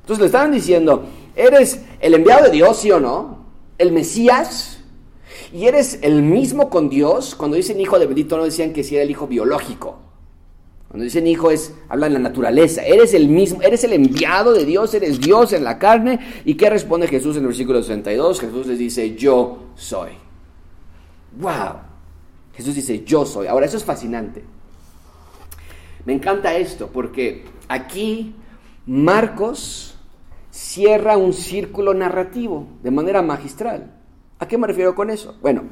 Entonces 0.00 0.20
le 0.20 0.26
estaban 0.26 0.50
diciendo, 0.50 1.04
¿eres 1.36 1.84
el 2.00 2.14
enviado 2.14 2.44
de 2.44 2.50
Dios, 2.50 2.78
sí 2.78 2.90
o 2.90 2.98
no? 2.98 3.44
¿El 3.76 3.92
Mesías? 3.92 4.79
Y 5.52 5.66
eres 5.66 5.98
el 6.02 6.22
mismo 6.22 6.70
con 6.70 6.88
Dios, 6.88 7.34
cuando 7.34 7.56
dicen 7.56 7.80
hijo 7.80 7.98
de 7.98 8.06
bendito 8.06 8.36
no 8.36 8.44
decían 8.44 8.72
que 8.72 8.84
si 8.84 8.94
era 8.94 9.04
el 9.04 9.10
hijo 9.10 9.26
biológico. 9.26 9.98
Cuando 10.88 11.04
dicen 11.04 11.26
hijo 11.28 11.52
es, 11.52 11.72
hablan 11.88 12.14
la 12.14 12.18
naturaleza. 12.18 12.82
Eres 12.82 13.14
el 13.14 13.28
mismo, 13.28 13.62
eres 13.62 13.84
el 13.84 13.92
enviado 13.92 14.52
de 14.52 14.64
Dios, 14.64 14.92
eres 14.92 15.20
Dios 15.20 15.52
en 15.52 15.62
la 15.62 15.78
carne. 15.78 16.18
¿Y 16.44 16.54
qué 16.54 16.68
responde 16.68 17.06
Jesús 17.06 17.36
en 17.36 17.42
el 17.42 17.48
versículo 17.48 17.80
62? 17.80 18.40
Jesús 18.40 18.66
les 18.66 18.78
dice, 18.78 19.14
yo 19.14 19.66
soy. 19.76 20.10
¡Wow! 21.38 21.76
Jesús 22.54 22.74
dice, 22.74 23.04
yo 23.04 23.24
soy. 23.24 23.46
Ahora, 23.46 23.66
eso 23.66 23.76
es 23.76 23.84
fascinante. 23.84 24.42
Me 26.04 26.12
encanta 26.12 26.56
esto 26.56 26.88
porque 26.92 27.44
aquí 27.68 28.34
Marcos 28.86 29.94
cierra 30.50 31.16
un 31.16 31.32
círculo 31.32 31.94
narrativo 31.94 32.66
de 32.82 32.90
manera 32.90 33.22
magistral. 33.22 33.99
¿A 34.40 34.48
qué 34.48 34.58
me 34.58 34.66
refiero 34.66 34.94
con 34.94 35.10
eso? 35.10 35.36
Bueno, 35.42 35.64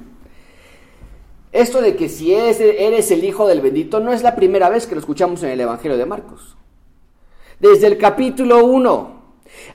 esto 1.53 1.81
de 1.81 1.97
que 1.97 2.11
si 2.11 2.35
eres 2.35 3.11
el 3.11 3.25
hijo 3.25 3.49
del 3.49 3.63
bendito 3.63 3.99
no 3.99 4.13
es 4.13 4.23
la 4.23 4.37
primera 4.37 4.69
vez 4.69 4.87
que 4.87 4.95
lo 4.95 5.01
escuchamos 5.01 5.43
en 5.43 5.49
el 5.51 5.61
Evangelio 5.61 5.97
de 5.97 6.05
Marcos. 6.05 6.57
Desde 7.59 7.87
el 7.87 7.97
capítulo 7.97 8.65
1, 8.67 9.23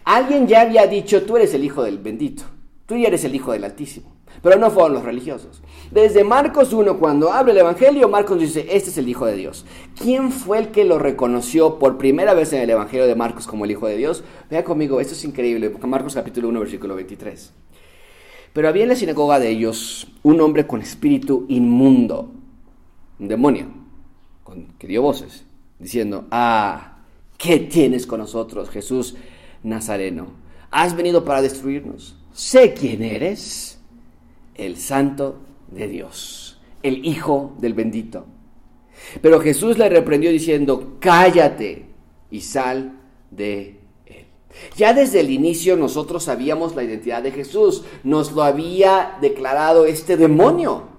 alguien 0.06 0.48
ya 0.48 0.62
había 0.62 0.86
dicho, 0.86 1.24
tú 1.24 1.36
eres 1.38 1.56
el 1.56 1.66
hijo 1.66 1.84
del 1.84 1.98
bendito, 1.98 2.44
tú 2.86 2.96
ya 2.96 3.08
eres 3.08 3.26
el 3.26 3.34
hijo 3.34 3.52
del 3.52 3.64
Altísimo. 3.64 4.14
Pero 4.42 4.58
no 4.58 4.72
fueron 4.72 4.94
los 4.94 5.04
religiosos. 5.04 5.62
Desde 5.92 6.24
Marcos 6.24 6.74
1, 6.74 7.00
cuando 7.00 7.32
abre 7.32 7.52
el 7.52 7.60
Evangelio, 7.60 8.10
Marcos 8.10 8.40
dice, 8.40 8.68
este 8.70 8.90
es 8.90 8.98
el 8.98 9.08
Hijo 9.08 9.26
de 9.26 9.36
Dios. 9.36 9.66
¿Quién 9.98 10.32
fue 10.32 10.58
el 10.58 10.68
que 10.70 10.84
lo 10.84 11.00
reconoció 11.00 11.78
por 11.78 11.98
primera 11.98 12.34
vez 12.34 12.52
en 12.52 12.62
el 12.62 12.70
Evangelio 12.70 13.06
de 13.08 13.16
Marcos 13.16 13.48
como 13.48 13.66
el 13.66 13.72
Hijo 13.72 13.88
de 13.88 13.96
Dios? 13.96 14.24
Vea 14.50 14.64
conmigo, 14.64 15.00
esto 15.00 15.14
es 15.14 15.24
increíble, 15.24 15.72
Marcos 15.84 16.16
capítulo 16.16 16.50
1, 16.50 16.60
versículo 16.60 16.96
23. 16.96 17.54
Pero 18.54 18.68
había 18.68 18.84
en 18.84 18.90
la 18.90 18.96
sinagoga 18.96 19.40
de 19.40 19.50
ellos 19.50 20.08
un 20.22 20.40
hombre 20.40 20.68
con 20.68 20.82
espíritu 20.82 21.46
inmundo, 21.50 22.32
un 23.20 23.28
demonio, 23.28 23.68
que 24.78 24.88
dio 24.88 25.02
voces, 25.02 25.44
diciendo, 25.80 26.28
ah, 26.30 27.00
¿qué 27.38 27.60
tienes 27.60 28.06
con 28.06 28.20
nosotros, 28.20 28.70
Jesús 28.70 29.16
Nazareno? 29.64 30.28
¿Has 30.70 30.96
venido 30.96 31.26
para 31.26 31.42
destruirnos? 31.42 32.16
Sé 32.32 32.74
quién 32.74 33.04
eres, 33.04 33.80
el 34.56 34.78
santo 34.78 35.40
de 35.72 35.88
Dios, 35.88 36.60
el 36.84 37.06
Hijo 37.06 37.56
del 37.60 37.74
bendito. 37.74 38.26
Pero 39.22 39.40
Jesús 39.40 39.78
le 39.78 39.90
reprendió 39.90 40.32
diciendo, 40.32 40.98
cállate 41.00 41.86
y 42.32 42.42
sal 42.42 43.00
de. 43.32 43.80
Ya 44.76 44.94
desde 44.94 45.20
el 45.20 45.30
inicio 45.30 45.76
nosotros 45.76 46.24
sabíamos 46.24 46.76
la 46.76 46.84
identidad 46.84 47.22
de 47.22 47.32
Jesús, 47.32 47.84
nos 48.04 48.32
lo 48.32 48.44
había 48.44 49.18
declarado 49.22 49.86
este 49.86 50.18
demonio. 50.18 50.94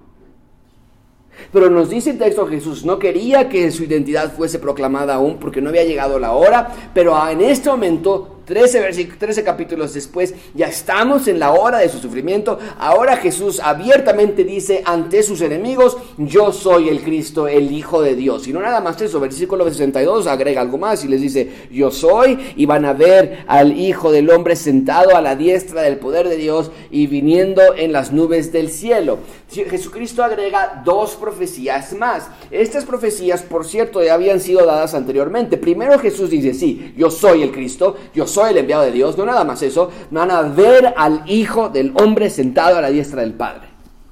Pero 1.51 1.69
nos 1.69 1.89
dice 1.89 2.11
el 2.11 2.17
texto 2.17 2.47
Jesús 2.47 2.85
no 2.85 2.97
quería 2.99 3.49
que 3.49 3.71
su 3.71 3.83
identidad 3.83 4.33
fuese 4.35 4.59
proclamada 4.59 5.15
aún 5.15 5.37
porque 5.37 5.61
no 5.61 5.69
había 5.69 5.83
llegado 5.83 6.19
la 6.19 6.31
hora, 6.33 6.73
pero 6.93 7.15
en 7.29 7.41
este 7.41 7.69
momento 7.69 8.34
13, 8.45 9.05
13 9.17 9.43
capítulos 9.43 9.93
después, 9.93 10.33
ya 10.53 10.67
estamos 10.67 11.27
en 11.27 11.39
la 11.39 11.51
hora 11.53 11.79
de 11.79 11.89
su 11.89 11.99
sufrimiento. 11.99 12.59
Ahora 12.77 13.17
Jesús 13.17 13.59
abiertamente 13.59 14.43
dice 14.43 14.81
ante 14.85 15.23
sus 15.23 15.41
enemigos, 15.41 15.97
yo 16.17 16.51
soy 16.51 16.89
el 16.89 17.01
Cristo, 17.01 17.47
el 17.47 17.71
Hijo 17.71 18.01
de 18.01 18.15
Dios. 18.15 18.47
Y 18.47 18.53
no 18.53 18.61
nada 18.61 18.81
más 18.81 19.01
eso, 19.01 19.19
versículo 19.19 19.65
62 19.65 20.27
agrega 20.27 20.61
algo 20.61 20.77
más 20.77 21.03
y 21.03 21.07
les 21.07 21.21
dice, 21.21 21.67
yo 21.71 21.91
soy, 21.91 22.37
y 22.55 22.65
van 22.65 22.85
a 22.85 22.93
ver 22.93 23.43
al 23.47 23.77
Hijo 23.77 24.11
del 24.11 24.29
Hombre 24.29 24.55
sentado 24.55 25.15
a 25.15 25.21
la 25.21 25.35
diestra 25.35 25.81
del 25.81 25.97
poder 25.97 26.29
de 26.29 26.37
Dios 26.37 26.71
y 26.91 27.07
viniendo 27.07 27.61
en 27.75 27.91
las 27.91 28.11
nubes 28.11 28.51
del 28.51 28.69
cielo. 28.69 29.19
Jesucristo 29.49 30.23
agrega 30.23 30.81
dos 30.85 31.15
profecías 31.15 31.93
más. 31.93 32.27
Estas 32.51 32.85
profecías, 32.85 33.41
por 33.41 33.65
cierto, 33.65 34.03
ya 34.03 34.13
habían 34.13 34.39
sido 34.39 34.65
dadas 34.65 34.93
anteriormente. 34.93 35.57
Primero 35.57 35.97
Jesús 35.99 36.29
dice, 36.29 36.53
sí, 36.53 36.93
yo 36.97 37.09
soy 37.09 37.43
el 37.43 37.51
Cristo, 37.51 37.95
yo 38.13 38.27
soy 38.27 38.34
soy 38.35 38.51
el 38.51 38.57
enviado 38.57 38.83
de 38.83 38.91
Dios, 38.91 39.17
no 39.17 39.25
nada 39.25 39.45
más 39.45 39.61
eso, 39.61 39.89
van 40.11 40.29
a 40.29 40.41
ver 40.41 40.93
al 40.97 41.23
Hijo 41.25 41.69
del 41.69 41.93
Hombre 41.95 42.29
sentado 42.29 42.77
a 42.77 42.81
la 42.81 42.89
diestra 42.89 43.21
del 43.21 43.33
Padre. 43.33 43.69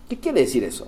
¿Qué 0.07 0.17
quiere 0.17 0.41
decir 0.41 0.63
eso? 0.63 0.87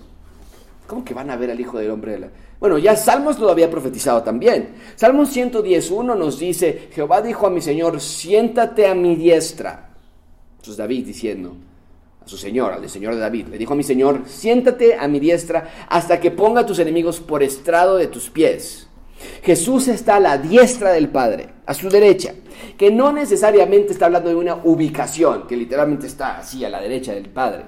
¿Cómo 0.87 1.03
que 1.03 1.13
van 1.13 1.29
a 1.29 1.35
ver 1.35 1.51
al 1.51 1.59
Hijo 1.59 1.77
del 1.77 1.91
Hombre? 1.91 2.29
Bueno, 2.61 2.77
ya 2.77 2.95
Salmos 2.95 3.37
lo 3.37 3.49
había 3.49 3.69
profetizado 3.69 4.23
también. 4.23 4.75
Salmos 4.95 5.35
110.1 5.35 6.17
nos 6.17 6.39
dice, 6.39 6.87
Jehová 6.93 7.21
dijo 7.21 7.45
a 7.45 7.49
mi 7.49 7.59
Señor, 7.59 7.99
siéntate 7.99 8.87
a 8.87 8.95
mi 8.95 9.17
diestra. 9.17 9.89
Eso 10.61 10.71
es 10.71 10.77
David 10.77 11.05
diciendo 11.05 11.57
a 12.23 12.27
su 12.27 12.37
Señor, 12.37 12.71
al 12.71 12.89
Señor 12.89 13.15
de 13.15 13.19
David. 13.19 13.47
Le 13.47 13.57
dijo 13.57 13.73
a 13.73 13.75
mi 13.75 13.83
Señor, 13.83 14.21
siéntate 14.27 14.95
a 14.95 15.09
mi 15.09 15.19
diestra 15.19 15.87
hasta 15.89 16.21
que 16.21 16.31
ponga 16.31 16.61
a 16.61 16.65
tus 16.65 16.79
enemigos 16.79 17.19
por 17.19 17.43
estrado 17.43 17.97
de 17.97 18.07
tus 18.07 18.29
pies. 18.29 18.87
Jesús 19.43 19.87
está 19.87 20.17
a 20.17 20.19
la 20.19 20.37
diestra 20.37 20.91
del 20.91 21.09
Padre, 21.09 21.49
a 21.65 21.73
su 21.73 21.89
derecha 21.89 22.33
que 22.77 22.91
no 22.91 23.11
necesariamente 23.11 23.93
está 23.93 24.05
hablando 24.05 24.29
de 24.29 24.35
una 24.35 24.55
ubicación, 24.55 25.47
que 25.47 25.55
literalmente 25.55 26.07
está 26.07 26.37
así 26.37 26.63
a 26.65 26.69
la 26.69 26.81
derecha 26.81 27.13
del 27.13 27.29
Padre, 27.29 27.65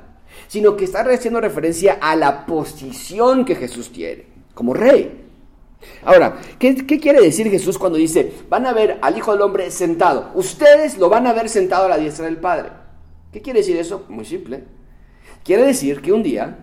sino 0.48 0.76
que 0.76 0.86
está 0.86 1.02
haciendo 1.02 1.42
referencia 1.42 1.98
a 2.02 2.16
la 2.16 2.46
posición 2.46 3.46
que 3.46 3.56
Jesús 3.56 3.92
tiene 3.92 4.26
como 4.54 4.74
rey. 4.74 5.24
Ahora, 6.04 6.40
¿qué, 6.58 6.76
quiere 6.76 7.22
decir 7.22 7.50
Jesús 7.50 7.78
cuando 7.78 7.98
dice, 7.98 8.34
van 8.50 8.66
a 8.66 8.74
ver 8.74 8.98
al 9.02 9.18
Hijo 9.18 9.32
del 9.32 9.42
Hombre 9.42 9.70
sentado? 9.72 10.32
Ustedes 10.34 10.98
lo 10.98 11.10
van 11.10 11.28
a 11.28 11.34
ver 11.34 11.50
sentado 11.50 11.86
a 11.86 11.90
la 11.90 11.98
diestra 11.98 12.26
del 12.26 12.38
Padre. 12.38 12.72
¿Qué 13.32 13.42
quiere 13.42 13.60
decir 13.60 13.78
eso? 13.78 14.06
Muy 14.10 14.26
simple. 14.26 14.64
Quiere 15.44 15.64
decir 15.64 16.02
que 16.02 16.12
un 16.12 16.24
día 16.24 16.58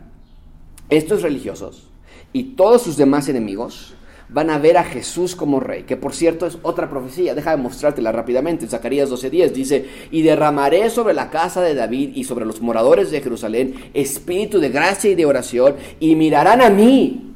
estos 0.91 1.22
religiosos 1.22 1.89
y 2.32 2.55
todos 2.57 2.82
sus 2.82 2.97
demás 2.97 3.28
enemigos 3.28 3.95
van 4.29 4.51
a 4.51 4.59
ver 4.59 4.79
a 4.79 4.85
Jesús 4.85 5.37
como 5.37 5.61
rey, 5.61 5.83
que 5.83 5.97
por 5.97 6.14
cierto 6.14 6.47
es 6.47 6.59
otra 6.62 6.89
profecía, 6.89 7.35
deja 7.35 7.51
de 7.51 7.57
mostrártela 7.57 8.11
rápidamente, 8.12 8.64
en 8.64 8.70
Zacarías 8.70 9.11
12:10 9.11 9.53
dice, 9.53 9.87
y 10.11 10.22
derramaré 10.22 10.91
sobre 10.91 11.14
la 11.14 11.31
casa 11.31 11.61
de 11.61 11.75
David 11.75 12.12
y 12.14 12.25
sobre 12.25 12.47
los 12.47 12.61
moradores 12.61 13.11
de 13.11 13.20
Jerusalén 13.20 13.75
espíritu 13.95 14.61
de 14.61 14.70
gracia 14.70 15.11
y 15.11 15.14
de 15.14 15.27
oración, 15.27 15.77
y 16.01 16.16
mirarán 16.16 16.62
a 16.62 16.70
mí. 16.70 17.33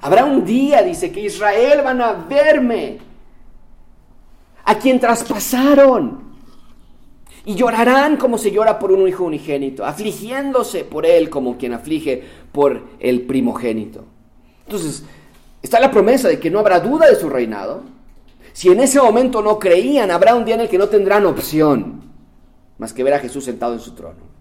Habrá 0.00 0.24
un 0.24 0.44
día, 0.44 0.82
dice, 0.82 1.12
que 1.12 1.20
Israel 1.20 1.80
van 1.84 2.00
a 2.00 2.12
verme, 2.12 2.98
a 4.64 4.74
quien 4.76 4.98
traspasaron. 4.98 6.32
Y 7.44 7.54
llorarán 7.54 8.16
como 8.16 8.38
se 8.38 8.52
llora 8.52 8.78
por 8.78 8.92
un 8.92 9.06
hijo 9.08 9.24
unigénito, 9.24 9.84
afligiéndose 9.84 10.84
por 10.84 11.06
él 11.06 11.28
como 11.28 11.56
quien 11.56 11.72
aflige 11.72 12.22
por 12.52 12.84
el 13.00 13.22
primogénito. 13.22 14.04
Entonces, 14.66 15.04
Está 15.62 15.80
la 15.80 15.90
promesa 15.90 16.28
de 16.28 16.40
que 16.40 16.50
no 16.50 16.58
habrá 16.58 16.80
duda 16.80 17.08
de 17.08 17.16
su 17.16 17.28
reinado. 17.28 17.82
Si 18.52 18.68
en 18.68 18.80
ese 18.80 19.00
momento 19.00 19.40
no 19.40 19.58
creían, 19.58 20.10
habrá 20.10 20.34
un 20.34 20.44
día 20.44 20.56
en 20.56 20.62
el 20.62 20.68
que 20.68 20.78
no 20.78 20.88
tendrán 20.88 21.24
opción 21.24 22.02
más 22.82 22.92
que 22.92 23.04
ver 23.04 23.14
a 23.14 23.20
Jesús 23.20 23.44
sentado 23.44 23.74
en 23.74 23.80
su 23.80 23.92
trono. 23.92 24.32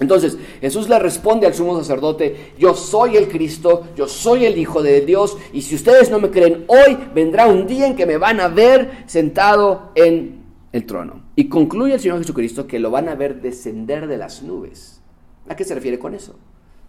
Entonces 0.00 0.38
Jesús 0.62 0.88
le 0.88 0.98
responde 0.98 1.46
al 1.46 1.52
sumo 1.52 1.76
sacerdote, 1.78 2.54
yo 2.58 2.72
soy 2.74 3.18
el 3.18 3.28
Cristo, 3.28 3.88
yo 3.94 4.08
soy 4.08 4.46
el 4.46 4.56
Hijo 4.56 4.82
de 4.82 5.02
Dios, 5.02 5.36
y 5.52 5.60
si 5.60 5.74
ustedes 5.74 6.10
no 6.10 6.18
me 6.18 6.30
creen 6.30 6.64
hoy, 6.68 6.96
vendrá 7.14 7.46
un 7.46 7.66
día 7.66 7.86
en 7.86 7.96
que 7.96 8.06
me 8.06 8.16
van 8.16 8.40
a 8.40 8.48
ver 8.48 9.04
sentado 9.06 9.90
en 9.94 10.42
el 10.72 10.86
trono. 10.86 11.24
Y 11.36 11.50
concluye 11.50 11.92
el 11.92 12.00
Señor 12.00 12.18
Jesucristo 12.18 12.66
que 12.66 12.78
lo 12.78 12.90
van 12.90 13.10
a 13.10 13.14
ver 13.14 13.42
descender 13.42 14.06
de 14.06 14.16
las 14.16 14.42
nubes. 14.42 15.02
¿A 15.46 15.54
qué 15.54 15.64
se 15.64 15.74
refiere 15.74 15.98
con 15.98 16.14
eso? 16.14 16.36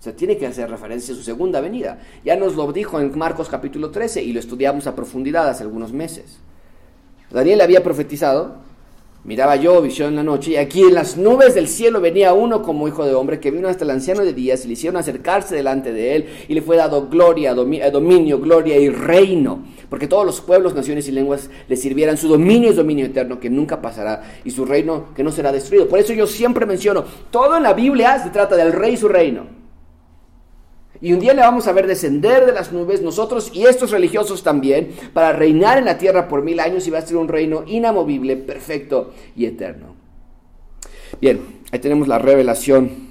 O 0.01 0.03
sea, 0.03 0.15
tiene 0.15 0.35
que 0.35 0.47
hacer 0.47 0.67
referencia 0.67 1.13
a 1.13 1.17
su 1.17 1.21
segunda 1.21 1.61
venida. 1.61 1.99
Ya 2.25 2.35
nos 2.35 2.55
lo 2.55 2.73
dijo 2.73 2.99
en 2.99 3.15
Marcos 3.15 3.49
capítulo 3.49 3.91
13 3.91 4.23
y 4.23 4.33
lo 4.33 4.39
estudiamos 4.39 4.87
a 4.87 4.95
profundidad 4.95 5.47
hace 5.47 5.61
algunos 5.61 5.93
meses. 5.93 6.39
Daniel 7.29 7.61
había 7.61 7.83
profetizado, 7.83 8.55
miraba 9.25 9.57
yo 9.57 9.79
visión 9.79 10.09
en 10.09 10.15
la 10.15 10.23
noche, 10.23 10.53
y 10.53 10.55
aquí 10.55 10.81
en 10.81 10.95
las 10.95 11.17
nubes 11.17 11.53
del 11.53 11.67
cielo 11.67 12.01
venía 12.01 12.33
uno 12.33 12.63
como 12.63 12.87
hijo 12.87 13.05
de 13.05 13.13
hombre 13.13 13.39
que 13.39 13.51
vino 13.51 13.67
hasta 13.67 13.83
el 13.83 13.91
anciano 13.91 14.25
de 14.25 14.33
días 14.33 14.65
y 14.65 14.69
le 14.69 14.73
hicieron 14.73 14.99
acercarse 14.99 15.53
delante 15.53 15.93
de 15.93 16.15
él 16.15 16.25
y 16.47 16.55
le 16.55 16.63
fue 16.63 16.77
dado 16.77 17.07
gloria, 17.07 17.51
eh, 17.51 17.91
dominio, 17.91 18.39
gloria 18.39 18.79
y 18.79 18.89
reino, 18.89 19.65
porque 19.87 20.07
todos 20.07 20.25
los 20.25 20.41
pueblos, 20.41 20.73
naciones 20.73 21.07
y 21.09 21.11
lenguas 21.11 21.51
le 21.67 21.75
sirvieran. 21.75 22.17
Su 22.17 22.27
dominio 22.27 22.71
es 22.71 22.75
dominio 22.75 23.05
eterno 23.05 23.39
que 23.39 23.51
nunca 23.51 23.83
pasará 23.83 24.23
y 24.43 24.49
su 24.49 24.65
reino 24.65 25.13
que 25.15 25.23
no 25.23 25.31
será 25.31 25.51
destruido. 25.51 25.87
Por 25.87 25.99
eso 25.99 26.11
yo 26.13 26.25
siempre 26.25 26.65
menciono, 26.65 27.05
todo 27.29 27.55
en 27.55 27.61
la 27.61 27.73
Biblia 27.73 28.17
se 28.17 28.31
trata 28.31 28.55
del 28.55 28.73
rey 28.73 28.95
y 28.95 28.97
su 28.97 29.07
reino. 29.07 29.60
Y 31.01 31.13
un 31.13 31.19
día 31.19 31.33
le 31.33 31.41
vamos 31.41 31.67
a 31.67 31.71
ver 31.71 31.87
descender 31.87 32.45
de 32.45 32.53
las 32.53 32.71
nubes, 32.71 33.01
nosotros 33.01 33.49
y 33.53 33.65
estos 33.65 33.89
religiosos 33.89 34.43
también, 34.43 34.91
para 35.13 35.33
reinar 35.33 35.79
en 35.79 35.85
la 35.85 35.97
tierra 35.97 36.27
por 36.27 36.43
mil 36.43 36.59
años 36.59 36.85
y 36.85 36.91
va 36.91 36.99
a 36.99 37.01
ser 37.01 37.17
un 37.17 37.27
reino 37.27 37.63
inamovible, 37.65 38.37
perfecto 38.37 39.11
y 39.35 39.45
eterno. 39.45 39.95
Bien, 41.19 41.41
ahí 41.71 41.79
tenemos 41.79 42.07
la 42.07 42.19
revelación 42.19 43.09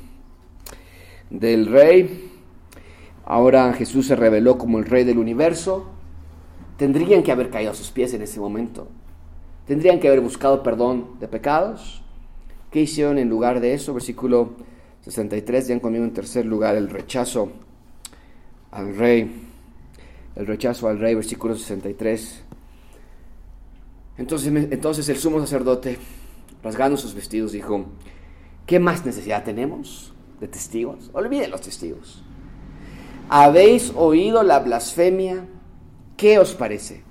del 1.31 1.67
rey. 1.67 2.31
Ahora 3.25 3.73
Jesús 3.73 4.07
se 4.07 4.15
reveló 4.15 4.57
como 4.57 4.79
el 4.79 4.85
rey 4.85 5.03
del 5.03 5.19
universo. 5.19 5.91
Tendrían 6.77 7.25
que 7.25 7.33
haber 7.33 7.51
caído 7.51 7.73
a 7.73 7.75
sus 7.75 7.91
pies 7.91 8.15
en 8.15 8.23
ese 8.23 8.39
momento. 8.39 8.87
Tendrían 9.67 9.99
que 9.99 10.07
haber 10.07 10.21
buscado 10.21 10.63
perdón 10.63 11.19
de 11.19 11.27
pecados. 11.27 12.03
¿Qué 12.71 12.83
hicieron 12.83 13.19
en 13.19 13.29
lugar 13.29 13.59
de 13.59 13.75
eso? 13.75 13.93
Versículo 13.93 14.51
63, 15.03 15.67
ya 15.67 15.81
conmigo 15.81 16.05
en 16.05 16.13
tercer 16.13 16.47
lugar 16.47 16.77
el 16.77 16.89
rechazo 16.89 17.51
al 18.71 18.97
rey, 18.97 19.31
el 20.37 20.47
rechazo 20.47 20.89
al 20.89 20.99
rey, 20.99 21.15
versículo 21.15 21.57
63. 21.57 22.43
Entonces, 24.19 24.53
entonces 24.71 25.09
el 25.09 25.17
sumo 25.17 25.41
sacerdote, 25.41 25.99
rasgando 26.63 26.97
sus 26.97 27.15
vestidos, 27.15 27.53
dijo, 27.53 27.87
¿qué 28.67 28.79
más 28.79 29.05
necesidad 29.05 29.45
tenemos 29.45 30.13
de 30.41 30.49
testigos? 30.49 31.11
Olviden 31.13 31.51
los 31.51 31.63
testigos. 31.63 32.23
¿Habéis 33.29 33.93
oído 33.95 34.43
la 34.43 34.59
blasfemia? 34.59 35.47
¿Qué 36.17 36.39
os 36.39 36.55
parece? 36.55 37.03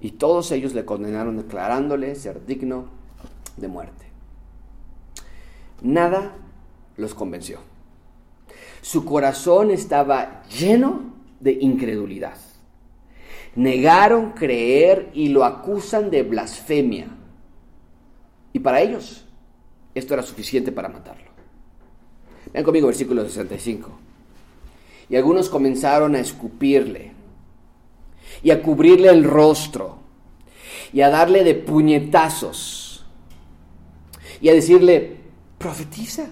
Y 0.00 0.12
todos 0.12 0.52
ellos 0.52 0.74
le 0.74 0.84
condenaron 0.84 1.36
declarándole 1.36 2.14
ser 2.14 2.46
digno 2.46 2.86
de 3.56 3.68
muerte. 3.68 4.06
Nada 5.82 6.36
los 6.96 7.14
convenció. 7.14 7.69
Su 8.82 9.04
corazón 9.04 9.70
estaba 9.70 10.42
lleno 10.48 11.14
de 11.40 11.52
incredulidad. 11.52 12.36
Negaron 13.56 14.32
creer 14.32 15.10
y 15.12 15.28
lo 15.28 15.44
acusan 15.44 16.10
de 16.10 16.22
blasfemia. 16.22 17.08
Y 18.52 18.58
para 18.60 18.80
ellos 18.80 19.24
esto 19.94 20.14
era 20.14 20.22
suficiente 20.22 20.72
para 20.72 20.88
matarlo. 20.88 21.30
Vean 22.52 22.64
conmigo 22.64 22.86
versículo 22.86 23.24
65. 23.24 23.90
Y 25.08 25.16
algunos 25.16 25.48
comenzaron 25.48 26.14
a 26.14 26.20
escupirle 26.20 27.12
y 28.42 28.50
a 28.50 28.62
cubrirle 28.62 29.08
el 29.08 29.24
rostro 29.24 29.98
y 30.92 31.00
a 31.00 31.10
darle 31.10 31.44
de 31.44 31.54
puñetazos 31.54 33.04
y 34.40 34.48
a 34.48 34.54
decirle, 34.54 35.16
profetiza. 35.58 36.30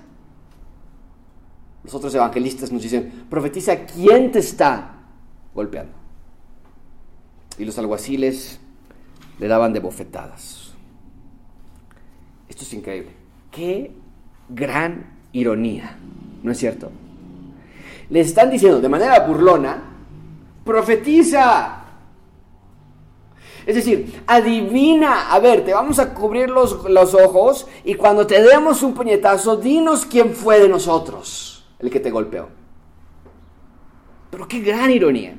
Los 1.89 1.95
otros 1.95 2.14
evangelistas 2.14 2.70
nos 2.70 2.82
dicen, 2.82 3.24
profetiza 3.30 3.86
quién 3.86 4.30
te 4.30 4.41
está 4.41 4.91
golpeando. 5.55 5.95
Y 7.57 7.64
los 7.64 7.78
alguaciles 7.78 8.61
le 9.39 9.49
daban 9.49 9.72
de 9.72 9.80
bofetadas. 9.80 10.74
Esto 12.47 12.64
es 12.64 12.74
increíble. 12.74 13.12
Qué 13.51 13.91
gran 14.51 15.07
ironía, 15.32 15.97
¿no 16.43 16.53
es 16.53 16.59
cierto? 16.59 16.91
Le 18.11 18.20
están 18.20 18.51
diciendo 18.51 18.82
de 18.82 18.89
manera 18.91 19.20
burlona, 19.20 19.82
profetiza. 20.66 21.84
Es 23.64 23.76
decir, 23.76 24.24
adivina, 24.26 25.32
a 25.32 25.39
ver, 25.39 25.64
te 25.64 25.72
vamos 25.72 25.99
a 25.99 26.12
cubrir 26.12 26.51
los, 26.51 26.84
los 26.84 27.14
ojos 27.14 27.66
y 27.82 27.95
cuando 27.95 28.26
te 28.26 28.43
demos 28.43 28.82
un 28.82 28.93
puñetazo, 28.93 29.57
dinos 29.57 30.05
quién 30.05 30.34
fue 30.34 30.61
de 30.61 30.68
nosotros 30.68 31.58
el 31.79 31.91
que 31.91 32.01
te 32.01 32.11
golpeó. 32.11 32.49
Pero 34.31 34.49
qué 34.49 34.61
gran 34.61 34.91
ironía. 34.91 35.37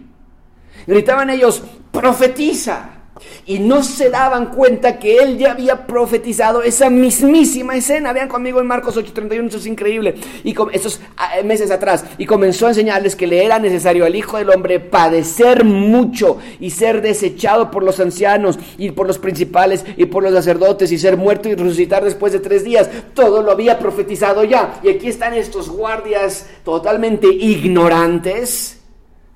Gritaban 0.88 1.30
ellos, 1.30 1.64
profetiza 1.92 2.99
y 3.46 3.60
no 3.60 3.84
se 3.84 4.10
daban 4.10 4.48
cuenta 4.48 5.00
que 5.00 5.18
él 5.18 5.38
ya 5.38 5.52
había 5.52 5.88
profetizado 5.88 6.62
esa 6.62 6.90
mismísima 6.90 7.76
escena. 7.76 8.14
Vean 8.14 8.28
conmigo 8.28 8.60
en 8.60 8.68
Marcos 8.68 8.98
8:31, 8.98 9.48
eso 9.48 9.58
es 9.58 9.66
increíble. 9.66 10.16
Y 10.44 10.54
con, 10.54 10.74
esos 10.74 11.00
ah, 11.18 11.32
meses 11.44 11.72
atrás, 11.72 12.06
y 12.18 12.26
comenzó 12.26 12.68
a 12.68 12.70
enseñarles 12.70 13.16
que 13.16 13.28
le 13.28 13.44
era 13.44 13.60
necesario 13.60 14.06
al 14.06 14.16
Hijo 14.16 14.38
del 14.38 14.50
Hombre 14.50 14.80
padecer 14.80 15.64
mucho 15.64 16.38
y 16.60 16.72
ser 16.72 17.02
desechado 17.02 17.72
por 17.72 17.84
los 17.84 18.00
ancianos 18.00 18.60
y 18.78 18.92
por 18.92 19.08
los 19.08 19.20
principales 19.20 19.86
y 19.98 20.06
por 20.06 20.24
los 20.24 20.34
sacerdotes 20.34 20.92
y 20.92 20.98
ser 20.98 21.18
muerto 21.18 21.50
y 21.50 21.56
resucitar 21.56 22.04
después 22.04 22.34
de 22.34 22.40
tres 22.40 22.64
días. 22.64 22.90
Todo 23.14 23.42
lo 23.42 23.52
había 23.52 23.80
profetizado 23.80 24.44
ya. 24.44 24.80
Y 24.84 24.90
aquí 24.90 25.08
están 25.08 25.34
estos 25.34 25.70
guardias 25.70 26.48
totalmente 26.64 27.28
ignorantes 27.28 28.80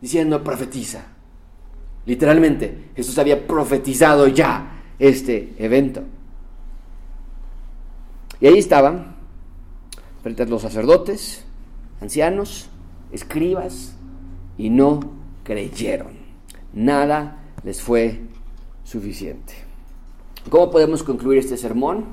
diciendo 0.01 0.43
profetiza. 0.43 1.12
Literalmente, 2.05 2.89
Jesús 2.95 3.17
había 3.17 3.47
profetizado 3.47 4.27
ya 4.27 4.81
este 4.99 5.53
evento. 5.57 6.03
Y 8.41 8.47
ahí 8.47 8.57
estaban, 8.57 9.15
frente 10.21 10.43
a 10.43 10.45
los 10.45 10.61
sacerdotes, 10.61 11.45
ancianos, 12.01 12.69
escribas, 13.11 13.95
y 14.57 14.69
no 14.69 14.99
creyeron. 15.43 16.13
Nada 16.73 17.39
les 17.63 17.81
fue 17.81 18.19
suficiente. 18.83 19.53
¿Cómo 20.49 20.69
podemos 20.69 21.03
concluir 21.03 21.39
este 21.39 21.57
sermón? 21.57 22.05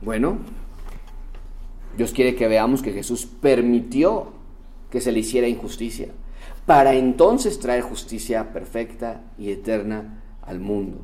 Bueno, 0.00 0.38
Dios 1.96 2.12
quiere 2.12 2.34
que 2.34 2.48
veamos 2.48 2.80
que 2.80 2.92
Jesús 2.92 3.26
permitió 3.26 4.32
que 4.90 5.00
se 5.00 5.12
le 5.12 5.20
hiciera 5.20 5.48
injusticia 5.48 6.08
para 6.68 6.92
entonces 6.92 7.58
traer 7.58 7.80
justicia 7.80 8.52
perfecta 8.52 9.22
y 9.38 9.52
eterna 9.52 10.22
al 10.42 10.60
mundo. 10.60 10.98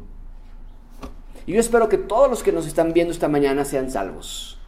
Y 1.46 1.54
yo 1.54 1.60
espero 1.60 1.88
que 1.88 1.96
todos 1.96 2.28
los 2.28 2.42
que 2.42 2.52
nos 2.52 2.66
están 2.66 2.92
viendo 2.92 3.14
esta 3.14 3.28
mañana 3.28 3.64
sean 3.64 3.90
salvos. 3.90 4.58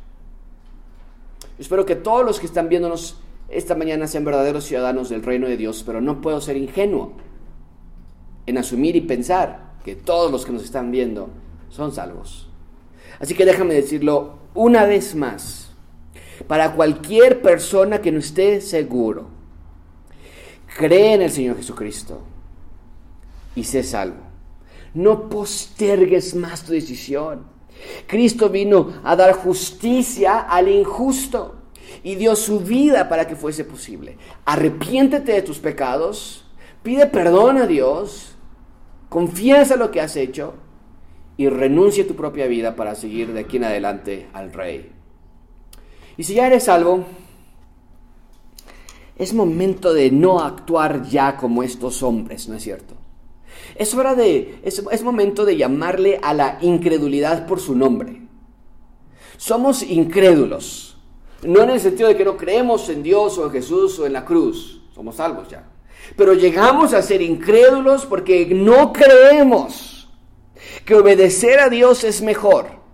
Yo 1.42 1.46
espero 1.58 1.84
que 1.84 1.96
todos 1.96 2.24
los 2.24 2.40
que 2.40 2.46
están 2.46 2.70
viéndonos 2.70 3.18
esta 3.50 3.74
mañana 3.74 4.06
sean 4.06 4.24
verdaderos 4.24 4.64
ciudadanos 4.64 5.10
del 5.10 5.22
reino 5.22 5.46
de 5.46 5.58
Dios, 5.58 5.82
pero 5.84 6.00
no 6.00 6.22
puedo 6.22 6.40
ser 6.40 6.56
ingenuo 6.56 7.12
en 8.46 8.56
asumir 8.56 8.96
y 8.96 9.02
pensar 9.02 9.74
que 9.84 9.96
todos 9.96 10.32
los 10.32 10.46
que 10.46 10.52
nos 10.52 10.64
están 10.64 10.90
viendo 10.90 11.28
son 11.68 11.92
salvos. 11.92 12.48
Así 13.20 13.34
que 13.34 13.44
déjame 13.44 13.74
decirlo 13.74 14.38
una 14.54 14.86
vez 14.86 15.14
más, 15.14 15.72
para 16.46 16.72
cualquier 16.72 17.42
persona 17.42 18.00
que 18.00 18.12
no 18.12 18.18
esté 18.18 18.62
seguro, 18.62 19.35
Cree 20.76 21.14
en 21.14 21.22
el 21.22 21.30
Señor 21.30 21.56
Jesucristo 21.56 22.22
y 23.54 23.64
sé 23.64 23.82
salvo. 23.82 24.20
No 24.92 25.28
postergues 25.30 26.34
más 26.34 26.64
tu 26.64 26.72
decisión. 26.72 27.46
Cristo 28.06 28.50
vino 28.50 28.92
a 29.02 29.16
dar 29.16 29.32
justicia 29.32 30.40
al 30.40 30.68
injusto 30.68 31.56
y 32.02 32.16
dio 32.16 32.36
su 32.36 32.60
vida 32.60 33.08
para 33.08 33.26
que 33.26 33.36
fuese 33.36 33.64
posible. 33.64 34.18
Arrepiéntete 34.44 35.32
de 35.32 35.42
tus 35.42 35.58
pecados, 35.58 36.44
pide 36.82 37.06
perdón 37.06 37.56
a 37.56 37.66
Dios, 37.66 38.36
confiesa 39.08 39.76
lo 39.76 39.90
que 39.90 40.02
has 40.02 40.14
hecho 40.16 40.54
y 41.38 41.48
renuncia 41.48 42.04
a 42.04 42.06
tu 42.06 42.16
propia 42.16 42.46
vida 42.46 42.76
para 42.76 42.94
seguir 42.94 43.32
de 43.32 43.40
aquí 43.40 43.56
en 43.56 43.64
adelante 43.64 44.28
al 44.34 44.52
Rey. 44.52 44.92
Y 46.18 46.24
si 46.24 46.34
ya 46.34 46.46
eres 46.46 46.64
salvo, 46.64 47.06
es 49.16 49.32
momento 49.32 49.94
de 49.94 50.10
no 50.10 50.40
actuar 50.40 51.04
ya 51.04 51.36
como 51.36 51.62
estos 51.62 52.02
hombres, 52.02 52.48
¿no 52.48 52.56
es 52.56 52.62
cierto? 52.62 52.94
Es 53.74 53.94
hora 53.94 54.14
de, 54.14 54.60
es, 54.62 55.02
momento 55.02 55.44
de 55.44 55.56
llamarle 55.56 56.20
a 56.22 56.34
la 56.34 56.58
incredulidad 56.60 57.46
por 57.46 57.60
su 57.60 57.74
nombre. 57.74 58.22
Somos 59.36 59.82
incrédulos, 59.82 60.98
no 61.42 61.62
en 61.62 61.70
el 61.70 61.80
sentido 61.80 62.08
de 62.08 62.16
que 62.16 62.24
no 62.24 62.36
creemos 62.36 62.88
en 62.88 63.02
Dios 63.02 63.38
o 63.38 63.46
en 63.46 63.52
Jesús 63.52 63.98
o 63.98 64.06
en 64.06 64.12
la 64.12 64.24
cruz, 64.24 64.82
somos 64.94 65.16
salvos 65.16 65.48
ya. 65.48 65.68
Pero 66.16 66.34
llegamos 66.34 66.92
a 66.94 67.02
ser 67.02 67.20
incrédulos 67.20 68.06
porque 68.06 68.46
no 68.46 68.92
creemos 68.92 70.08
que 70.84 70.94
obedecer 70.94 71.58
a 71.58 71.68
Dios 71.68 72.04
es 72.04 72.22
mejor 72.22 72.85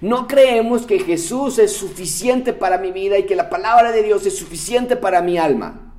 no 0.00 0.26
creemos 0.26 0.86
que 0.86 0.98
Jesús 0.98 1.58
es 1.58 1.72
suficiente 1.72 2.52
para 2.52 2.78
mi 2.78 2.92
vida 2.92 3.18
y 3.18 3.26
que 3.26 3.36
la 3.36 3.50
palabra 3.50 3.92
de 3.92 4.02
Dios 4.02 4.26
es 4.26 4.36
suficiente 4.36 4.96
para 4.96 5.22
mi 5.22 5.38
alma. 5.38 5.92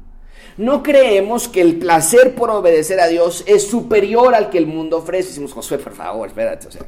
No 0.57 0.83
creemos 0.83 1.47
que 1.47 1.61
el 1.61 1.77
placer 1.79 2.35
por 2.35 2.49
obedecer 2.49 2.99
a 2.99 3.07
Dios 3.07 3.43
es 3.47 3.67
superior 3.67 4.35
al 4.35 4.49
que 4.49 4.57
el 4.57 4.67
mundo 4.67 4.97
ofrece. 4.97 5.29
Decimos, 5.29 5.53
Josué, 5.53 5.77
por 5.77 5.93
favor, 5.93 6.27
espérate. 6.27 6.67
O 6.67 6.71
sea, 6.71 6.85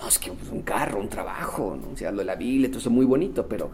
no, 0.00 0.08
es 0.08 0.18
que 0.18 0.30
un 0.30 0.62
carro, 0.62 0.98
un 0.98 1.08
trabajo, 1.08 1.78
¿no? 1.80 1.88
O 1.88 2.16
de 2.16 2.24
la 2.24 2.34
Biblia, 2.34 2.68
todo 2.68 2.80
eso 2.80 2.88
es 2.88 2.94
muy 2.94 3.06
bonito, 3.06 3.46
pero 3.46 3.70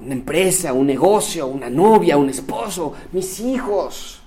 una 0.00 0.12
empresa, 0.12 0.72
un 0.72 0.86
negocio, 0.86 1.46
una 1.46 1.70
novia, 1.70 2.16
un 2.16 2.28
esposo, 2.28 2.94
mis 3.12 3.40
hijos. 3.40 4.20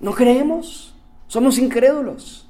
¿No 0.00 0.12
creemos? 0.12 0.94
Somos 1.28 1.58
incrédulos. 1.58 2.48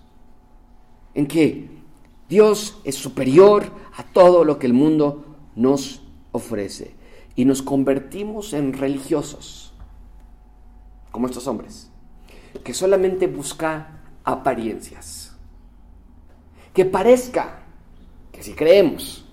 ¿En 1.14 1.26
qué? 1.26 1.81
Dios 2.28 2.78
es 2.84 2.94
superior 2.94 3.70
a 3.96 4.02
todo 4.04 4.44
lo 4.44 4.58
que 4.58 4.66
el 4.66 4.72
mundo 4.72 5.24
nos 5.54 6.02
ofrece. 6.32 6.94
Y 7.34 7.44
nos 7.44 7.62
convertimos 7.62 8.52
en 8.52 8.72
religiosos, 8.72 9.72
como 11.10 11.26
estos 11.26 11.46
hombres, 11.46 11.90
que 12.62 12.74
solamente 12.74 13.26
busca 13.26 14.02
apariencias. 14.24 15.34
Que 16.74 16.84
parezca 16.84 17.62
que 18.30 18.42
si 18.42 18.52
creemos, 18.54 19.24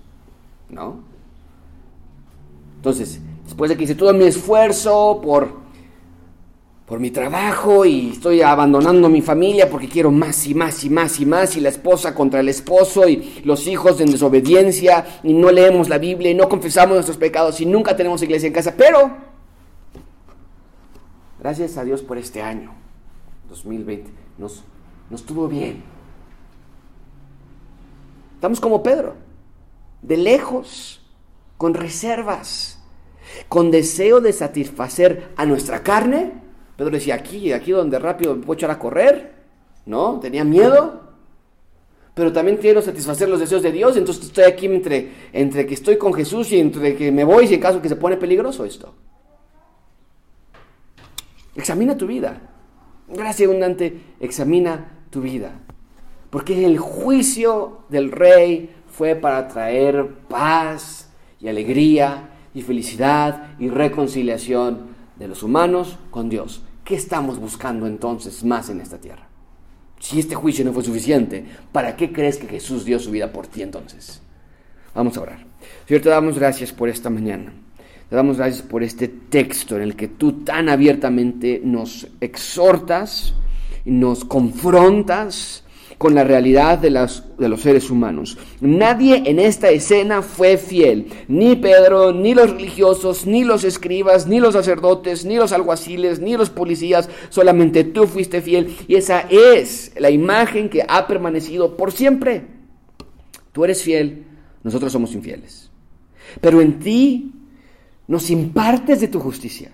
¿no? 0.68 1.00
Entonces, 2.76 3.20
después 3.44 3.68
de 3.68 3.76
que 3.76 3.84
hice 3.84 3.94
todo 3.94 4.14
mi 4.14 4.24
esfuerzo 4.24 5.20
por 5.22 5.59
por 6.90 6.98
mi 6.98 7.12
trabajo 7.12 7.84
y 7.84 8.10
estoy 8.10 8.42
abandonando 8.42 9.08
mi 9.08 9.22
familia 9.22 9.70
porque 9.70 9.88
quiero 9.88 10.10
más 10.10 10.44
y 10.48 10.56
más 10.56 10.82
y 10.82 10.90
más 10.90 11.20
y 11.20 11.24
más 11.24 11.56
y 11.56 11.60
la 11.60 11.68
esposa 11.68 12.16
contra 12.16 12.40
el 12.40 12.48
esposo 12.48 13.08
y 13.08 13.42
los 13.44 13.68
hijos 13.68 14.00
en 14.00 14.10
desobediencia 14.10 15.20
y 15.22 15.32
no 15.32 15.52
leemos 15.52 15.88
la 15.88 15.98
Biblia 15.98 16.32
y 16.32 16.34
no 16.34 16.48
confesamos 16.48 16.94
nuestros 16.94 17.16
pecados 17.16 17.60
y 17.60 17.66
nunca 17.66 17.94
tenemos 17.94 18.20
iglesia 18.24 18.48
en 18.48 18.52
casa. 18.52 18.74
Pero, 18.76 19.08
gracias 21.38 21.76
a 21.76 21.84
Dios 21.84 22.02
por 22.02 22.18
este 22.18 22.42
año, 22.42 22.72
2020, 23.50 24.10
nos, 24.36 24.64
nos 25.10 25.22
tuvo 25.24 25.46
bien. 25.46 25.84
Estamos 28.34 28.58
como 28.58 28.82
Pedro, 28.82 29.14
de 30.02 30.16
lejos, 30.16 31.08
con 31.56 31.74
reservas, 31.74 32.80
con 33.48 33.70
deseo 33.70 34.20
de 34.20 34.32
satisfacer 34.32 35.30
a 35.36 35.46
nuestra 35.46 35.84
carne 35.84 36.49
Pedro 36.80 36.92
decía, 36.92 37.16
aquí, 37.16 37.52
aquí 37.52 37.72
donde 37.72 37.98
rápido 37.98 38.34
me 38.34 38.42
puedo 38.42 38.56
echar 38.56 38.70
a 38.70 38.78
correr, 38.78 39.34
¿no? 39.84 40.18
Tenía 40.18 40.44
miedo, 40.44 41.02
pero 42.14 42.32
también 42.32 42.56
quiero 42.56 42.80
satisfacer 42.80 43.28
los 43.28 43.38
deseos 43.38 43.62
de 43.62 43.70
Dios, 43.70 43.98
entonces 43.98 44.24
estoy 44.24 44.44
aquí 44.44 44.64
entre, 44.64 45.12
entre 45.34 45.66
que 45.66 45.74
estoy 45.74 45.98
con 45.98 46.14
Jesús 46.14 46.50
y 46.52 46.58
entre 46.58 46.96
que 46.96 47.12
me 47.12 47.22
voy 47.22 47.46
si 47.46 47.52
en 47.52 47.60
caso 47.60 47.82
que 47.82 47.90
se 47.90 47.96
pone 47.96 48.16
peligroso 48.16 48.64
esto. 48.64 48.94
Examina 51.54 51.98
tu 51.98 52.06
vida. 52.06 52.40
Gracias 53.08 53.46
abundante, 53.46 54.00
examina 54.18 55.02
tu 55.10 55.20
vida. 55.20 55.60
Porque 56.30 56.64
el 56.64 56.78
juicio 56.78 57.80
del 57.90 58.10
rey 58.10 58.74
fue 58.86 59.16
para 59.16 59.48
traer 59.48 60.14
paz 60.30 61.10
y 61.42 61.48
alegría 61.48 62.30
y 62.54 62.62
felicidad 62.62 63.50
y 63.58 63.68
reconciliación 63.68 64.88
de 65.18 65.28
los 65.28 65.42
humanos 65.42 65.98
con 66.10 66.30
Dios. 66.30 66.62
¿Qué 66.90 66.96
estamos 66.96 67.38
buscando 67.38 67.86
entonces 67.86 68.42
más 68.42 68.68
en 68.68 68.80
esta 68.80 68.98
tierra? 68.98 69.28
Si 70.00 70.18
este 70.18 70.34
juicio 70.34 70.64
no 70.64 70.72
fue 70.72 70.82
suficiente, 70.82 71.44
¿para 71.70 71.94
qué 71.94 72.10
crees 72.10 72.36
que 72.36 72.48
Jesús 72.48 72.84
dio 72.84 72.98
su 72.98 73.12
vida 73.12 73.30
por 73.30 73.46
ti 73.46 73.62
entonces? 73.62 74.20
Vamos 74.92 75.16
a 75.16 75.20
orar. 75.20 75.46
Señor, 75.86 76.02
te 76.02 76.08
damos 76.08 76.36
gracias 76.36 76.72
por 76.72 76.88
esta 76.88 77.08
mañana. 77.08 77.52
Te 78.08 78.16
damos 78.16 78.38
gracias 78.38 78.62
por 78.62 78.82
este 78.82 79.06
texto 79.06 79.76
en 79.76 79.82
el 79.82 79.94
que 79.94 80.08
tú 80.08 80.42
tan 80.42 80.68
abiertamente 80.68 81.62
nos 81.62 82.08
exhortas, 82.20 83.34
nos 83.84 84.24
confrontas 84.24 85.62
con 86.00 86.14
la 86.14 86.24
realidad 86.24 86.78
de, 86.78 86.88
de, 86.88 87.48
los 87.50 87.60
seres 87.60 87.90
humanos. 87.90 88.38
Nadie 88.62 89.22
en 89.26 89.38
esta 89.38 89.68
escena 89.68 90.22
fue 90.22 90.56
fiel, 90.56 91.08
ni 91.28 91.56
Pedro, 91.56 92.14
ni 92.14 92.32
los 92.32 92.52
religiosos, 92.52 93.26
ni 93.26 93.44
los 93.44 93.64
escribas, 93.64 94.26
ni 94.26 94.40
los 94.40 94.54
sacerdotes, 94.54 95.26
ni 95.26 95.36
los 95.36 95.52
alguaciles, 95.52 96.18
ni 96.18 96.38
los 96.38 96.48
policías, 96.48 97.10
solamente 97.28 97.84
tú 97.84 98.06
fuiste 98.06 98.40
fiel 98.40 98.74
y 98.88 98.94
esa 98.94 99.26
es 99.28 99.92
la 99.98 100.08
imagen 100.08 100.70
que 100.70 100.86
ha 100.88 101.06
permanecido 101.06 101.76
por 101.76 101.92
siempre. 101.92 102.46
Tú 103.52 103.64
eres 103.64 103.82
fiel, 103.82 104.24
nosotros 104.62 104.90
somos 104.92 105.12
infieles. 105.12 105.70
Pero 106.40 106.62
en 106.62 106.78
ti 106.78 107.34
nos 108.08 108.30
impartes 108.30 109.02
de 109.02 109.08
tu 109.08 109.20
justicia, 109.20 109.70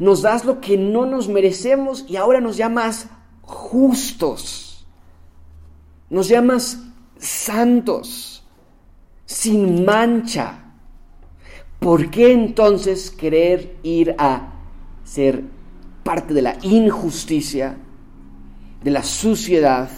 nos 0.00 0.22
das 0.22 0.44
lo 0.44 0.60
que 0.60 0.76
no 0.76 1.06
nos 1.06 1.28
merecemos 1.28 2.04
y 2.08 2.16
ahora 2.16 2.40
nos 2.40 2.56
llamas 2.56 3.10
justos. 3.42 4.67
Nos 6.10 6.28
llamas 6.28 6.82
santos, 7.18 8.42
sin 9.26 9.84
mancha. 9.84 10.72
¿Por 11.78 12.10
qué 12.10 12.32
entonces 12.32 13.10
querer 13.10 13.76
ir 13.82 14.14
a 14.18 14.54
ser 15.04 15.44
parte 16.02 16.32
de 16.32 16.42
la 16.42 16.56
injusticia, 16.62 17.76
de 18.82 18.90
la 18.90 19.02
suciedad 19.02 19.90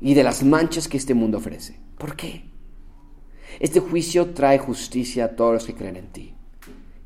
y 0.00 0.14
de 0.14 0.22
las 0.22 0.44
manchas 0.44 0.88
que 0.88 0.98
este 0.98 1.14
mundo 1.14 1.38
ofrece? 1.38 1.80
¿Por 1.96 2.14
qué? 2.14 2.44
Este 3.60 3.80
juicio 3.80 4.34
trae 4.34 4.58
justicia 4.58 5.24
a 5.24 5.36
todos 5.36 5.54
los 5.54 5.64
que 5.64 5.74
creen 5.74 5.96
en 5.96 6.08
ti. 6.08 6.34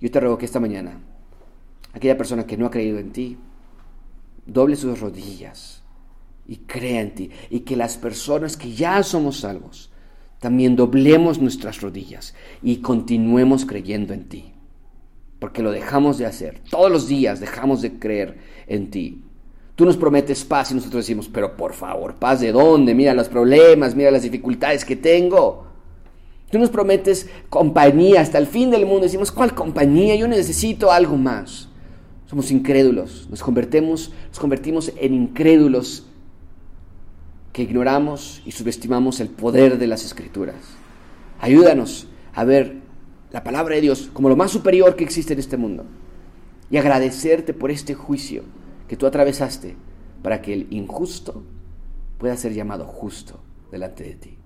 Yo 0.01 0.11
te 0.11 0.19
ruego 0.19 0.39
que 0.39 0.45
esta 0.45 0.61
mañana, 0.61 1.01
aquella 1.93 2.19
persona 2.19 2.47
que 2.47 2.57
no 2.57 2.67
ha 2.67 2.71
creído 2.71 2.99
en 2.99 3.13
ti, 3.13 3.39
doble 4.45 4.75
sus 4.75 4.99
rodillas 4.99 5.82
y 6.47 6.57
crea 6.57 7.01
en 7.01 7.15
ti. 7.15 7.31
Y 7.51 7.61
que 7.61 7.77
las 7.77 7.97
personas 7.97 8.57
que 8.57 8.73
ya 8.73 9.03
somos 9.03 9.41
salvos 9.41 9.91
también 10.39 10.75
doblemos 10.75 11.39
nuestras 11.39 11.81
rodillas 11.81 12.35
y 12.63 12.79
continuemos 12.79 13.65
creyendo 13.65 14.13
en 14.13 14.29
ti. 14.29 14.53
Porque 15.39 15.63
lo 15.63 15.71
dejamos 15.71 16.19
de 16.19 16.27
hacer. 16.27 16.61
Todos 16.69 16.91
los 16.91 17.07
días 17.07 17.41
dejamos 17.41 17.81
de 17.83 17.99
creer 17.99 18.39
en 18.67 18.91
ti. 18.91 19.23
Tú 19.77 19.85
nos 19.85 19.97
prometes 19.97 20.45
paz 20.45 20.71
y 20.71 20.75
nosotros 20.75 21.05
decimos, 21.05 21.29
pero 21.33 21.57
por 21.57 21.73
favor, 21.73 22.17
paz 22.17 22.41
de 22.41 22.53
dónde? 22.53 22.95
Mira 22.95 23.15
los 23.15 23.29
problemas, 23.29 23.95
mira 23.95 24.11
las 24.11 24.23
dificultades 24.23 24.85
que 24.85 24.97
tengo. 24.97 25.67
Tú 26.51 26.59
nos 26.59 26.69
prometes 26.69 27.31
compañía 27.49 28.21
hasta 28.21 28.39
el 28.39 28.47
fin 28.47 28.71
del 28.71 28.85
mundo. 28.85 29.05
Decimos, 29.05 29.33
¿cuál 29.33 29.55
compañía? 29.55 30.15
Yo 30.17 30.29
necesito 30.29 30.93
algo 30.93 31.17
más. 31.17 31.69
Somos 32.27 32.51
incrédulos. 32.51 33.29
Nos 33.31 33.43
convertimos, 33.43 34.13
nos 34.29 34.39
convertimos 34.39 34.93
en 35.01 35.15
incrédulos 35.15 36.07
que 37.53 37.63
ignoramos 37.63 38.43
y 38.45 38.53
subestimamos 38.53 39.21
el 39.21 39.29
poder 39.29 39.79
de 39.79 39.87
las 39.87 40.05
escrituras. 40.05 40.57
Ayúdanos 41.41 42.09
a 42.35 42.45
ver 42.45 42.77
la 43.31 43.45
palabra 43.45 43.75
de 43.75 43.83
Dios 43.83 44.11
como 44.13 44.29
lo 44.29 44.37
más 44.37 44.51
superior 44.51 44.97
que 44.97 45.05
existe 45.05 45.33
en 45.33 45.39
este 45.39 45.57
mundo 45.57 45.85
y 46.71 46.77
agradecerte 46.77 47.53
por 47.53 47.71
este 47.71 47.95
juicio 47.95 48.43
que 48.89 48.97
tú 48.97 49.07
atravesaste 49.07 49.77
para 50.23 50.41
que 50.41 50.55
el 50.55 50.67
injusto 50.71 51.43
pueda 52.19 52.37
ser 52.37 52.55
llamado 52.55 52.87
justo 52.87 53.41
delante 53.71 54.05
de 54.05 54.15
ti. 54.15 54.39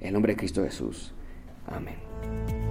En 0.00 0.08
el 0.08 0.12
nombre 0.12 0.32
de 0.32 0.36
Cristo 0.36 0.62
Jesús. 0.62 1.12
Amén. 1.66 2.63